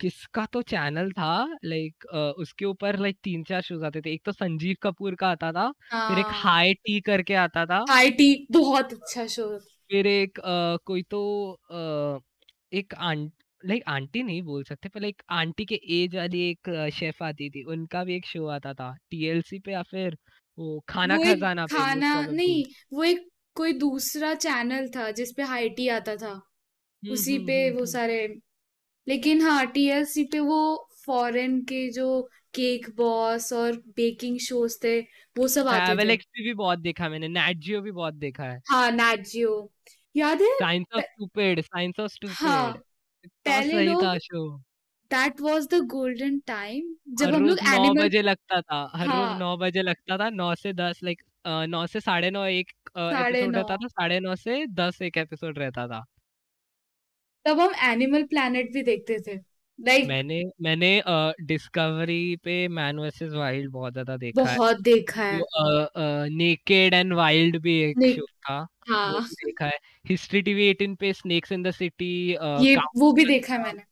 किसका 0.00 0.44
तो 0.46 0.62
चैनल 0.62 1.10
था 1.12 1.58
लाइक 1.64 2.06
uh, 2.14 2.32
उसके 2.42 2.64
ऊपर 2.64 2.98
लाइक 2.98 3.18
तीन 3.24 3.44
चार 3.44 3.62
शोज़ 3.62 3.84
आते 3.84 4.00
थे। 4.00 4.12
एक 4.12 4.22
तो 4.24 4.32
संजीव 4.32 4.76
कपूर 4.82 5.14
का 5.14 5.28
आता 5.28 5.52
था 5.52 5.70
फिर 5.92 6.18
एक 6.18 6.24
हाँ। 6.24 6.40
हाई 6.42 6.74
टी 6.74 7.00
करके 7.00 7.34
आता 7.34 7.66
था। 7.66 7.84
हाई 7.88 8.10
टी 8.10 8.46
बहुत 8.50 8.92
अच्छा 8.92 9.26
शो 9.26 9.58
फिर 9.90 10.06
एक 10.06 10.38
uh, 10.38 10.78
कोई 10.84 11.02
तो 11.02 11.22
uh, 11.72 12.20
एक 12.72 12.94
आंट 12.94 13.32
लाइक 13.66 13.82
आंटी 13.88 14.22
नहीं 14.22 14.42
बोल 14.42 14.64
सकते 14.64 14.88
पर 14.88 15.00
लाइक 15.00 15.22
आंटी 15.30 15.64
के 15.64 15.74
एज 15.74 16.16
वाली 16.16 16.40
एक 16.50 16.90
शेफ 16.94 17.22
आती 17.22 17.50
थी 17.50 17.62
उनका 17.64 18.04
भी 18.04 18.16
एक 18.16 18.26
शो 18.26 18.46
आता 18.46 18.74
था 18.74 18.94
टीएलसी 19.10 19.58
पे 19.58 19.72
या 19.72 19.82
फिर 19.82 20.16
वो 20.58 20.80
खाना 20.88 21.18
वो 21.18 21.24
खजाना 21.66 21.66
खाना 21.68 22.26
नहीं 22.26 22.64
वो 22.92 23.04
एक 23.04 23.28
कोई 23.56 23.72
दूसरा 23.78 24.34
चैनल 24.36 24.88
था 24.90 25.10
जिसपे 25.12 25.42
हाई 25.44 25.68
टी 25.72 25.88
आता 25.90 26.16
था। 26.16 26.32
हम्म 27.02 27.12
उसी 27.12 27.38
हम्म 27.42 27.42
पे 27.44 27.56
हम्म 27.56 27.72
वो। 27.72 27.86
सारे 27.88 28.18
लेकिन 29.06 29.42
हाँ 29.42 29.66
टीएलसी 29.68 30.24
पे 30.32 30.40
वो 30.42 30.58
फॉरेन 31.06 31.60
के 31.66 31.88
जो 31.92 32.08
केक 32.54 32.90
बॉस 32.96 33.52
और 33.54 33.76
बेकिंग 33.96 34.38
शोज़ 34.42 34.78
थे 34.84 35.00
वो 35.36 35.48
सब 35.50 35.68
आते 35.70 35.96
थे। 35.98 36.10
एक्सपी 36.10 36.42
भी 36.42 36.52
बहुत 36.54 36.78
देखा 36.80 37.08
मैंने 37.08 37.28
नेटजियो 37.30 37.80
भी 37.82 37.90
बहुत 37.92 38.14
देखा 38.16 38.44
है। 38.44 38.62
हाँ 38.64 38.90
नेटजियो 38.92 39.52
याद 40.14 40.42
है? 40.42 40.52
Science 40.52 40.86
of 40.94 41.04
Stupid 41.04 41.60
Science 41.62 42.00
of 42.00 42.10
हाँ 42.30 42.72
स्टूपिड 42.72 42.78
इतना 43.24 43.60
पहले 43.62 43.80
लोग 43.80 44.14
that 45.14 45.40
was 45.40 45.68
the 45.68 45.80
golden 45.90 46.38
time 46.46 46.94
जब 47.18 47.34
हम 47.34 47.46
लोग 47.46 47.58
नौ 47.60 47.72
एनिमल 47.74 48.02
बजे 48.02 48.22
लगता 48.22 48.60
था 48.62 48.80
हर 48.94 49.06
रोज 49.06 49.14
हाँ। 49.16 49.38
नौ 49.38 49.56
बजे 49.58 49.82
लगता 49.82 50.18
था 50.18 50.28
नौ 50.32 50.54
से 50.56 50.72
दस 50.74 51.00
लाइक 51.04 51.22
नौ 51.68 51.86
से 51.86 52.00
साढ़े 52.00 52.30
नौ 52.30 52.44
एक 52.46 52.70
साढ़े 52.90 53.38
एपिसोड 53.38 53.56
रहता 53.56 53.76
था 53.76 53.86
साढ़े 53.88 54.20
नौ 54.20 54.34
से 54.36 54.66
दस 54.74 55.02
एक 55.02 55.16
एपिसोड 55.18 55.58
रहता 55.58 55.86
था। 55.88 56.04
तब 57.44 57.60
हम 57.60 57.72
एनिमल 57.84 58.22
प्लैनेट 58.26 58.72
भी 58.72 58.82
देखते 58.82 59.18
थे 59.26 59.36
लाइक 59.78 60.06
मैंने 60.08 60.42
मैंने 60.62 60.90
डिस्कवरी 61.42 62.36
पे 62.44 62.56
मैन 62.70 62.98
वर्सेस 62.98 63.32
वाइल्ड 63.34 63.70
बहुत 63.72 63.92
ज़्यादा 63.92 64.16
देखा 64.16 64.42
है। 64.42 64.56
बहुत 64.56 64.80
देखा 64.82 65.22
है। 65.22 65.40
नेकेड 66.32 66.94
एंड 66.94 67.12
वाइल्ड 67.14 67.58
भी 67.62 67.78
एक 67.82 68.02
शो 68.10 68.26
था 68.26 68.56
हाँ। 68.88 69.22
देखा 69.22 69.66
है। 69.66 69.78
हिस्ट्री 70.04 70.42
टीवी 70.42 70.68
18 70.68 70.96
पे 71.00 71.12
स्नेक्स 71.12 71.52
इन 71.52 71.62
द 71.62 71.70
सिटी 71.72 72.14
ये 72.62 72.76
वो 72.96 73.12
भी 73.12 73.24
देखा 73.24 73.54
है 73.54 73.62
मैंने। 73.62 73.82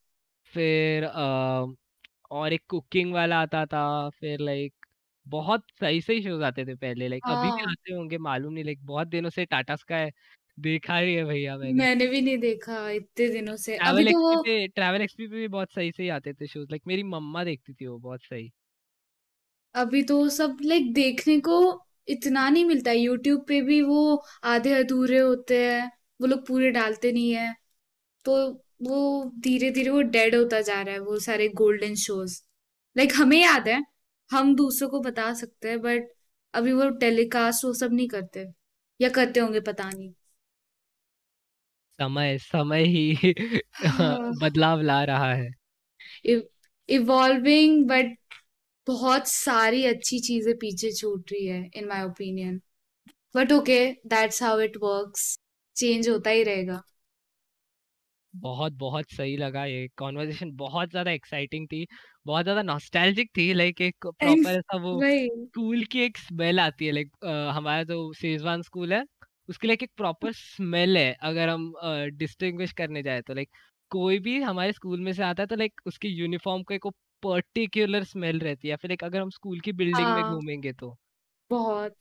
फिर 0.53 1.05
अ, 1.05 1.67
और 2.31 2.53
एक 2.53 2.63
कुकिंग 2.69 3.13
वाला 3.15 3.41
आता 3.41 3.65
था 3.67 3.83
फिर 4.13 4.41
लाइक 4.41 4.75
बहुत 5.27 5.65
सही 5.73 6.01
सही 6.03 6.23
शोज़ 6.23 6.43
आते 6.45 6.65
थे 6.67 6.75
पहले 6.77 7.09
लाइक 7.09 7.31
अभी 7.31 7.51
भी 7.51 7.63
हाँ। 7.63 7.71
आते 7.71 7.95
होंगे 7.95 8.19
मालूम 8.21 8.53
नहीं 8.55 8.65
लाइक 8.65 8.85
बहुत 8.87 9.09
दिनों 9.09 9.31
से 9.31 9.45
टाटा 9.47 9.77
स्काई 9.77 10.11
देखा 10.61 10.97
ही 10.99 11.15
है 11.15 11.25
भैया 11.27 11.57
मैंने। 11.59 11.85
मैंने 11.85 12.07
भी 12.09 12.21
नहीं 12.21 12.37
देखा 12.39 12.89
इतने 12.93 13.29
दिनों 13.31 13.57
से। 13.59 13.79
अभी 13.81 14.05
ट्रैवल 14.05 14.07
तो 14.07 14.19
एक्सपी 14.23 14.37
वो 14.37 14.37
पे 14.39 14.55
ट्रैवल 14.69 15.03
एक्सपी 15.03 15.27
पे 15.27 15.35
भी 15.37 15.49
बहुत 15.49 15.73
सही 15.73 15.91
सही 15.93 16.09
आते 16.11 16.33
थे 16.35 16.47
शोज़ 16.49 16.69
लाइक 16.71 16.83
मेरी 16.87 17.03
मम्मा 17.11 17.45
देखती 17.45 17.75
थी 17.75 17.87
वो 17.87 17.99
बहुत 18.01 18.23
सही। 18.25 18.51
अभी 19.75 20.03
तो 20.03 20.29
सब 20.31 20.57
लाइक 20.63 20.93
देखने 20.95 21.39
को 21.41 21.57
इतना 22.09 22.49
नहीं 22.49 22.65
मिलता 22.65 22.91
है। 22.91 22.97
यूट्यूब 22.99 23.45
पे 23.49 23.61
भी 23.63 23.81
वो 23.83 23.99
आधे 24.45 24.73
अधूरे 24.75 25.19
होते 25.19 25.59
हैं 25.67 25.87
वो 26.21 26.27
लोग 26.27 26.47
पूरे 26.47 26.71
डालते 26.73 27.13
नहीं 27.13 27.33
है। 27.35 27.53
तो 28.27 28.37
वो 28.83 28.97
धीरे 29.41 29.71
धीरे 29.71 29.91
वो 29.91 30.01
डेड 30.11 30.35
होता 30.35 30.61
जा 30.61 30.81
रहा 30.83 30.95
है 30.95 31.01
वो 31.01 31.19
सारे 31.21 31.49
गोल्डन 31.57 31.95
शोज़ 31.97 32.41
लाइक 32.97 33.13
हमें 33.17 33.39
याद 33.39 33.69
है 33.69 33.83
हम 34.31 34.55
दूसरों 34.57 34.89
को 34.91 35.01
बता 35.01 35.33
सकते 35.35 35.69
हैं 35.69 35.81
बट 35.83 36.09
अभी 36.55 36.73
वो 36.73 36.89
टेलीकास्ट 36.99 37.65
वो 37.65 37.73
सब 37.75 37.93
नहीं 37.93 38.09
करते। 38.09 38.47
या 39.01 39.09
करते 39.11 39.41
होंगे 39.41 39.61
पता 39.63 39.91
नहीं। 39.91 40.13
समय 41.99 42.37
समय 42.41 42.83
ही 42.87 43.33
हाँ 43.87 44.19
बदलाव 44.35 44.81
ला 44.83 45.03
रहा 45.05 45.33
है। 45.35 45.49
इवॉल्विंग 46.89 47.85
बट 47.87 48.17
बहुत 48.87 49.29
सारी 49.29 49.85
अच्छी 49.87 50.19
चीज़ें 50.21 50.55
पीछे 50.59 50.93
छूट 50.93 51.33
रही 51.33 51.47
है 51.47 51.61
in 51.77 51.89
my 51.89 52.05
opinion 52.05 52.61
but 53.35 53.53
okay 53.53 53.81
that's 54.09 54.43
how 54.43 54.61
it 54.63 54.77
works 54.83 55.29
change 55.77 56.09
होता 56.09 56.31
ही 56.31 56.43
रहेगा। 56.45 56.83
बहुत 58.35 58.73
बहुत 58.75 59.11
सही 59.11 59.37
लगा 59.37 59.65
ये 59.67 59.87
कॉन्वर्जेशन 59.97 60.51
बहुत 60.57 60.91
ज़्यादा 60.91 61.11
एक्साइटिंग 61.11 61.67
थी 61.69 61.87
बहुत 62.27 62.43
ज़्यादा 62.45 62.63
नॉस्टैल्जिक 62.65 63.31
थी 63.37 63.53
लाइक 63.55 63.81
एक 63.83 64.07
प्रॉपर 64.19 64.55
ऐसा 64.55 64.77
वो 64.79 65.03
स्कूल 65.03 65.85
की 65.87 66.01
एक 66.01 66.19
स्मेल 66.19 66.61
आती 66.61 66.87
है 66.87 66.93
लाइक 66.93 67.11
हमारा 67.55 67.83
जो 67.85 68.13
सेजवान 68.15 68.63
स्कूल 68.63 68.93
है 68.93 69.05
उसके 69.49 69.67
लिए 69.67 69.75
एक 69.77 69.91
प्रॉपर 69.97 70.33
स्मेल 70.35 70.97
है 70.99 71.13
अगर 71.23 71.49
हम 71.49 71.73
डिस्टिंग्विश 72.17 72.73
करने 72.75 73.03
जाए 73.03 73.23
तो 73.23 73.35
लाइक 73.35 73.51
कोई 73.91 74.19
भी 74.21 74.41
हमारे 74.43 74.73
स्कूल 74.73 75.01
में 75.01 75.13
से 75.13 75.23
आता 75.25 75.43
है 75.43 75.47
तो 75.47 75.57
लाइक 75.57 75.81
उसकी 75.87 76.09
यूनिफॉर्म 76.11 76.63
का 76.63 76.75
एक 76.75 76.87
पर्टिकुलर 77.23 78.05
स्मेल 78.05 78.41
रहती 78.41 78.69
है 78.69 78.77
फिर 78.77 78.91
लाइक 78.91 79.05
अगर 79.05 79.21
हम 79.21 79.31
स्कूल 79.31 79.61
की 79.61 79.73
बिल्डिंग 79.75 80.15
में 80.15 80.25
हाँ। 80.25 80.25
घूमेंगे 80.25 80.73
तो। 80.75 80.97
बहुत 81.51 81.95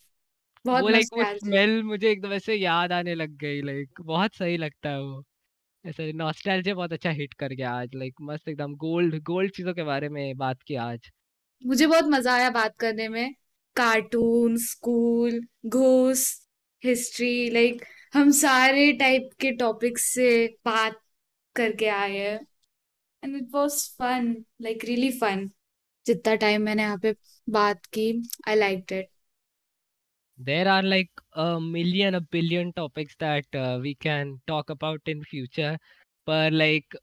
बहुत 0.65 0.75
वो 0.75 0.87
लाइक 0.87 1.09
वो 1.13 1.23
स्मेल 1.25 1.81
मुझे 1.83 2.09
एकदम 2.11 2.33
ऐसे 2.33 2.55
याद 2.55 2.91
आने 2.93 3.15
लग 3.15 3.35
गई 3.39 3.61
लाइक 3.63 4.01
बहुत 4.03 4.35
सही 4.35 4.57
लगता 4.57 4.89
है 4.89 5.01
वो। 5.01 5.23
ऐसे 5.85 6.11
नॉस्टैल्जिया 6.13 6.73
बहुत 6.75 6.91
अच्छा 6.93 7.09
हिट 7.09 7.33
कर 7.33 7.53
गया 7.53 7.71
आज 7.73 7.95
लाइक 7.95 8.15
मस्त 8.21 8.47
एकदम 8.49 8.73
गोल्ड 8.77 9.15
गोल्ड 9.23 9.51
चीज़ों 9.51 9.73
के 9.73 9.83
बारे 9.83 10.09
में 10.09 10.37
बात 10.37 10.61
की 10.67 10.75
आज। 10.75 11.09
मुझे 11.61 11.87
बहुत 11.87 12.05
मज़ा 12.05 12.33
आया 12.33 12.49
बात 12.49 12.75
करने 12.79 13.07
में। 13.09 13.33
Cartoon 13.75 14.57
school 14.57 15.39
ghost 15.65 16.47
history 16.83 17.49
like 17.49 17.83
हम 18.13 18.31
सारे 18.31 18.91
टाइप 18.93 19.29
के 19.39 19.51
टॉपिक्स 19.57 20.03
से 20.13 20.45
बात 20.65 20.99
करके 21.55 21.87
आए 21.89 22.17
हैं। 22.17 22.39
And 23.23 23.35
it 23.35 23.47
was 23.53 23.71
fun 23.99 24.35
like 24.61 24.85
really 24.85 25.11
fun 25.19 25.49
जितना 26.05 26.35
टाइम 26.35 26.61
मैंने 26.61 26.83
यहाँ 26.83 26.97
पे 26.97 27.15
बात 27.47 27.85
की 27.85 28.11
I 28.47 28.55
like 28.55 28.93
it 28.93 29.09
there 30.45 30.67
are 30.67 30.83
like 30.83 31.21
a 31.35 31.59
million 31.59 32.15
a 32.15 32.21
billion 32.21 32.73
topics 32.73 33.15
that 33.19 33.45
uh, 33.55 33.79
we 33.81 33.95
can 33.95 34.41
talk 34.47 34.69
about 34.69 35.01
in 35.07 35.23
future. 35.23 35.77
पर 36.27 36.51
लाइक 36.51 36.95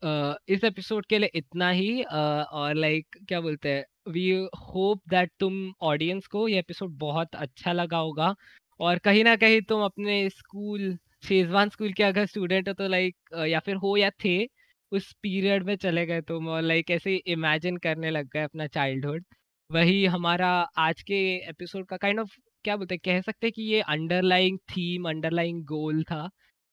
इस 0.49 0.65
एपिसोड 0.65 1.07
के 1.07 1.19
लिए 1.19 1.31
इतना 1.35 1.71
ही 1.71 2.05
uh, 2.05 2.45
और 2.53 2.75
लाइक 2.75 3.17
क्या 3.29 3.41
बोलते 3.41 3.69
हैं 3.69 4.13
वी 4.13 4.31
होप 4.57 5.03
दैट 5.09 5.33
तुम 5.41 5.73
ऑडियंस 5.83 6.27
को 6.27 6.49
ये 6.49 6.59
एपिसोड 6.59 6.91
बहुत 6.99 7.35
अच्छा 7.35 7.73
लगा 7.73 7.97
होगा। 7.97 8.35
और 8.81 8.99
कहीं 8.99 9.25
ना 9.25 9.37
कहीं 9.37 9.61
तुम 9.63 9.83
अपने 9.83 10.31
स्कूल 10.31 10.99
शेजवान 11.29 11.69
स्कूल 11.69 11.93
के 11.93 12.03
अगर 12.03 12.27
स्टूडेंट 12.27 12.69
हो 12.69 12.75
तो 12.75 12.89
लाइक 12.89 13.17
या 13.49 13.61
फिर 13.61 13.77
हो 13.77 13.97
या 13.97 14.11
थे 14.11 14.49
उस 14.93 15.13
पीरियड 15.23 15.63
में 15.63 15.77
चले 15.77 16.07
गए 16.07 16.21
तुम 16.21 16.49
और 16.49 16.63
लाइक 16.63 16.91
ऐसे 16.91 17.15
इमेजिन 17.17 17.77
करने 17.77 18.11
लग 18.11 18.29
गए 18.29 18.43
अपना 18.43 18.67
चाइल्डहुड 18.67 19.25
वही 19.73 20.05
हमारा 20.07 20.49
आज 20.79 21.03
के 21.03 21.37
एपिसोड 21.51 21.87
का 21.87 21.97
काइंड 21.97 22.21
ऑफ़ 22.21 22.37
क्या 22.69 22.77
बोलते 22.77 22.95
हैं 22.95 23.01
कह 23.05 23.21
सकते 23.23 23.51
कि 23.51 23.63
ये 23.65 23.81
अंडरलाइंग 23.91 24.59
थीम 24.71 25.09
अंडरलाइंग 25.09 25.63
गोल 25.67 26.03
था 26.05 26.29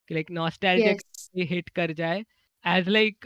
कि 0.10 0.14
लाइक 0.14 0.32
नॉस्टैल्जिक 0.32 1.52
हिट 1.52 1.70
कर 1.76 1.92
जाए 1.94 2.24
as 2.66 2.90
like 2.90 3.26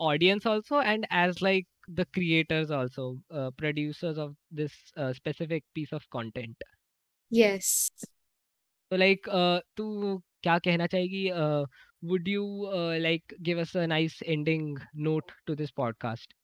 audience 0.00 0.46
also 0.46 0.82
and 0.82 1.06
as 1.12 1.42
like 1.42 1.66
the 1.90 2.06
creators 2.14 2.70
also 2.70 3.06
producers 3.32 4.18
of 4.18 4.34
this 4.54 4.72
specific 5.16 5.64
piece 5.74 5.94
of 5.94 6.06
content 6.12 6.64
yes 7.32 7.90
तो 8.90 8.96
लाइक 8.96 9.28
तू 9.76 10.16
क्या 10.42 10.58
कहना 10.58 10.86
चाहेगी 10.86 11.28
would 12.08 12.28
you 12.28 12.46
like 13.00 13.34
give 13.40 13.60
us 13.60 13.76
a 13.76 13.86
nice 13.86 14.22
ending 14.22 14.78
note 15.08 15.32
to 15.46 15.54
this 15.54 15.70
podcast 15.76 16.34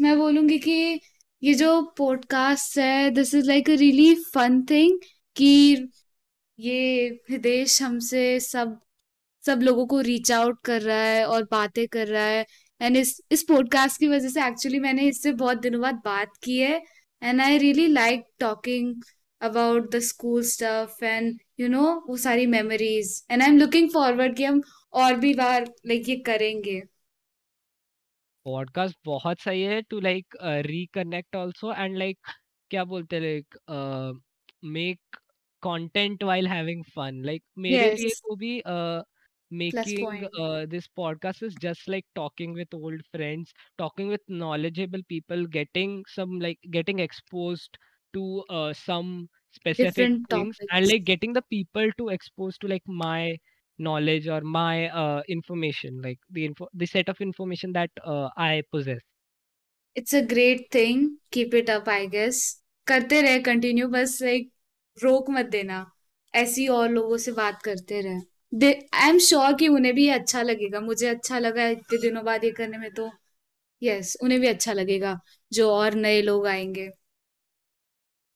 मैं 0.00 0.18
बोलूँगी 0.18 0.58
कि 0.58 1.00
ये 1.42 1.54
जो 1.54 1.80
पॉडकास्ट 1.98 2.78
है 2.78 3.10
this 3.10 3.34
is 3.34 3.46
like 3.46 3.70
a 3.70 3.74
really 3.74 4.14
fun 4.34 4.62
thing 4.70 4.98
कि 5.36 5.46
ये 6.58 7.06
हिदेश 7.30 7.82
हमसे 7.82 8.40
सब 8.40 8.80
सब 9.44 9.60
लोगों 9.62 9.86
को 9.86 10.00
रीच 10.00 10.32
आउट 10.32 10.58
कर 10.64 10.82
रहा 10.82 11.02
है 11.02 11.24
और 11.26 11.42
बातें 11.50 11.86
कर 11.88 12.06
रहा 12.06 12.24
है। 12.24 12.44
एंड 12.82 12.96
इस 12.96 13.20
इस 13.30 13.42
पॉडकास्ट 13.42 14.00
की 14.00 14.08
वजह 14.08 14.28
से 14.28 14.46
एक्चुअली 14.46 14.80
मैंने 14.80 15.02
इससे 15.08 15.32
बहुत 15.32 15.60
दिनों 15.60 15.80
बाद 15.80 15.94
बात 16.04 16.30
की 16.42 16.58
है। 16.58 16.82
And 17.22 17.40
I 17.40 17.58
really 17.58 17.86
like 17.86 18.24
talking 18.38 18.94
about 19.40 19.94
the 19.96 19.98
school 19.98 20.42
stuff 20.42 21.04
and 21.04 21.40
you 21.60 21.68
know 21.68 21.82
वो 22.08 22.16
सारी 22.16 22.46
memories 22.46 23.24
and 23.30 23.42
I 23.42 23.48
am 23.48 23.58
looking 23.58 23.90
forward 23.90 24.36
कि 24.36 24.44
हम 24.44 24.62
और 24.92 25.14
भी 25.14 25.34
बार 25.34 25.64
लाइक 25.86 26.08
ये 26.08 26.16
करेंगे। 26.16 26.82
पॉडकास्ट 28.46 28.98
बहुत 29.04 29.40
सही 29.40 29.62
है 29.62 29.80
to 29.82 30.00
like 30.00 30.36
reconnect 30.66 31.36
also 31.36 31.72
and 31.72 31.96
like 31.98 32.18
क्या 32.70 32.84
बोलते 32.84 33.16
हैं 33.16 33.22
like 33.22 34.20
make 34.72 35.16
content 35.62 36.22
while 36.24 36.46
having 36.48 36.84
fun 36.96 37.22
like 37.24 37.42
मेरे 37.58 37.94
लिए 37.94 38.08
तो 38.08 38.36
भी 38.36 38.60
making 39.50 40.26
this 40.70 40.86
podcast 40.96 41.42
is 41.42 41.56
just 41.62 41.88
like 41.88 42.04
talking 42.14 42.54
with 42.56 42.74
old 42.74 43.02
friends 43.12 43.54
talking 43.78 44.10
with 44.10 44.30
knowledgeable 44.30 45.02
people 45.08 45.44
getting 45.52 46.02
some 46.06 46.40
like 46.40 46.58
getting 46.68 47.00
expose 47.00 47.68
to 48.14 48.24
some 48.76 49.26
specific 49.54 50.24
things 50.32 50.60
and 50.62 50.86
like 50.86 51.04
getting 51.04 51.34
the 51.34 51.42
people 51.50 51.90
to 51.90 52.10
expose 52.10 52.58
to 52.60 52.68
like 52.68 52.82
my 52.96 53.36
knowledge 53.86 54.26
or 54.28 54.40
my 54.56 54.88
uh, 55.02 55.22
information 55.28 56.00
like 56.06 56.20
the 56.30 56.44
info 56.46 56.68
the 56.74 56.86
set 56.86 57.12
of 57.14 57.20
information 57.28 57.72
that 57.72 58.04
uh, 58.06 58.28
I 58.48 58.62
possess. 58.72 59.00
It's 59.96 60.14
a 60.14 60.20
great 60.20 60.66
thing 60.74 61.08
keep 61.32 61.54
it 61.54 61.70
up 61.70 61.88
I 61.88 62.06
guess 62.06 62.42
करते 62.86 63.20
रहे 63.22 63.38
continue 63.40 63.88
बस 63.88 64.18
like 64.22 64.50
रोक 64.98 65.30
मत 65.30 65.46
देना। 65.46 65.84
ऐसी 66.34 66.66
और 66.68 66.88
लोगों 66.90 67.16
से 67.18 67.32
बात 67.32 67.62
करते 67.62 68.00
रहे। 68.00 68.72
आई 68.94 69.08
एम 69.10 69.18
श्योर 69.18 69.54
कि 69.54 69.68
उन्हें 69.68 69.94
भी 69.94 70.08
अच्छा 70.08 70.42
लगेगा। 70.42 70.80
मुझे 70.80 71.06
अच्छा 71.06 71.38
लगा 71.38 71.68
इतने 71.68 71.98
दिनों 71.98 72.24
बाद 72.24 72.44
ये 72.44 72.50
करने 72.50 72.78
में 72.78 72.90
तो। 72.94 73.10
यस 73.82 74.12
yes, 74.12 74.24
उन्हें 74.24 74.40
भी 74.40 74.46
अच्छा 74.46 74.72
लगेगा 74.72 75.18
जो 75.52 75.70
और 75.70 75.94
नए 75.94 76.22
लोग 76.22 76.46
आएँगे। 76.46 76.88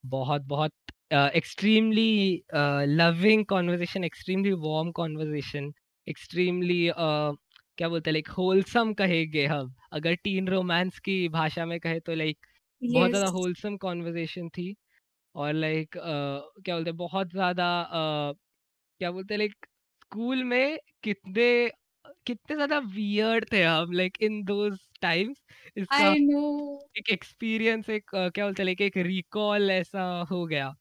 बहुत 0.05 0.43
बहुत 0.43 0.73
extremely 1.11 2.43
loving 2.91 3.45
conversation 3.47 4.05
extremely 4.05 4.53
warm 4.61 4.91
conversation 4.93 5.73
extremely 6.07 6.81
क्या 6.97 7.89
बोलते 7.89 8.11
हैं 8.11 8.13
लाइक 8.15 8.29
होलसम 8.31 8.93
कहेंगे 8.95 9.45
हम। 9.47 9.75
अगर 9.93 10.15
टीन 10.25 10.49
रोमांस 10.49 10.99
की 11.01 11.29
भाषा 11.31 11.67
में 11.67 11.79
कहे 11.81 12.01
तो 12.01 12.15
लाइक 12.15 12.47
yes. 12.83 12.93
बहुत 12.93 13.11
ज़्यादा 13.11 13.29
होलसम 13.31 13.77
कॉन्वर्जेशन 13.79 14.49
थी। 14.51 14.75
और 15.35 15.53
लाइक 15.55 15.97
uh, 15.97 16.63
क्या 16.65 16.75
बोलते 16.77 16.91
हैं 16.91 16.97
बहुत 16.99 17.31
ज़्यादा 17.33 17.69
uh, 17.85 18.37
क्या 19.01 19.11
बोलते 19.13 19.35
हैं 19.35 19.39
लाइक 19.39 19.55
स्कूल 20.03 20.45
में 20.45 20.79
कितने 21.05 21.49
कितने 22.27 22.57
ज़्यादा 22.57 22.79
वियर्ड 22.95 23.47
थे 23.53 23.63
हम 23.65 23.93
लाइक 23.93 24.19
इन 24.23 24.43
दोज 24.45 24.79
टाइम्स 25.03 25.45
इसका 25.77 26.11
एक 26.99 27.11
एक्सपीरियंस 27.13 27.91
एक 27.91 28.15
अ, 28.15 28.29
क्या 28.31 28.45
बोलते 28.47 28.63
हैं 28.63 28.67
लाइक 28.67 28.81
एक 28.83 28.97
रिकॉल 29.07 29.71
ऐसा 29.73 30.05
हो 30.31 30.45
गया। 30.47 30.75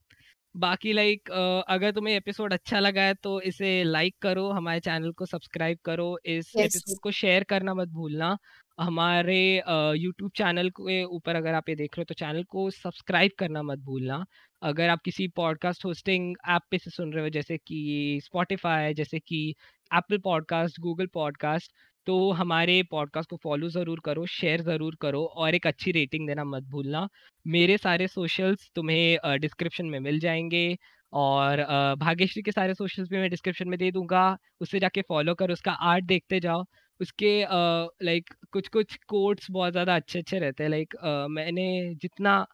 बाकी 0.55 0.91
लाइक 0.93 1.29
अगर 1.67 1.91
तुम्हें 1.91 2.15
एपिसोड 2.15 2.53
अच्छा 2.53 2.79
लगा 2.79 3.01
है 3.01 3.13
तो 3.13 3.39
इसे 3.41 3.83
लाइक 3.83 4.15
करो 4.21 4.49
हमारे 4.51 4.79
चैनल 4.79 5.11
को 5.11 5.25
सब्सक्राइब 5.25 5.77
करो 5.85 6.17
इस 6.25 6.51
यस। 6.57 6.61
एपिसोड 6.65 6.99
को 7.03 7.11
शेयर 7.11 7.43
करना 7.43 7.73
मत 7.73 7.87
भूलना। 7.87 8.37
हमारे 8.79 9.37
यूट्यूब 9.97 10.31
चैनल 10.35 10.69
के 10.69 11.03
ऊपर 11.05 11.35
अगर 11.35 11.53
आप 11.53 11.69
ये 11.69 11.75
देख 11.75 11.97
रहे 11.97 12.01
हो 12.01 12.05
तो 12.05 12.13
चैनल 12.15 12.43
को 12.43 12.69
सब्सक्राइब 12.71 13.31
करना 13.39 13.63
मत 13.63 13.79
भूलना। 13.79 14.23
अगर 14.61 14.89
आप 14.89 15.01
किसी 15.05 15.27
पॉडकास्ट 15.27 15.85
होस्टिंग 15.85 16.35
ऐप 16.49 16.61
पे 16.71 16.77
से 16.77 16.91
सुन 16.91 17.13
रहे 17.13 17.23
हो 17.23 17.29
जैसे 17.29 17.57
कि 17.57 18.19
स्पॉटिफाई 18.23 18.93
जैसे 18.93 19.19
कि 19.19 19.49
एप्पल 19.91 20.17
पॉडकास्ट 20.17 20.79
गूगल 20.79 21.07
पॉडकास्ट 21.13 21.71
तो 22.07 22.31
हमारे 22.33 22.81
पॉडकास्ट 22.91 23.29
को 23.29 23.37
फॉलो 23.43 23.69
ज़रूर 23.69 23.99
करो 24.05 24.25
शेयर 24.27 24.61
ज़रूर 24.61 24.95
करो 25.01 25.23
और 25.25 25.55
एक 25.55 25.67
अच्छी 25.67 25.91
रेटिंग 25.91 26.27
देना 26.27 26.43
मत 26.45 26.63
भूलना। 26.71 27.07
मेरे 27.45 27.77
सारे 27.77 28.07
सोशल्स 28.07 28.69
तुम्हें 28.75 29.39
डिस्क्रिप्शन 29.41 29.85
में 29.85 29.99
मिल 29.99 30.19
जाएँगे 30.19 30.65
और 31.13 31.63
भाग्यश्री 31.99 32.41
के 32.43 32.51
सारे 32.51 32.73
सोशल्स 32.73 33.09
भी 33.09 33.17
मैं 33.17 33.29
डिस्क्रिप्शन 33.29 33.67
में 33.69 33.77
दे 33.79 33.91
दूँगा। 33.91 34.25
उससे 34.61 34.79
जाके 34.79 35.01
फॉलो 35.09 35.33
करो, 35.35 35.53
उसका 35.53 35.71
आर्ट 35.71 36.05
देखते 36.05 36.39
जाओ। 36.39 36.63
उसके 36.99 37.39
लाइक 38.05 38.33
कुछ 38.53 38.67
कुछ 38.69 38.95
कोट्स 39.07 39.47
बहुत 39.51 39.71
ज़्यादा 39.71 39.95
अच्छे 39.95 40.19
अच्छे 40.19 40.39
रहते 40.39 40.63
हैं। 40.63 40.69
लाइक 40.71 40.95
मैंने 41.31 41.93
जितना 42.01 42.45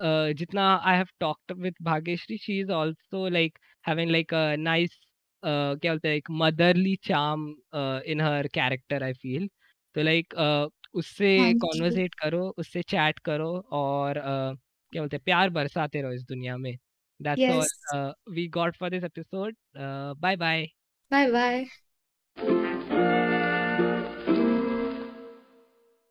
जितना 0.00 0.64
I 0.86 0.96
have 0.96 1.06
talked 1.20 1.52
with 1.60 1.74
Bhagyashree 1.82 2.36
she 2.38 2.58
is 2.60 2.70
also 2.72 3.28
like 3.28 3.58
having 3.84 4.10
like 4.10 4.34
a 4.34 4.54
क्या 5.44 5.92
बोलते 5.92 6.08
हैं 6.08 6.16
एक 6.16 6.30
motherly 6.30 6.94
charm 7.02 7.48
in 8.06 8.20
her 8.20 8.46
character 8.54 9.02
I 9.02 9.12
feel. 9.12 9.48
तो 9.94 10.02
लाइक 10.02 10.34
उससे 10.94 11.36
यू 11.38 11.58
कॉन्वर्सेट 11.58 12.14
करो 12.14 12.42
उससे 12.58 12.82
चैट 12.82 13.18
करो 13.18 13.50
और 13.70 14.18
uh, 14.18 14.58
क्या 14.92 15.02
बोलते 15.02 15.16
हैं 15.16 15.22
प्यार 15.24 15.50
बरसाते 15.50 16.02
रहो 16.02 16.12
इस 16.12 16.22
दुनिया 16.22 16.56
में। 16.56 16.74
That's 17.20 17.42
yes. 17.42 17.74
All 17.94 18.34
we 18.34 18.46
got 18.48 18.76
for 18.76 18.90
this 18.90 19.04
episode 19.04 19.56
bye 19.76 20.36
bye 20.36 20.66
bye 21.10 21.30
bye 21.30 22.77